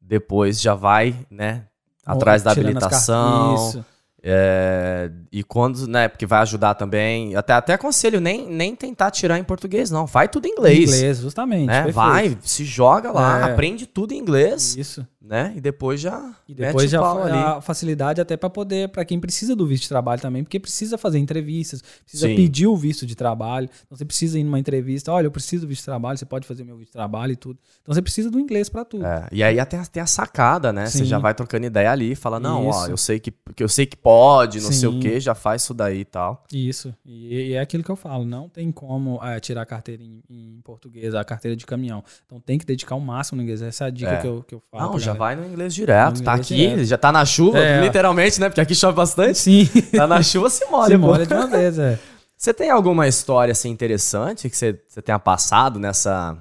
depois 0.00 0.60
já 0.60 0.74
vai, 0.74 1.26
né, 1.30 1.66
atrás 2.04 2.42
da 2.42 2.54
Tirando 2.54 2.78
as 2.78 2.84
habilitação. 2.84 3.84
É, 4.26 5.10
e 5.30 5.44
quando, 5.44 5.86
né, 5.86 6.08
porque 6.08 6.24
vai 6.24 6.40
ajudar 6.40 6.74
também. 6.74 7.36
Até, 7.36 7.52
até 7.52 7.74
aconselho 7.74 8.20
nem, 8.22 8.48
nem 8.48 8.74
tentar 8.74 9.10
tirar 9.10 9.38
em 9.38 9.44
português, 9.44 9.90
não. 9.90 10.06
Vai 10.06 10.28
tudo 10.28 10.46
em 10.46 10.52
inglês. 10.52 10.94
Inglês, 10.94 11.18
justamente. 11.18 11.66
né? 11.66 11.90
Vai, 11.92 12.36
se 12.42 12.64
joga 12.64 13.12
lá, 13.12 13.40
É. 13.40 13.52
aprende 13.52 13.86
tudo 13.86 14.12
em 14.14 14.18
inglês, 14.18 14.76
Isso. 14.78 15.06
Né? 15.24 15.52
E 15.56 15.60
depois 15.60 16.00
já. 16.00 16.34
E 16.46 16.54
depois 16.54 16.90
já 16.90 17.00
ali. 17.00 17.32
a 17.32 17.60
facilidade 17.60 18.20
até 18.20 18.36
para 18.36 18.50
poder, 18.50 18.90
para 18.90 19.04
quem 19.04 19.18
precisa 19.18 19.56
do 19.56 19.66
visto 19.66 19.84
de 19.84 19.88
trabalho 19.88 20.20
também, 20.20 20.44
porque 20.44 20.60
precisa 20.60 20.98
fazer 20.98 21.18
entrevistas, 21.18 21.82
precisa 22.02 22.28
Sim. 22.28 22.36
pedir 22.36 22.66
o 22.66 22.76
visto 22.76 23.06
de 23.06 23.14
trabalho. 23.14 23.68
Então 23.86 23.96
você 23.96 24.04
precisa 24.04 24.38
ir 24.38 24.44
numa 24.44 24.58
entrevista, 24.58 25.10
olha, 25.10 25.26
eu 25.26 25.30
preciso 25.30 25.64
do 25.64 25.68
visto 25.68 25.80
de 25.80 25.86
trabalho, 25.86 26.18
você 26.18 26.26
pode 26.26 26.46
fazer 26.46 26.62
meu 26.62 26.76
visto 26.76 26.90
de 26.90 26.92
trabalho 26.92 27.32
e 27.32 27.36
tudo. 27.36 27.58
Então 27.82 27.94
você 27.94 28.02
precisa 28.02 28.30
do 28.30 28.38
inglês 28.38 28.68
para 28.68 28.84
tudo. 28.84 29.06
É, 29.06 29.26
e 29.32 29.42
aí 29.42 29.58
até 29.58 29.82
tem 29.84 30.02
a 30.02 30.06
sacada, 30.06 30.72
né? 30.72 30.86
Você 30.86 30.98
Sim. 30.98 31.04
já 31.04 31.18
vai 31.18 31.34
trocando 31.34 31.66
ideia 31.66 31.90
ali 31.90 32.12
e 32.12 32.14
fala, 32.14 32.38
não, 32.38 32.66
ó, 32.66 32.82
Isso. 32.82 32.90
eu 32.90 32.96
sei 32.96 33.18
que, 33.18 33.32
que 33.56 33.62
eu 33.62 33.68
sei 33.68 33.86
que 33.86 33.96
pode, 33.96 34.60
não 34.60 34.72
sei 34.72 34.88
o 34.88 34.92
Sim. 34.92 35.00
que, 35.00 35.20
já 35.20 35.34
faz 35.34 35.62
isso 35.62 35.72
daí 35.72 36.00
e 36.00 36.04
tal. 36.04 36.44
Isso. 36.52 36.94
E, 37.04 37.50
e 37.50 37.52
é 37.54 37.60
aquilo 37.60 37.82
que 37.82 37.90
eu 37.90 37.96
falo, 37.96 38.24
não 38.26 38.48
tem 38.48 38.70
como 38.70 39.18
é, 39.24 39.40
tirar 39.40 39.62
a 39.62 39.66
carteira 39.66 40.02
em, 40.02 40.22
em 40.28 40.60
português, 40.62 41.14
a 41.14 41.24
carteira 41.24 41.56
de 41.56 41.64
caminhão. 41.64 42.04
Então 42.26 42.38
tem 42.38 42.58
que 42.58 42.66
dedicar 42.66 42.94
o 42.94 43.00
máximo 43.00 43.36
no 43.36 43.42
inglês. 43.42 43.62
Essa 43.62 43.84
é 43.84 43.86
a 43.86 43.90
dica 43.90 44.10
É. 44.10 44.20
que, 44.20 44.26
eu, 44.26 44.42
que 44.42 44.54
eu 44.54 44.60
falo. 44.70 44.84
Não, 44.84 44.90
pra 44.90 44.98
já 45.14 45.18
vai 45.18 45.36
no 45.36 45.46
inglês 45.46 45.74
direto. 45.74 46.18
No 46.18 46.24
tá 46.24 46.32
inglês 46.32 46.46
aqui, 46.52 46.56
direto. 46.68 46.84
já 46.84 46.98
tá 46.98 47.10
na 47.12 47.24
chuva, 47.24 47.58
É. 47.58 47.80
literalmente, 47.80 48.40
né? 48.40 48.48
Porque 48.48 48.60
aqui 48.60 48.74
chove 48.74 48.96
bastante. 48.96 49.38
Sim. 49.38 49.66
Tá 49.96 50.06
na 50.06 50.22
chuva, 50.22 50.50
se 50.50 50.64
molha, 50.66 50.98
pô. 50.98 51.06
molha 51.06 51.24
de 51.26 51.32
uma 51.34 51.46
vez, 51.46 51.78
é. 51.78 51.98
Você 52.36 52.52
tem 52.52 52.68
alguma 52.70 53.08
história 53.08 53.52
assim 53.52 53.70
interessante 53.70 54.50
que 54.50 54.56
você, 54.56 54.78
você 54.86 55.00
tenha 55.00 55.18
passado 55.18 55.78
nessa, 55.78 56.36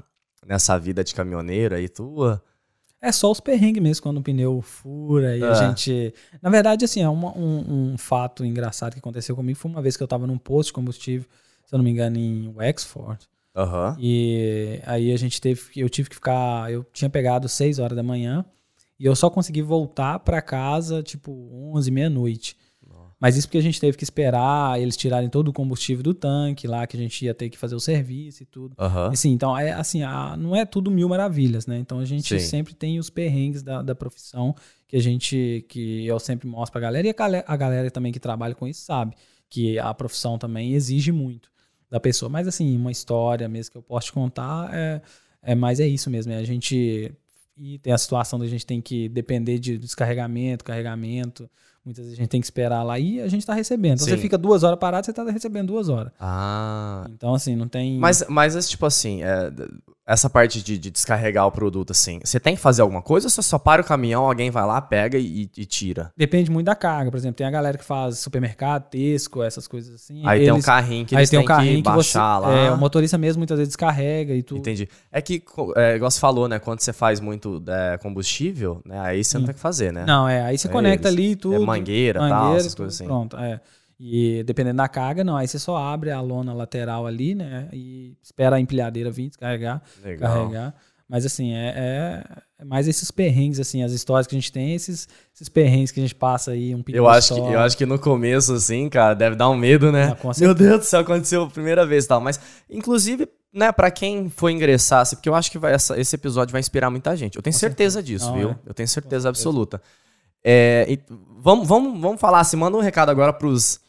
nessa 0.45 0.77
vida 0.77 1.03
de 1.03 1.13
caminhoneiro 1.15 1.75
aí 1.75 1.87
tua? 1.87 2.43
É 3.01 3.11
só 3.11 3.29
os 3.31 3.39
perrengues 3.39 3.81
mesmo, 3.83 4.01
quando 4.03 4.17
o 4.17 4.21
pneu 4.21 4.61
fura 4.61 5.35
e 5.37 5.43
a 5.43 5.51
É. 5.51 5.55
gente. 5.55 6.13
Na 6.41 6.49
verdade, 6.49 6.85
assim, 6.85 7.01
é 7.01 7.09
uma- 7.09 7.37
um, 7.37 7.91
um 7.93 7.97
fato 7.97 8.45
engraçado 8.45 8.93
que 8.93 8.99
aconteceu 8.99 9.35
comigo. 9.35 9.59
Foi 9.59 9.69
uma 9.69 9.81
vez 9.81 9.95
que 9.97 10.03
eu 10.03 10.07
tava 10.07 10.25
num 10.25 10.37
posto 10.37 10.69
de 10.69 10.73
combustível, 10.73 11.27
se 11.65 11.73
eu 11.75 11.77
não 11.77 11.83
me 11.83 11.91
engano, 11.91 12.17
em 12.17 12.51
Wexford. 12.55 13.19
Aham. 13.55 13.95
E 13.99 14.79
aí 14.85 15.11
a 15.13 15.17
gente 15.17 15.39
teve. 15.39 15.61
Eu 15.75 15.87
tive 15.89 16.09
que 16.09 16.15
ficar. 16.15 16.71
Eu 16.71 16.85
tinha 16.93 17.09
pegado 17.09 17.47
6 17.47 17.77
horas 17.77 17.95
da 17.95 18.01
manhã 18.03 18.43
e 19.03 19.05
eu 19.05 19.15
só 19.17 19.29
consegui 19.29 19.61
voltar 19.61 20.17
pra 20.19 20.41
casa, 20.41 21.03
tipo, 21.03 21.31
11, 21.73 21.91
meia-noite. 21.91 22.55
Mas 23.19 23.37
isso 23.37 23.47
porque 23.47 23.57
a 23.57 23.61
gente 23.61 23.79
teve 23.79 23.97
que 23.97 24.03
esperar 24.03 24.81
eles 24.81 24.97
tirarem 24.97 25.29
todo 25.29 25.47
o 25.47 25.53
combustível 25.53 26.03
do 26.03 26.13
tanque 26.13 26.67
lá, 26.67 26.85
que 26.85 26.97
a 26.97 26.99
gente 26.99 27.23
ia 27.23 27.33
ter 27.33 27.49
que 27.49 27.57
fazer 27.57 27.73
o 27.73 27.79
serviço 27.79 28.43
e 28.43 28.45
tudo. 28.45 28.75
Aham. 28.77 29.11
Assim, 29.13 29.31
então, 29.31 29.57
é, 29.57 29.71
assim, 29.71 30.03
a- 30.03 30.35
não 30.37 30.53
é 30.53 30.65
tudo 30.65 30.91
mil 30.91 31.07
maravilhas, 31.07 31.65
né? 31.65 31.77
Então 31.77 31.99
a 31.99 32.05
gente 32.05 32.27
Sim. 32.37 32.45
sempre 32.45 32.73
tem 32.73 32.99
os 32.99 33.09
perrengues 33.09 33.61
da, 33.63 33.81
da 33.81 33.95
profissão 33.95 34.53
que 34.87 34.97
a 34.97 35.01
gente, 35.01 35.65
que 35.69 36.05
eu 36.05 36.19
sempre 36.19 36.47
mostro 36.49 36.73
pra 36.73 36.81
galera, 36.81 37.07
e 37.07 37.09
a 37.09 37.13
galera, 37.13 37.45
a 37.47 37.55
galera 37.55 37.89
também 37.91 38.11
que 38.11 38.19
trabalha 38.19 38.55
com 38.55 38.67
isso 38.67 38.81
sabe 38.81 39.15
que 39.49 39.79
a 39.79 39.93
profissão 39.93 40.37
também 40.37 40.73
exige 40.73 41.11
muito 41.13 41.49
da 41.89 41.99
pessoa. 42.01 42.27
Mas 42.29 42.45
assim, 42.45 42.75
uma 42.75 42.91
história 42.91 43.47
mesmo 43.47 43.71
que 43.71 43.77
eu 43.77 43.83
posso 43.83 44.07
te 44.07 44.13
contar 44.13 44.69
é, 44.73 45.01
é 45.41 45.55
mais 45.55 45.79
é 45.79 45.87
isso 45.87 46.09
mesmo. 46.09 46.33
É 46.33 46.37
a 46.37 46.43
gente 46.43 47.09
e 47.57 47.77
tem 47.79 47.93
a 47.93 47.97
situação 47.97 48.39
da 48.39 48.47
gente 48.47 48.65
tem 48.65 48.81
que 48.81 49.07
depender 49.09 49.59
de 49.59 49.77
descarregamento, 49.77 50.63
carregamento. 50.63 51.49
Muitas 51.85 52.05
vezes 52.05 52.17
a 52.17 52.21
gente 52.21 52.29
tem 52.29 52.39
que 52.39 52.47
esperar 52.47 52.81
lá 52.81 52.97
e 52.97 53.19
a 53.19 53.27
gente 53.27 53.45
tá 53.45 53.53
recebendo. 53.53 53.95
Então 53.95 54.05
Sim. 54.05 54.11
você 54.11 54.17
fica 54.17 54.37
duas 54.37 54.63
horas 54.63 54.79
parado, 54.79 55.05
você 55.05 55.11
tá 55.11 55.23
recebendo 55.25 55.67
duas 55.67 55.89
horas. 55.89 56.13
Ah. 56.19 57.05
Então, 57.09 57.33
assim, 57.33 57.55
não 57.55 57.67
tem. 57.67 57.99
Mas, 57.99 58.23
mas 58.29 58.69
tipo 58.69 58.85
assim, 58.85 59.21
é, 59.21 59.51
essa 60.05 60.29
parte 60.29 60.61
de, 60.61 60.77
de 60.77 60.91
descarregar 60.91 61.47
o 61.47 61.51
produto, 61.51 61.91
assim, 61.91 62.19
você 62.23 62.39
tem 62.39 62.55
que 62.55 62.61
fazer 62.61 62.81
alguma 62.81 63.01
coisa 63.01 63.27
ou 63.27 63.29
você 63.29 63.41
só 63.41 63.57
para 63.57 63.81
o 63.81 63.85
caminhão, 63.85 64.25
alguém 64.25 64.51
vai 64.51 64.65
lá, 64.65 64.81
pega 64.81 65.17
e, 65.17 65.49
e 65.57 65.65
tira? 65.65 66.11
Depende 66.17 66.51
muito 66.51 66.65
da 66.65 66.75
carga. 66.75 67.09
Por 67.09 67.17
exemplo, 67.17 67.35
tem 67.37 67.47
a 67.47 67.51
galera 67.51 67.77
que 67.77 67.85
faz 67.85 68.19
supermercado, 68.19 68.89
Tesco, 68.89 69.41
essas 69.41 69.67
coisas 69.67 69.95
assim. 69.95 70.21
Aí 70.25 70.41
tem 70.41 70.51
um 70.51 70.55
Eles- 70.55 70.65
carrinho 70.65 71.05
que 71.05 71.15
eles 71.15 71.29
tem 71.29 71.39
um 71.39 71.41
têm 71.43 71.47
carrinho 71.47 71.77
que 71.77 71.83
que, 71.83 71.89
você. 71.89 72.17
baixar 72.17 72.37
lá. 72.39 72.53
É, 72.53 72.71
o 72.71 72.77
motorista 72.77 73.17
mesmo 73.17 73.39
muitas 73.39 73.57
vezes 73.57 73.69
descarrega 73.69 74.33
e 74.33 74.43
tudo. 74.43 74.57
Entendi. 74.59 74.89
É 75.11 75.21
que, 75.21 75.41
é, 75.77 75.95
igual 75.95 76.11
você 76.11 76.19
falou, 76.19 76.47
né? 76.49 76.59
Quando 76.59 76.81
você 76.81 76.91
faz 76.91 77.19
muito 77.21 77.63
é, 77.67 77.97
combustível, 77.97 78.81
né? 78.85 78.99
Aí 78.99 79.23
você 79.23 79.37
não 79.37 79.41
Sim. 79.43 79.45
tem 79.47 79.55
que 79.55 79.61
fazer, 79.61 79.93
né? 79.93 80.03
Não, 80.05 80.27
é. 80.27 80.41
Aí 80.43 80.57
você 80.57 80.67
É 80.67 80.71
conecta 80.71 81.07
eles. 81.07 81.17
ali 81.19 81.31
e 81.31 81.35
tudo. 81.37 81.55
É 81.55 81.59
mangueira, 81.59 82.19
tal, 82.19 82.29
mangueira, 82.29 82.57
essas 82.59 82.73
tudo, 82.73 82.83
coisas 82.83 82.95
assim. 82.99 83.05
Pronto, 83.05 83.37
é. 83.37 83.59
E 83.99 84.43
dependendo 84.43 84.77
da 84.77 84.87
carga, 84.87 85.23
não. 85.23 85.37
Aí 85.37 85.47
você 85.47 85.57
só 85.59 85.77
abre 85.77 86.11
a 86.11 86.19
lona 86.19 86.53
lateral 86.53 87.05
ali, 87.07 87.35
né? 87.35 87.69
E 87.71 88.17
espera 88.21 88.55
a 88.55 88.59
empilhadeira 88.59 89.09
vir 89.11 89.29
descarregar, 89.29 89.81
Legal. 90.03 90.33
carregar. 90.33 90.75
Mas 91.07 91.25
assim, 91.25 91.53
é, 91.53 91.73
é, 91.75 92.23
é 92.59 92.65
mais 92.65 92.87
esses 92.87 93.11
perrengues, 93.11 93.59
assim, 93.59 93.83
as 93.83 93.91
histórias 93.91 94.25
que 94.25 94.35
a 94.35 94.39
gente 94.39 94.51
tem, 94.51 94.73
esses, 94.73 95.07
esses 95.35 95.47
perrengues 95.47 95.91
que 95.91 95.99
a 95.99 96.03
gente 96.03 96.15
passa 96.15 96.51
aí, 96.51 96.73
um 96.73 96.83
Eu 96.87 97.07
acho, 97.07 97.35
que, 97.35 97.39
só. 97.41 97.51
eu 97.51 97.59
acho 97.59 97.77
que 97.77 97.85
no 97.85 97.99
começo, 97.99 98.53
assim, 98.53 98.89
cara, 98.89 99.13
deve 99.13 99.35
dar 99.35 99.49
um 99.49 99.55
medo, 99.55 99.91
né? 99.91 100.15
Ah, 100.23 100.31
Meu 100.39 100.55
Deus 100.55 100.79
do 100.79 100.85
céu, 100.85 101.01
aconteceu 101.01 101.43
a 101.43 101.49
primeira 101.49 101.85
vez 101.85 102.05
e 102.05 102.07
tal. 102.07 102.19
Mas, 102.19 102.39
inclusive, 102.69 103.27
né, 103.53 103.71
pra 103.71 103.91
quem 103.91 104.27
for 104.29 104.49
ingressar, 104.49 105.01
assim, 105.01 105.15
porque 105.15 105.29
eu 105.29 105.35
acho 105.35 105.51
que 105.51 105.59
vai- 105.59 105.73
essa- 105.73 105.99
esse 105.99 106.15
episódio 106.15 106.51
vai 106.51 106.61
inspirar 106.61 106.89
muita 106.89 107.15
gente. 107.15 107.35
Eu 107.35 107.43
tenho 107.43 107.53
certeza 107.53 107.95
certeza. 108.01 108.03
disso, 108.03 108.31
Não, 108.31 108.37
viu? 108.37 108.49
é. 108.51 108.57
Eu 108.65 108.73
tenho 108.73 108.87
certeza 108.87 109.23
certeza. 109.23 109.29
absoluta. 109.29 109.81
É, 110.43 110.85
e 110.89 110.99
vamos, 111.37 111.67
vamos, 111.67 112.01
vamos 112.01 112.19
falar 112.19 112.39
assim, 112.39 112.57
manda 112.57 112.75
um 112.77 112.81
recado 112.81 113.09
agora 113.09 113.31
pros 113.33 113.79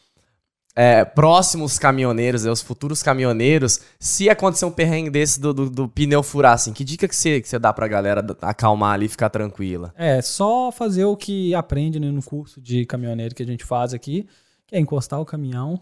é, 0.77 1.05
próximos 1.05 1.79
caminhoneiros, 1.79 2.45
né, 2.45 2.51
os 2.51 2.61
futuros 2.61 3.03
caminhoneiros, 3.03 3.81
se 3.99 4.29
acontecer 4.29 4.65
um 4.65 4.71
perrengue 4.73 5.09
desse 5.11 5.41
do, 5.41 5.55
do, 5.55 5.71
do 5.71 5.89
pneu 5.89 6.23
furar, 6.23 6.55
assim, 6.55 6.73
que 6.73 6.83
dica 6.85 7.07
que 7.07 7.15
você, 7.15 7.41
que 7.41 7.59
dá 7.59 7.73
pra 7.73 7.87
galera 7.87 8.25
acalmar 8.43 8.95
ali 8.95 9.07
e 9.07 9.09
ficar 9.09 9.31
tranquila? 9.31 9.93
É, 9.97 10.21
só 10.21 10.73
fazer 10.73 11.05
o 11.05 11.17
que 11.17 11.55
aprende 11.55 12.01
né, 12.01 12.11
no 12.11 12.23
curso 12.23 12.61
de 12.61 12.85
caminhoneiro 12.87 13.35
que 13.35 13.43
a 13.43 13.47
gente 13.47 13.65
faz 13.65 13.95
aqui, 13.95 14.27
que 14.67 14.75
é 14.75 14.81
encostar 14.81 15.21
o 15.21 15.25
caminhão, 15.25 15.81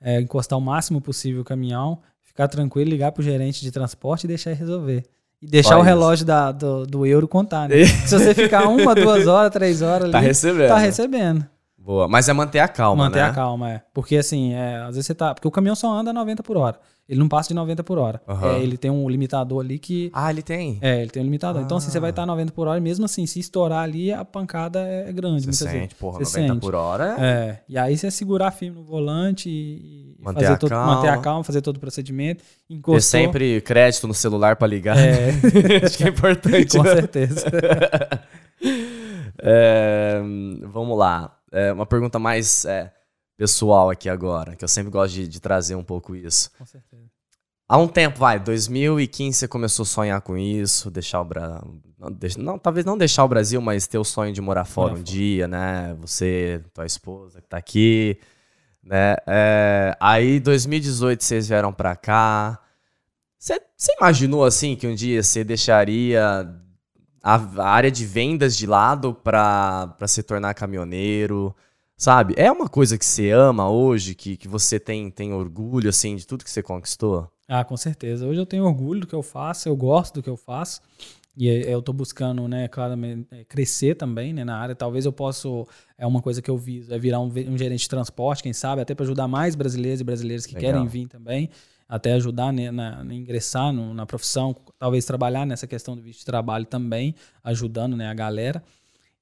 é, 0.00 0.20
encostar 0.20 0.58
o 0.58 0.62
máximo 0.62 1.00
possível 1.00 1.40
o 1.40 1.44
caminhão, 1.44 1.98
ficar 2.22 2.48
tranquilo, 2.48 2.90
ligar 2.90 3.12
pro 3.12 3.22
gerente 3.22 3.62
de 3.62 3.70
transporte 3.70 4.24
e 4.24 4.28
deixar 4.28 4.50
ele 4.50 4.60
resolver. 4.60 5.04
E 5.40 5.46
deixar 5.46 5.78
o 5.78 5.82
relógio 5.82 6.24
da- 6.26 6.50
do, 6.52 6.86
do 6.86 7.06
euro 7.06 7.26
contar, 7.28 7.68
né? 7.68 7.84
Se 8.06 8.18
você 8.18 8.34
ficar 8.34 8.68
uma, 8.68 8.94
duas 8.94 9.26
horas, 9.26 9.50
três 9.52 9.80
horas 9.82 10.04
ali, 10.04 10.12
Tá 10.12 10.18
recebendo. 10.18 10.68
tá 10.68 10.78
recebendo. 10.78 11.46
Boa, 11.86 12.08
mas 12.08 12.28
é 12.28 12.32
manter 12.32 12.58
a 12.58 12.66
calma, 12.66 13.04
Manter 13.04 13.20
né? 13.22 13.28
a 13.28 13.32
calma, 13.32 13.70
é. 13.70 13.82
Porque 13.94 14.16
assim, 14.16 14.52
é, 14.54 14.78
às 14.78 14.96
vezes 14.96 15.06
você 15.06 15.14
tá. 15.14 15.32
Porque 15.32 15.46
o 15.46 15.52
caminhão 15.52 15.76
só 15.76 15.88
anda 15.96 16.12
90 16.12 16.42
por 16.42 16.56
hora. 16.56 16.80
Ele 17.08 17.20
não 17.20 17.28
passa 17.28 17.50
de 17.50 17.54
90 17.54 17.84
por 17.84 17.96
hora. 17.98 18.20
Aham. 18.26 18.56
É, 18.56 18.60
ele 18.60 18.76
tem 18.76 18.90
um 18.90 19.08
limitador 19.08 19.64
ali 19.64 19.78
que. 19.78 20.10
Ah, 20.12 20.28
ele 20.28 20.42
tem? 20.42 20.78
É, 20.82 21.00
ele 21.00 21.10
tem 21.10 21.22
um 21.22 21.24
limitador. 21.24 21.62
Então, 21.62 21.76
assim, 21.76 21.88
você 21.88 22.00
vai 22.00 22.08
Ah. 22.08 22.10
estar 22.10 22.26
90 22.26 22.50
por 22.52 22.66
hora, 22.66 22.76
e 22.76 22.80
mesmo 22.82 23.04
assim, 23.04 23.24
se 23.24 23.38
estourar 23.38 23.84
ali, 23.84 24.12
a 24.12 24.24
pancada 24.24 24.80
é 24.80 25.12
grande. 25.12 25.42
Você 25.42 25.46
muitas 25.46 25.60
vezes. 25.60 25.80
sente, 25.82 25.94
porra, 25.94 26.18
Você 26.18 26.40
90 26.40 26.54
sente. 26.54 26.60
por 26.60 26.74
hora. 26.74 27.14
É, 27.20 27.60
e 27.68 27.78
aí 27.78 27.96
você 27.96 28.10
segurar 28.10 28.50
firme 28.50 28.78
no 28.78 28.82
volante 28.84 29.48
e 29.48 30.16
Manter 30.18 30.40
fazer 30.40 30.52
a 30.54 30.56
todo, 30.56 30.70
calma. 30.70 30.94
manter 30.96 31.08
a 31.10 31.18
calma, 31.18 31.44
fazer 31.44 31.60
todo 31.60 31.76
o 31.76 31.80
procedimento. 31.80 32.42
Ter 32.42 32.74
Encostou. 32.74 33.00
sempre 33.00 33.60
crédito 33.60 34.08
no 34.08 34.14
celular 34.14 34.56
pra 34.56 34.66
ligar. 34.66 34.96
É, 34.98 35.28
Acho 35.86 35.98
que 35.98 36.02
é 36.04 36.08
importante. 36.08 36.74
com 36.76 36.82
né? 36.82 36.94
certeza. 36.96 37.44
É, 39.38 40.20
vamos 40.72 40.96
lá. 40.98 41.35
É, 41.56 41.72
uma 41.72 41.86
pergunta 41.86 42.18
mais 42.18 42.64
é, 42.64 42.92
pessoal 43.36 43.90
aqui 43.90 44.08
agora, 44.08 44.54
que 44.54 44.64
eu 44.64 44.68
sempre 44.68 44.90
gosto 44.90 45.14
de, 45.14 45.26
de 45.26 45.40
trazer 45.40 45.74
um 45.74 45.84
pouco 45.84 46.14
isso. 46.14 46.50
com 46.58 46.66
certeza. 46.66 47.04
Há 47.68 47.78
um 47.78 47.88
tempo, 47.88 48.18
vai, 48.20 48.38
2015 48.38 49.38
você 49.38 49.48
começou 49.48 49.82
a 49.82 49.86
sonhar 49.86 50.20
com 50.20 50.36
isso, 50.38 50.88
deixar 50.88 51.20
o 51.20 51.24
Brasil. 51.24 51.82
Não, 52.38 52.58
talvez 52.58 52.84
não 52.84 52.96
deixar 52.96 53.24
o 53.24 53.28
Brasil, 53.28 53.60
mas 53.60 53.88
ter 53.88 53.98
o 53.98 54.04
sonho 54.04 54.32
de 54.32 54.40
morar 54.40 54.64
fora 54.64 54.90
Morar 54.90 55.00
um 55.00 55.04
fora. 55.04 55.12
dia, 55.12 55.48
né? 55.48 55.96
Você, 56.00 56.62
tua 56.72 56.86
esposa 56.86 57.40
que 57.40 57.48
tá 57.48 57.56
aqui, 57.56 58.20
né? 58.84 59.16
É, 59.26 59.96
aí, 59.98 60.38
2018 60.38 61.24
vocês 61.24 61.48
vieram 61.48 61.72
pra 61.72 61.96
cá. 61.96 62.60
Você 63.36 63.60
você 63.76 63.92
imaginou 63.98 64.44
assim 64.44 64.76
que 64.76 64.86
um 64.86 64.94
dia 64.94 65.22
você 65.22 65.42
deixaria 65.42 66.48
a, 67.34 67.68
área 67.68 67.90
de 67.90 68.04
vendas 68.06 68.56
de 68.56 68.66
lado 68.66 69.14
pra 69.14 69.96
se 70.06 70.22
tornar 70.22 70.54
caminhoneiro? 70.54 71.54
Sabe? 71.96 72.34
É 72.36 72.52
uma 72.52 72.68
coisa 72.68 72.98
que 72.98 73.04
você 73.04 73.30
ama 73.30 73.70
hoje, 73.70 74.14
que, 74.14 74.36
que 74.36 74.46
você 74.46 74.78
tem, 74.78 75.10
tem 75.10 75.32
orgulho, 75.32 75.88
assim, 75.88 76.14
de 76.14 76.26
tudo 76.26 76.44
que 76.44 76.50
você 76.50 76.62
conquistou? 76.62 77.28
Ah, 77.48 77.64
com 77.64 77.76
certeza. 77.76 78.26
Hoje 78.26 78.38
eu 78.40 78.46
tenho 78.46 78.64
orgulho 78.64 79.00
do 79.00 79.06
que 79.06 79.14
eu 79.14 79.22
faço, 79.22 79.68
eu 79.68 79.76
gosto 79.76 80.14
do 80.16 80.22
que 80.22 80.28
eu 80.28 80.36
faço. 80.36 80.80
E 81.36 81.48
eh, 81.48 81.72
eu 81.72 81.82
tô 81.82 81.92
buscando, 81.92 82.46
né, 82.48 82.66
claramente, 82.68 83.28
eh, 83.30 83.44
crescer 83.44 83.94
também, 83.94 84.32
né, 84.32 84.44
na 84.44 84.58
área. 84.58 84.74
Talvez 84.74 85.04
eu 85.04 85.12
possa, 85.12 85.48
é 85.98 86.06
uma 86.06 86.22
coisa 86.22 86.40
que 86.40 86.50
eu 86.50 86.56
viso, 86.56 86.92
é 86.92 86.98
virar 86.98 87.20
um, 87.20 87.26
um 87.28 87.58
gerente 87.58 87.80
de 87.82 87.88
transporte, 87.88 88.42
quem 88.42 88.52
sabe, 88.52 88.80
até 88.82 88.94
para 88.94 89.04
ajudar 89.04 89.28
mais 89.28 89.54
brasileiros 89.54 90.00
e 90.00 90.04
brasileiras 90.04 90.46
que 90.46 90.54
Legal. 90.54 90.72
querem 90.72 90.86
vir 90.86 91.08
também, 91.08 91.50
até 91.88 92.14
ajudar 92.14 92.52
né, 92.52 92.70
na, 92.70 93.04
na 93.04 93.14
ingressar 93.14 93.72
no- 93.72 93.94
na 93.94 94.06
profissão, 94.06 94.54
talvez 94.78 95.04
trabalhar 95.04 95.46
nessa 95.46 95.66
questão 95.66 95.96
do 95.96 96.02
visto 96.02 96.20
de 96.20 96.26
trabalho 96.26 96.64
também, 96.64 97.14
ajudando, 97.42 97.96
né, 97.96 98.08
a 98.08 98.14
galera. 98.14 98.62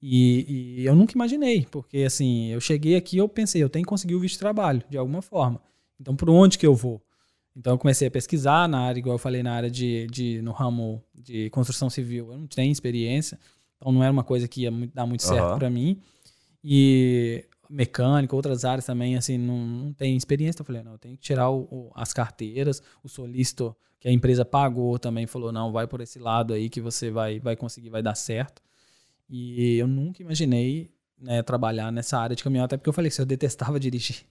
E, 0.01 0.81
e 0.81 0.87
eu 0.87 0.95
nunca 0.95 1.15
imaginei, 1.15 1.67
porque 1.71 1.99
assim, 1.99 2.49
eu 2.49 2.61
cheguei 2.61 2.95
aqui 2.97 3.17
eu 3.17 3.29
pensei, 3.29 3.63
eu 3.63 3.71
tenho 3.71 3.85
que 3.85 3.89
conseguir 3.89 4.15
o 4.15 4.21
visto 4.21 4.35
de 4.35 4.41
trabalho, 4.41 4.83
de 4.89 4.99
alguma 4.99 5.23
forma. 5.23 5.61
Então, 5.99 6.15
por 6.15 6.29
onde 6.29 6.59
que 6.59 6.67
eu 6.67 6.75
vou? 6.75 7.01
Então, 7.57 7.75
eu 7.75 7.79
comecei 7.79 8.09
a 8.09 8.11
pesquisar 8.11 8.69
na 8.69 8.81
área, 8.81 8.99
igual 8.99 9.15
eu 9.15 9.19
falei, 9.19 9.43
na 9.43 9.55
área 9.55 9.71
de, 9.71 10.07
de 10.09 10.43
no 10.43 10.51
ramo 10.51 11.03
de 11.15 11.49
construção 11.51 11.89
civil. 11.89 12.33
Eu 12.33 12.39
não 12.39 12.47
tenho 12.49 12.73
experiência, 12.73 13.39
então 13.77 13.93
não 13.93 14.03
era 14.03 14.13
uma 14.13 14.25
coisa 14.25 14.49
que 14.49 14.63
ia 14.63 14.73
dar 14.93 15.07
muito 15.07 15.23
certo 15.23 15.51
Aham. 15.51 15.59
para 15.59 15.71
mim. 15.71 16.01
E 16.63 17.45
mecânica, 17.71 18.35
outras 18.37 18.65
áreas 18.65 18.85
também, 18.87 19.17
assim, 19.17 19.39
não, 19.39 19.59
não 19.59 19.93
tem 19.93 20.17
experiência. 20.17 20.57
Então, 20.57 20.63
eu 20.65 20.67
falei, 20.67 20.83
não, 20.83 20.93
eu 20.93 20.99
tenho 20.99 21.17
que 21.17 21.23
tirar 21.23 21.51
o- 21.51 21.63
o- 21.71 21.93
as 21.95 22.13
carteiras, 22.13 22.83
o 23.03 23.09
solícito 23.09 23.75
que 24.01 24.09
a 24.09 24.13
empresa 24.13 24.45
pagou 24.45 24.99
também 24.99 25.27
falou, 25.27 25.51
não, 25.53 25.73
vai 25.73 25.87
por 25.87 26.01
esse 26.01 26.19
lado 26.19 26.53
aí 26.53 26.69
que 26.69 26.81
você 26.81 27.11
vai, 27.11 27.41
vai 27.41 27.57
conseguir, 27.57 27.89
vai 27.91 28.03
dar 28.03 28.15
certo. 28.15 28.63
E 29.29 29.77
eu 29.79 29.87
nunca 29.89 30.23
imaginei 30.23 30.91
né, 31.19 31.43
trabalhar 31.43 31.91
nessa 31.91 32.19
área 32.19 32.37
de 32.37 32.43
caminhão, 32.45 32.65
até 32.65 32.77
porque 32.77 32.89
eu 32.89 32.93
falei 32.93 33.11
que 33.11 33.21
eu 33.21 33.25
detestava 33.27 33.79
dirigir. 33.81 34.25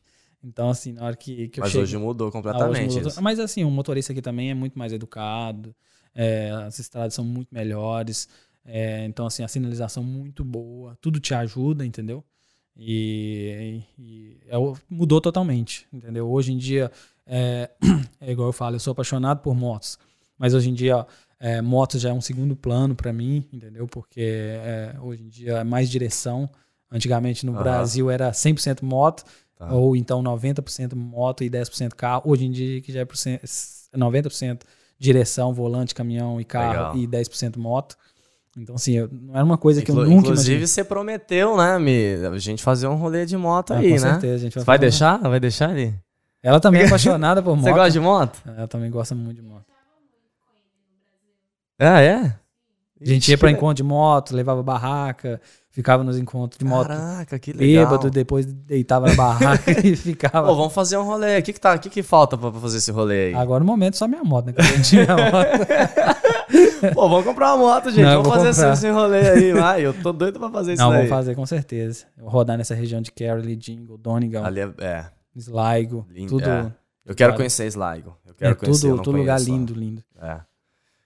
Então, 0.44 0.70
assim, 0.70 0.92
na 0.94 1.06
hora 1.06 1.16
que, 1.16 1.48
que 1.48 1.60
eu 1.60 1.64
Mas 1.64 1.72
cheguei... 1.72 1.84
hoje 1.84 1.98
mudou 1.98 2.28
Ah, 2.28 2.30
hoje 2.30 2.38
completamente 2.44 2.94
mudou. 2.96 3.08
isso. 3.10 3.22
Mas 3.24 3.40
assim, 3.40 3.64
o 3.64 3.72
motorista 3.72 4.12
aqui 4.12 4.22
também 4.22 4.52
é 4.52 4.54
muito 4.54 4.78
mais 4.78 4.92
educado, 4.92 5.74
é, 6.14 6.52
as 6.52 6.78
estradas 6.80 7.14
são 7.14 7.24
muito 7.26 7.48
melhores, 7.54 8.28
é, 8.66 9.06
então 9.06 9.26
assim, 9.26 9.42
a 9.44 9.48
sinalização 9.48 10.04
muito 10.04 10.44
boa, 10.44 10.98
tudo 11.02 11.20
te 11.20 11.34
ajuda, 11.34 11.86
entendeu? 11.86 12.24
E, 12.78 13.84
e 14.00 14.38
é 14.48 14.56
mudou 14.90 15.22
totalmente, 15.22 15.88
entendeu? 15.94 16.30
Hoje 16.30 16.52
em 16.52 16.58
dia, 16.58 16.92
é, 17.26 17.70
é 18.20 18.32
igual 18.32 18.50
eu 18.50 18.54
falo, 18.54 18.76
eu 18.76 18.80
sou 18.80 18.92
apaixonado 18.92 19.40
por 19.42 19.56
motos, 19.56 19.98
mas 20.38 20.54
hoje 20.54 20.70
em 20.70 20.74
dia 20.74 21.06
é, 21.40 21.62
motos 21.62 22.02
já 22.02 22.10
é 22.10 22.14
um 22.14 22.22
segundo 22.22 22.56
plano 22.56 22.96
para 22.96 23.14
mim, 23.14 23.46
entendeu? 23.54 23.88
Porque 23.88 24.22
é, 24.22 24.96
hoje 25.02 25.24
em 25.24 25.28
dia 25.30 25.58
é 25.60 25.64
mais 25.64 25.90
direção. 25.90 26.50
Antigamente 26.92 27.44
no. 27.46 27.54
Brasil 27.54 28.10
era 28.12 28.32
100% 28.32 28.84
moto, 28.84 29.24
Tá. 29.56 29.72
ou 29.72 29.96
então 29.96 30.22
90% 30.24 30.96
moto 30.96 31.44
e 31.44 31.50
10% 31.50 31.94
carro. 31.96 32.24
Hoje 32.26 32.46
em 32.46 32.52
dia 32.52 32.82
que 32.82 32.92
já 32.92 33.02
é 33.02 33.06
por 33.06 33.16
cen- 33.16 33.40
90% 33.96 34.62
direção, 34.98 35.54
volante, 35.54 35.94
caminhão 35.94 36.40
e 36.42 36.46
carro 36.46 36.72
Legal. 36.72 36.98
e 36.98 37.08
10% 37.08 37.58
moto. 37.58 37.96
Então, 38.56 38.76
assim, 38.76 38.93
eu- 38.93 39.10
não 39.12 39.34
era 39.36 39.43
uma 39.43 39.58
coisa 39.58 39.82
que 39.82 39.89
eu 39.89 39.95
Inclu- 39.95 40.06
nunca 40.08 40.28
Inclusive, 40.28 40.49
imaginei. 40.51 40.68
você 40.68 40.84
prometeu, 40.84 41.58
né, 41.58 41.80
Mi? 41.80 42.14
A 42.28 42.38
gente 42.38 42.62
fazer 42.62 42.88
um 42.88 42.95
rolê 42.95 43.26
de 43.26 43.36
moto 43.36 43.74
Ah, 43.74 43.78
aí, 43.78 43.86
com 43.89 43.93
né? 44.06 44.12
certeza, 44.12 44.36
a 44.36 44.38
gente 44.38 44.56
vai 44.56 44.64
fazer. 44.64 44.80
deixar? 44.80 45.18
Vai 45.18 45.39
deixar 45.39 45.70
ali? 45.72 45.95
Ela 46.43 46.60
também 46.60 46.82
é 46.82 46.86
apaixonada 47.18 47.41
por 47.41 47.56
moto. 47.56 47.64
Você 47.66 47.72
gosta 47.74 47.91
de 47.91 47.99
moto? 47.99 48.41
Ela 48.45 48.68
também 48.68 48.91
gosta 48.91 49.16
muito 49.16 49.41
de 49.41 49.47
moto. 49.47 49.66
Ah, 51.80 52.01
é? 52.01 52.16
A 53.01 53.06
gente 53.06 53.30
ia 53.30 53.38
pra 53.38 53.51
encontro 53.51 53.76
de 53.76 53.84
moto, 53.84 54.36
levava 54.36 54.62
barraca, 54.64 55.41
ficava 55.74 56.04
nos 56.04 56.18
encontros 56.18 56.58
de 56.58 56.64
moto. 56.64 56.88
Caraca, 56.88 57.38
que 57.38 57.52
legal. 57.52 57.86
Bêbado, 57.86 58.10
depois 58.10 58.46
deitava 58.46 59.08
na 59.08 59.16
barraca 59.16 59.72
e 59.86 59.96
ficava. 59.98 60.48
Pô, 60.48 60.56
vamos 60.56 60.74
fazer 60.74 60.96
um 60.98 61.04
rolê. 61.04 61.40
O 61.40 61.44
que 61.44 61.52
que, 61.52 61.60
tá, 61.60 61.78
que, 61.78 61.90
que 61.90 62.02
falta 62.02 62.38
pra 62.38 62.50
fazer 62.54 62.78
esse 62.78 62.92
rolê 62.92 63.26
aí? 63.28 63.34
Agora 63.34 63.60
no 63.62 63.66
momento 63.66 63.98
só 63.98 64.08
minha 64.08 64.24
moto, 64.24 64.46
né? 64.46 64.54
Que 64.54 64.62
eu 64.62 64.82
tinha 64.82 65.04
minha 65.04 65.18
moto. 65.32 66.94
Pô, 66.94 67.10
vamos 67.10 67.26
comprar 67.26 67.56
uma 67.56 67.58
moto, 67.66 67.90
gente. 67.90 68.04
Não, 68.04 68.22
vamos 68.24 68.30
fazer 68.38 68.50
esse, 68.50 68.60
comprar. 68.60 68.74
esse 68.74 68.90
rolê 68.90 69.30
aí. 69.30 69.54
Vai, 69.54 69.86
eu 69.86 69.94
tô 69.94 70.14
doido 70.14 70.40
pra 70.40 70.50
fazer 70.50 70.74
isso 70.74 70.82
Não, 70.84 70.92
daí. 70.92 71.02
vou 71.02 71.10
fazer 71.10 71.36
com 71.36 71.46
certeza. 71.46 72.06
Eu 72.18 72.28
rodar 72.28 72.58
nessa 72.58 72.76
região 72.76 73.02
de 73.02 73.12
Carroll, 73.12 73.42
Jingle, 73.56 73.98
Donegal, 73.98 74.46
Ali 74.46 74.60
é, 74.62 74.72
é, 74.80 75.06
Sligo, 75.36 76.06
lindo. 76.10 76.30
tudo. 76.30 76.48
é. 76.50 76.72
Eu 77.06 77.16
quero 77.16 77.34
conhecer 77.36 77.66
Sligo. 77.68 78.16
Eu 78.26 78.34
quero 78.36 78.52
É 78.52 78.56
conhecer, 78.56 78.82
tudo, 78.88 78.96
não 78.98 79.04
tudo 79.04 79.18
lugar 79.18 79.42
lindo, 79.42 79.74
lindo. 79.74 80.04
É. 80.22 80.40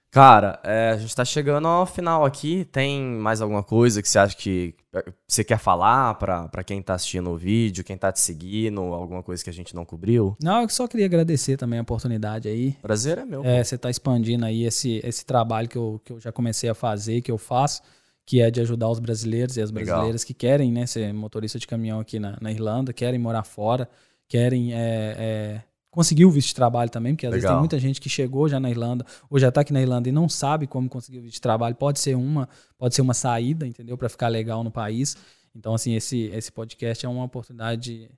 Cara, 0.09 0.59
é, 0.63 0.91
a 0.91 0.97
gente 0.97 1.15
tá 1.15 1.25
chegando 1.25 1.67
ao 1.67 1.85
final 1.85 2.25
aqui. 2.25 2.65
Tem 2.71 3.03
mais 3.03 3.41
alguma 3.41 3.61
coisa 3.61 4.01
que 4.01 4.09
você 4.09 4.17
acha 4.17 4.35
que 4.35 4.73
você 5.27 5.43
quer 5.43 5.59
falar 5.59 6.15
pra, 6.15 6.47
pra 6.47 6.63
quem 6.63 6.81
tá 6.81 6.93
assistindo 6.95 7.29
o 7.29 7.37
vídeo, 7.37 7.83
quem 7.83 7.97
tá 7.97 8.11
te 8.11 8.19
seguindo, 8.19 8.81
alguma 8.81 9.21
coisa 9.21 9.43
que 9.43 9.49
a 9.49 9.53
gente 9.53 9.75
não 9.75 9.85
cobriu? 9.85 10.35
Não, 10.41 10.61
eu 10.61 10.69
só 10.69 10.87
queria 10.87 11.05
agradecer 11.05 11.57
também 11.57 11.79
a 11.79 11.81
oportunidade 11.81 12.47
aí. 12.47 12.71
Prazer 12.81 13.17
é 13.17 13.25
meu. 13.25 13.43
É, 13.43 13.63
você 13.63 13.75
está 13.75 13.89
expandindo 13.89 14.45
aí 14.45 14.63
esse, 14.63 15.01
esse 15.03 15.25
trabalho 15.25 15.67
que 15.67 15.77
eu, 15.77 16.01
que 16.03 16.13
eu 16.13 16.19
já 16.19 16.31
comecei 16.31 16.69
a 16.69 16.73
fazer, 16.73 17.21
que 17.21 17.31
eu 17.31 17.37
faço, 17.37 17.81
que 18.25 18.41
é 18.41 18.49
de 18.49 18.61
ajudar 18.61 18.89
os 18.89 18.99
brasileiros 18.99 19.57
e 19.57 19.61
as 19.61 19.71
Legal. 19.71 19.85
brasileiras 19.85 20.23
que 20.23 20.33
querem 20.33 20.71
né, 20.71 20.85
ser 20.85 21.13
motorista 21.13 21.59
de 21.59 21.67
caminhão 21.67 21.99
aqui 21.99 22.19
na, 22.19 22.37
na 22.41 22.51
Irlanda, 22.51 22.91
querem 22.91 23.19
morar 23.19 23.43
fora, 23.43 23.89
querem 24.27 24.73
é, 24.73 25.15
é, 25.17 25.61
conseguir 25.97 26.25
o 26.25 26.29
visto 26.29 26.49
de 26.49 26.55
trabalho 26.55 26.91
também, 26.91 27.15
porque 27.15 27.25
às 27.25 27.31
vezes 27.31 27.43
Legal. 27.43 27.55
tem 27.55 27.59
muita 27.59 27.79
gente 27.79 27.99
que 27.99 28.07
chegou 28.07 28.47
já 28.47 28.59
na 28.59 28.69
Irlanda 28.69 29.03
ou 29.29 29.39
já 29.39 29.49
está 29.49 29.61
aqui 29.61 29.73
na 29.73 29.81
Irlanda 29.81 30.07
e 30.07 30.11
não 30.11 30.29
sabe 30.29 30.67
como 30.67 30.87
conseguir 30.87 31.17
o 31.17 31.21
visto 31.23 31.33
de 31.33 31.41
trabalho. 31.41 31.73
Pode 31.73 31.99
ser 31.99 32.15
uma, 32.15 32.47
pode 32.77 32.93
ser 32.93 33.01
uma 33.01 33.15
saída, 33.15 33.65
entendeu? 33.65 33.97
Para 33.97 34.07
ficar 34.07 34.27
legal 34.27 34.63
no 34.63 34.69
país. 34.69 35.17
Então, 35.55 35.73
assim, 35.73 35.95
esse, 35.95 36.25
esse 36.33 36.51
podcast 36.51 37.03
é 37.03 37.09
uma 37.09 37.23
oportunidade 37.23 38.11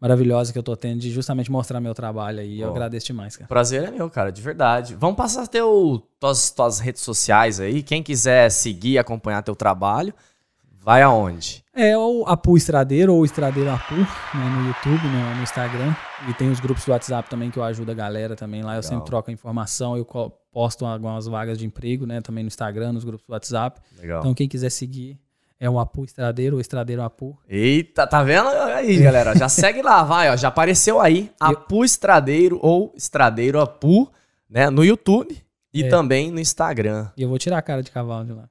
maravilhosa 0.00 0.52
que 0.52 0.58
eu 0.58 0.64
tô 0.64 0.76
tendo 0.76 0.98
de 0.98 1.12
justamente 1.12 1.48
mostrar 1.48 1.80
meu 1.80 1.94
trabalho 1.94 2.40
aí. 2.40 2.60
Eu 2.60 2.70
agradeço 2.70 3.06
demais, 3.06 3.36
cara. 3.36 3.46
Prazer 3.46 3.84
é 3.84 3.90
meu, 3.92 4.10
cara, 4.10 4.32
de 4.32 4.42
verdade. 4.42 4.96
Vamos 4.96 5.16
passar 5.16 5.46
teu, 5.46 6.02
tuas, 6.18 6.50
tuas 6.50 6.80
redes 6.80 7.02
sociais 7.02 7.60
aí. 7.60 7.84
Quem 7.84 8.02
quiser 8.02 8.50
seguir 8.50 8.94
e 8.94 8.98
acompanhar 8.98 9.42
teu 9.42 9.54
trabalho, 9.54 10.12
vai 10.82 11.02
aonde? 11.02 11.62
É 11.74 11.96
o 11.96 12.24
Apu 12.26 12.56
Estradeiro 12.56 13.14
ou 13.14 13.24
Estradeiro 13.24 13.70
Apu, 13.70 13.94
né, 13.94 14.04
no 14.56 14.66
YouTube, 14.68 15.06
no, 15.08 15.36
no 15.36 15.42
Instagram. 15.42 15.94
E 16.28 16.34
tem 16.34 16.50
os 16.50 16.60
grupos 16.60 16.84
do 16.84 16.92
WhatsApp 16.92 17.30
também 17.30 17.50
que 17.50 17.58
eu 17.58 17.64
ajudo 17.64 17.90
a 17.90 17.94
galera 17.94 18.36
também 18.36 18.62
lá. 18.62 18.72
Eu 18.72 18.76
Legal. 18.76 18.82
sempre 18.82 19.06
troco 19.06 19.30
informação, 19.30 19.96
eu 19.96 20.04
posto 20.52 20.84
algumas 20.84 21.26
vagas 21.26 21.58
de 21.58 21.64
emprego, 21.66 22.04
né, 22.06 22.20
também 22.20 22.44
no 22.44 22.48
Instagram, 22.48 22.92
nos 22.92 23.04
grupos 23.04 23.26
do 23.26 23.32
WhatsApp. 23.32 23.80
Legal. 23.98 24.20
Então 24.20 24.34
quem 24.34 24.46
quiser 24.48 24.70
seguir 24.70 25.18
é 25.58 25.70
o 25.70 25.78
Apu 25.78 26.04
Estradeiro 26.04 26.56
ou 26.56 26.60
Estradeiro 26.60 27.02
Apu. 27.02 27.38
Eita, 27.48 28.06
tá 28.06 28.22
vendo 28.22 28.48
aí, 28.48 28.98
galera? 28.98 29.34
Já 29.36 29.48
segue 29.48 29.80
lá, 29.80 30.02
vai, 30.02 30.28
ó. 30.30 30.36
Já 30.36 30.48
apareceu 30.48 31.00
aí 31.00 31.30
Apu 31.40 31.84
Estradeiro 31.84 32.58
ou 32.60 32.92
Estradeiro 32.96 33.60
Apu, 33.60 34.10
né? 34.50 34.68
No 34.68 34.84
YouTube 34.84 35.36
e 35.72 35.84
É. 35.84 35.88
também 35.88 36.30
no 36.30 36.38
Instagram. 36.40 37.08
E 37.16 37.22
eu 37.22 37.28
vou 37.28 37.38
tirar 37.38 37.58
a 37.58 37.62
cara 37.62 37.82
de 37.82 37.90
cavalo 37.90 38.24
de 38.26 38.32
lá. 38.32 38.48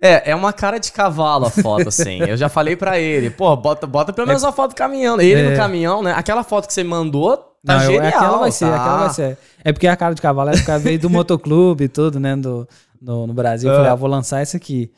É, 0.00 0.30
é 0.30 0.34
uma 0.34 0.52
cara 0.52 0.78
de 0.78 0.92
cavalo 0.92 1.46
a 1.46 1.50
foto, 1.50 1.88
assim. 1.88 2.18
Eu 2.22 2.36
já 2.36 2.48
falei 2.48 2.76
pra 2.76 2.98
ele, 3.00 3.30
pô, 3.30 3.54
bota, 3.56 3.86
bota 3.86 4.12
pelo 4.12 4.26
menos 4.28 4.42
uma 4.44 4.52
foto 4.52 4.70
do 4.70 4.76
caminhão. 4.76 5.20
Ele 5.20 5.40
É. 5.40 5.50
no 5.50 5.56
caminhão, 5.56 6.02
né? 6.02 6.12
Aquela 6.16 6.44
foto 6.44 6.68
que 6.68 6.72
você 6.74 6.84
mandou 6.84 7.36
tá 7.66 7.74
Não, 7.78 7.80
genial. 7.80 8.06
aquela 8.06 8.38
vai 8.38 8.52
ser, 8.52 8.66
tá? 8.66 8.76
aquela 8.76 8.96
vai 8.98 9.10
ser. 9.10 9.38
É 9.64 9.72
porque 9.72 9.88
a 9.88 9.96
cara 9.96 10.14
de 10.14 10.22
cavalo 10.22 10.50
é 10.50 10.52
porque 10.56 10.78
veio 10.78 10.98
do 11.00 11.10
motoclube 11.10 11.84
e 11.84 11.88
tudo, 11.88 12.20
né, 12.20 12.36
do, 12.36 12.66
no, 13.02 13.26
no 13.26 13.34
Brasil. 13.34 13.68
Eu 13.68 13.76
falei, 13.76 13.90
ah, 13.90 13.94
vou 13.96 14.08
lançar 14.08 14.40
esse 14.40 14.56
aqui. 14.56 14.90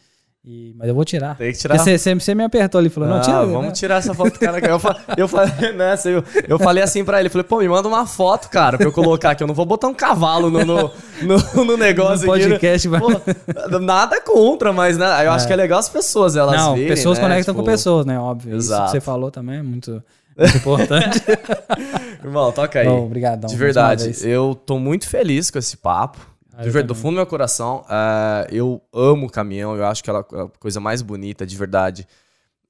E- 0.42 0.74
mas 0.78 0.88
eu 0.88 0.94
vou 0.94 1.04
tirar. 1.04 1.36
Tem 1.36 1.52
que 1.52 1.58
tirar. 1.58 1.76
Porque 1.76 1.98
você, 1.98 2.34
me 2.34 2.42
apertou 2.42 2.78
ali 2.78 2.86
e 2.86 2.90
falou, 2.90 3.10
não, 3.10 3.18
Ah, 3.18 3.20
tira. 3.20 3.44
vamos 3.44 3.66
né? 3.66 3.70
tirar 3.72 3.96
essa 3.96 4.14
foto 4.14 4.32
do 4.32 4.38
cara. 4.38 4.58
Eu, 4.66 4.78
fa- 4.78 4.96
eu 5.14 5.28
falei, 5.28 5.52
né, 5.76 5.92
assim, 5.92 6.08
eu, 6.12 6.24
eu 6.48 6.58
falei 6.58 6.82
assim 6.82 7.04
pra 7.04 7.20
ele, 7.20 7.28
falei, 7.28 7.44
pô, 7.44 7.58
me 7.58 7.68
manda 7.68 7.86
uma 7.86 8.06
foto, 8.06 8.48
cara, 8.48 8.78
pra 8.78 8.86
eu 8.86 8.92
colocar 8.92 9.32
aqui. 9.32 9.42
Eu 9.42 9.46
não 9.46 9.54
vou 9.54 9.66
botar 9.66 9.86
um 9.88 9.92
cavalo 9.94 10.48
no, 10.50 10.64
no, 10.64 10.90
no, 11.22 11.64
no 11.64 11.76
negócio 11.76 12.26
No 12.26 12.32
aqui. 12.32 12.44
né? 12.44 12.48
podcast, 12.50 12.88
vai- 12.88 13.00
Pô, 13.00 13.78
nada 13.80 14.18
contra, 14.22 14.72
mas 14.72 14.96
né, 14.96 15.26
eu 15.26 15.30
acho 15.32 15.46
que 15.46 15.52
é 15.52 15.56
legal 15.56 15.78
as 15.78 15.90
pessoas, 15.90 16.34
elas 16.36 16.56
Não, 16.56 16.74
verem, 16.74 16.88
pessoas 16.88 17.18
né, 17.18 17.24
conectam 17.24 17.54
tipo, 17.54 17.62
com 17.64 17.70
pessoas, 17.70 18.06
né? 18.06 18.18
Óbvio. 18.18 18.56
Isso 18.56 18.68
Exato. 18.68 18.84
que 18.86 18.90
você 18.92 19.00
falou 19.02 19.30
também 19.30 19.58
é 19.58 19.62
muito, 19.62 20.02
muito 20.38 20.56
importante. 20.56 21.22
Irmão, 22.24 22.50
toca 22.50 22.78
aí. 22.80 22.86
Bom, 22.86 23.04
obrigadão, 23.04 23.48
De 23.50 23.56
verdade, 23.56 24.12
eu 24.24 24.54
tô 24.54 24.78
muito 24.78 25.06
feliz 25.06 25.50
com 25.50 25.58
esse 25.58 25.76
papo. 25.76 26.29
Ah, 26.52 26.62
De 26.62 26.70
verdade, 26.70 26.88
do 26.88 26.94
fundo 26.94 27.12
do 27.12 27.16
meu 27.16 27.26
coração, 27.26 27.84
é, 27.88 28.48
eu 28.50 28.80
amo 28.92 29.30
caminhão, 29.30 29.76
eu 29.76 29.84
acho 29.86 30.02
que 30.02 30.10
ela 30.10 30.26
é 30.32 30.40
a 30.42 30.48
coisa 30.58 30.80
mais 30.80 31.02
bonita, 31.02 31.46
de 31.46 31.56
verdade. 31.56 32.06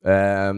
É, 0.03 0.53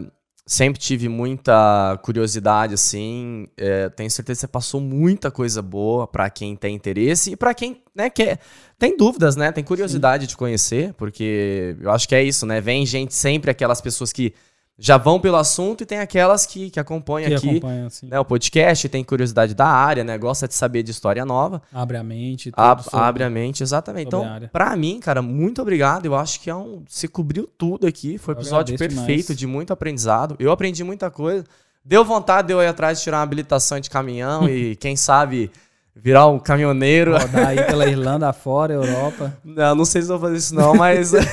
sempre 0.45 0.79
tive 0.79 1.07
muita 1.07 1.97
curiosidade, 2.03 2.73
assim. 2.73 3.47
é, 3.57 3.89
tenho 3.89 4.11
certeza 4.11 4.39
que 4.39 4.41
você 4.41 4.47
passou 4.47 4.81
muita 4.81 5.31
coisa 5.31 5.61
boa 5.61 6.05
pra 6.05 6.29
quem 6.29 6.55
tem 6.55 6.75
interesse 6.75 7.31
e 7.31 7.35
pra 7.35 7.53
quem 7.53 7.81
né, 7.95 8.09
quer, 8.09 8.39
tem 8.77 8.97
dúvidas, 8.97 9.35
né? 9.35 9.51
Tem 9.51 9.63
curiosidade 9.63 10.27
de 10.27 10.35
conhecer, 10.35 10.93
porque 10.93 11.75
eu 11.79 11.91
acho 11.91 12.07
que 12.07 12.15
é 12.15 12.23
isso, 12.23 12.45
né? 12.45 12.59
Vem 12.59 12.85
gente 12.85 13.13
sempre, 13.13 13.51
aquelas 13.51 13.79
pessoas 13.79 14.11
que 14.11 14.33
já 14.77 14.97
vão 14.97 15.19
pelo 15.19 15.37
assunto 15.37 15.81
e 15.81 15.85
tem 15.85 15.99
aquelas 15.99 16.45
que, 16.47 16.69
que 16.71 16.79
acompanham 16.79 17.29
que 17.29 17.35
aqui 17.35 17.61
né, 18.07 18.19
o 18.19 18.25
podcast, 18.25 18.89
tem 18.89 19.03
curiosidade 19.03 19.53
da 19.53 19.67
área, 19.67 20.03
né? 20.03 20.17
Gosta 20.17 20.47
de 20.47 20.55
saber 20.55 20.81
de 20.81 20.89
história 20.91 21.23
nova. 21.23 21.61
abre 21.71 21.95
a 21.97 22.03
mente. 22.03 22.49
tudo 22.51 22.59
Ab- 22.59 22.83
sobre- 22.83 22.99
abre 22.99 23.23
a 23.23 23.29
mente, 23.29 23.61
exatamente. 23.61 24.05
a 24.05 24.07
Então, 24.07 24.49
pra 24.51 24.75
mim, 24.75 24.99
cara, 24.99 25.21
muito 25.21 25.61
obrigado. 25.61 26.05
Eu 26.07 26.15
acho 26.15 26.39
que 26.39 26.49
é 26.49 26.55
um. 26.55 26.83
Você 26.89 27.07
cobriu 27.07 27.47
tudo 27.57 27.85
aqui. 27.85 28.17
Foi 28.17 28.33
um 28.33 28.37
episódio 28.37 28.75
perfeito, 28.77 29.35
de 29.35 29.45
muito 29.45 29.71
aprendizado. 29.71 30.35
Eu 30.39 30.51
aprendi 30.51 30.83
muita 30.83 31.11
coisa. 31.11 31.43
Deu 31.85 32.03
vontade 32.03 32.47
de 32.47 32.53
eu 32.53 32.61
ir 32.61 32.67
atrás 32.67 32.97
de 32.97 33.03
tirar 33.03 33.17
uma 33.17 33.23
habilitação 33.23 33.79
de 33.79 33.89
caminhão 33.89 34.47
e, 34.49 34.75
quem 34.77 34.95
sabe, 34.95 35.51
virar 35.95 36.25
um 36.27 36.39
caminhoneiro. 36.39 37.11
Rodar 37.15 37.49
aí 37.49 37.63
pela 37.63 37.85
Irlanda 37.89 38.27
afora, 38.27 38.73
Europa. 38.73 39.37
Não, 39.45 39.75
não 39.75 39.85
sei 39.85 40.01
se 40.01 40.07
vou 40.07 40.19
fazer 40.19 40.37
isso, 40.37 40.55
não, 40.55 40.73
mas. 40.73 41.11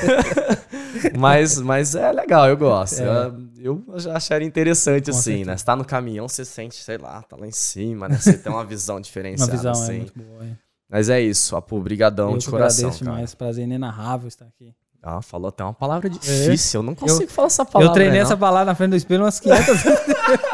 mas, 1.18 1.58
mas 1.60 1.94
é 1.94 2.10
legal, 2.12 2.48
eu 2.48 2.56
gosto. 2.56 3.00
É. 3.02 3.32
Eu, 3.58 3.82
eu 3.88 4.00
já 4.00 4.16
acharia 4.16 4.46
interessante, 4.46 5.10
Com 5.10 5.16
assim, 5.16 5.22
certeza. 5.22 5.50
né? 5.50 5.56
Você 5.56 5.64
tá 5.64 5.76
no 5.76 5.84
caminhão, 5.84 6.28
você 6.28 6.44
sente, 6.44 6.76
sei 6.76 6.98
lá, 6.98 7.22
tá 7.22 7.36
lá 7.36 7.46
em 7.46 7.52
cima, 7.52 8.08
né? 8.08 8.16
Você 8.16 8.34
tem 8.38 8.50
uma 8.52 8.64
visão 8.64 8.96
Uma 9.00 9.02
diferenciada, 9.02 9.52
visão 9.52 9.72
é 9.72 9.74
assim. 9.74 9.96
muito 9.98 10.12
boa. 10.16 10.44
É. 10.44 10.56
Mas 10.88 11.08
é 11.08 11.20
isso, 11.20 11.54
Apu, 11.56 11.78
brigadão 11.80 12.32
eu 12.32 12.38
de 12.38 12.46
coração, 12.46 12.86
agradeço 12.86 13.04
cara. 13.04 13.16
demais. 13.16 13.34
Prazer 13.34 13.64
inenarrável 13.64 14.28
estar 14.28 14.46
aqui. 14.46 14.74
Ah, 15.02 15.22
falou 15.22 15.48
até 15.48 15.64
uma 15.64 15.72
palavra 15.72 16.10
difícil. 16.10 16.80
Eu 16.80 16.82
não 16.82 16.94
consigo 16.94 17.30
falar 17.30 17.46
essa 17.46 17.62
eu 17.62 17.66
palavra. 17.66 17.94
treinei 17.94 18.18
não. 18.18 18.26
essa 18.26 18.36
palavra 18.36 18.66
na 18.66 18.74
frente 18.74 18.90
do 18.90 18.96
espelho 18.96 19.22
umas 19.24 19.40
500 19.40 19.66
vezes. 19.82 20.00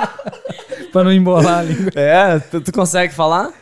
pra 0.93 1.03
não 1.03 1.13
embolar 1.13 1.59
a 1.59 1.63
língua. 1.63 1.91
É, 1.97 2.39
tu, 2.39 2.61
tu 2.61 2.73
consegue 2.73 3.13
falar? 3.13 3.53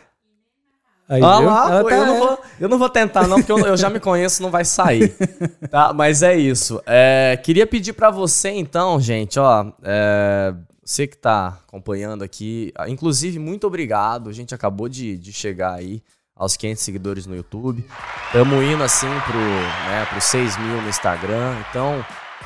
Aí, 1.07 1.21
ah 1.21 1.39
lá, 1.39 1.83
pô, 1.83 1.89
tá- 1.89 1.95
eu, 1.95 2.05
não 2.05 2.17
vou, 2.19 2.39
eu 2.61 2.69
não 2.69 2.77
vou 2.79 2.89
tentar 2.89 3.27
não, 3.27 3.37
porque 3.37 3.51
eu, 3.51 3.59
eu 3.59 3.77
já 3.77 3.89
me 3.89 3.99
conheço, 3.99 4.41
não 4.41 4.49
vai 4.49 4.65
sair. 4.65 5.15
Tá, 5.69 5.91
mas 5.93 6.23
é 6.23 6.35
isso. 6.35 6.81
É, 6.85 7.37
queria 7.43 7.67
pedir 7.67 7.93
pra 7.93 8.09
você 8.09 8.49
então, 8.49 8.99
gente, 8.99 9.37
ó, 9.39 9.65
é, 9.83 10.53
você 10.83 11.05
que 11.05 11.17
tá 11.17 11.59
acompanhando 11.67 12.23
aqui, 12.23 12.71
inclusive, 12.87 13.39
muito 13.39 13.67
obrigado. 13.67 14.29
A 14.29 14.33
gente 14.33 14.53
acabou 14.55 14.87
de, 14.87 15.17
de 15.17 15.33
chegar 15.33 15.73
aí 15.73 16.01
aos 16.35 16.55
500 16.55 16.83
seguidores 16.83 17.25
no 17.25 17.35
YouTube. 17.35 17.85
Tamo 18.31 18.61
indo 18.63 18.83
assim 18.83 19.07
pro, 19.25 19.37
né, 19.39 20.05
pro 20.09 20.21
6 20.21 20.57
mil 20.57 20.81
no 20.81 20.89
Instagram. 20.89 21.55
Então, 21.69 22.05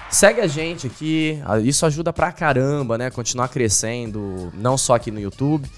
segue 0.09 0.41
a 0.41 0.47
gente 0.47 0.87
aqui. 0.87 1.41
Ah, 1.45 1.59
Isso 1.59 1.85
ajuda 1.85 2.11
pra 2.13 2.31
caramba, 2.31 2.97
né? 2.97 3.09
Continuar 3.11 3.49
crescendo, 3.49 4.51
não 4.55 4.77
só 4.77 4.95
aqui 4.95 5.11
no 5.11 5.19
YouTube, 5.19 5.69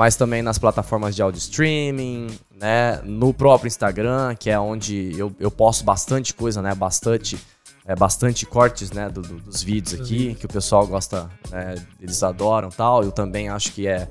mas 0.00 0.16
também 0.16 0.40
nas 0.40 0.56
plataformas 0.56 1.14
de 1.14 1.20
áudio 1.20 1.38
streaming, 1.38 2.28
né? 2.58 3.02
No 3.04 3.34
próprio 3.34 3.68
Instagram, 3.68 4.34
que 4.34 4.48
é 4.48 4.58
onde 4.58 5.12
eu, 5.18 5.30
eu 5.38 5.50
posto 5.50 5.84
bastante 5.84 6.32
coisa, 6.32 6.62
né? 6.62 6.74
Bastante, 6.74 7.36
é, 7.84 7.94
bastante 7.94 8.46
cortes, 8.46 8.90
né? 8.92 9.10
do- 9.10 9.20
do- 9.20 9.40
dos 9.42 9.62
vídeos 9.62 10.00
aqui, 10.00 10.34
que 10.36 10.46
o 10.46 10.48
pessoal 10.48 10.86
gosta, 10.86 11.28
né, 11.50 11.74
eles 12.00 12.22
adoram 12.22 12.70
tal. 12.70 13.02
Eu 13.04 13.12
também 13.12 13.50
acho 13.50 13.72
que 13.72 13.86
é, 13.86 14.08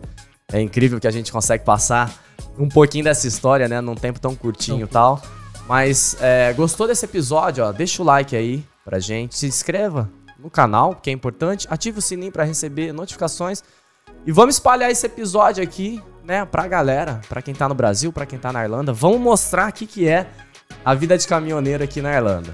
é 0.54 0.62
incrível 0.62 1.00
que 1.00 1.08
a 1.08 1.12
gente 1.12 1.32
consegue 1.32 1.64
passar 1.64 2.14
um 2.56 2.70
pouquinho 2.70 3.06
dessa 3.06 3.28
história, 3.28 3.68
né? 3.68 3.82
Num 3.82 3.96
tempo 3.96 4.20
tão 4.20 4.36
curtinho 4.36 4.84
e 4.86 4.88
tal. 4.88 5.20
Mas 5.68 6.16
é, 6.22 6.54
gostou 6.54 6.86
desse 6.88 7.04
episódio, 7.06 7.64
ó? 7.66 7.72
Deixa 7.72 8.00
o 8.04 8.06
like 8.06 8.36
aí 8.36 8.64
pra 8.86 9.00
gente. 9.00 9.36
Se 9.36 9.48
inscreva 9.48 10.08
no 10.38 10.52
canal, 10.52 10.94
que 10.96 11.10
é 11.10 11.14
importante. 11.14 11.66
Ative 11.68 11.98
o 11.98 12.02
sininho 12.02 12.32
pra 12.32 12.44
receber 12.44 12.94
notificações. 12.94 13.64
E 14.26 14.32
vamos 14.32 14.55
espalhar 14.55 14.91
esse 14.91 15.05
episódio 15.05 15.64
aqui, 15.64 16.01
né, 16.24 16.45
pra 16.45 16.68
galera, 16.68 17.22
pra 17.28 17.41
quem 17.41 17.53
tá 17.53 17.68
no 17.68 17.74
Brasil, 17.74 18.12
pra 18.12 18.26
quem 18.26 18.38
tá 18.38 18.51
na 18.51 18.64
Irlanda. 18.64 18.93
Vamos 18.93 19.20
mostrar 19.20 19.70
o 19.70 19.74
que, 19.74 19.86
que 19.86 20.07
é 20.07 20.28
a 20.84 20.93
vida 20.93 21.18
de 21.18 21.28
caminhoneiro 21.28 21.84
aqui 21.84 22.01
na 22.01 22.14
Irlanda. 22.14 22.53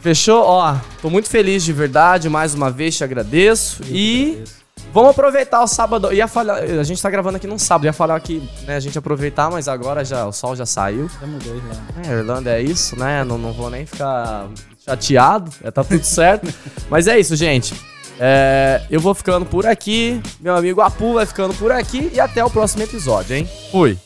Fechou? 0.00 0.42
Ó, 0.44 0.76
tô 1.02 1.10
muito 1.10 1.28
feliz 1.28 1.64
de 1.64 1.72
verdade, 1.72 2.28
mais 2.28 2.54
uma 2.54 2.70
vez 2.70 2.96
te 2.96 3.02
agradeço. 3.02 3.82
Eu 3.82 3.88
e 3.90 4.30
agradeço. 4.32 4.54
vamos 4.92 5.10
aproveitar 5.10 5.62
o 5.62 5.66
sábado. 5.66 6.12
Ia 6.12 6.28
falar, 6.28 6.58
a 6.58 6.84
gente 6.84 7.02
tá 7.02 7.10
gravando 7.10 7.36
aqui 7.36 7.46
num 7.46 7.58
sábado, 7.58 7.86
ia 7.86 7.92
falar 7.92 8.20
que 8.20 8.48
né, 8.64 8.76
a 8.76 8.80
gente 8.80 8.96
aproveitar, 8.96 9.50
mas 9.50 9.66
agora 9.66 10.04
já 10.04 10.24
o 10.26 10.32
sol 10.32 10.54
já 10.54 10.64
saiu. 10.64 11.10
Já 11.20 11.26
mudou, 11.26 11.56
já. 11.56 12.10
É, 12.10 12.18
Irlanda 12.18 12.50
é 12.50 12.62
isso, 12.62 12.96
né? 12.96 13.24
Não, 13.24 13.36
não 13.36 13.52
vou 13.52 13.68
nem 13.68 13.84
ficar 13.84 14.48
chateado, 14.84 15.50
é, 15.62 15.70
tá 15.70 15.82
tudo 15.82 16.04
certo. 16.04 16.46
mas 16.88 17.08
é 17.08 17.18
isso, 17.18 17.34
gente. 17.34 17.74
É, 18.18 18.82
eu 18.90 19.00
vou 19.00 19.14
ficando 19.14 19.46
por 19.46 19.66
aqui, 19.66 20.20
meu 20.40 20.56
amigo 20.56 20.80
Apu 20.80 21.14
vai 21.14 21.26
ficando 21.26 21.54
por 21.54 21.70
aqui 21.70 22.10
e 22.12 22.18
até 22.18 22.44
o 22.44 22.50
próximo 22.50 22.82
episódio, 22.82 23.36
hein? 23.36 23.48
Fui! 23.70 23.96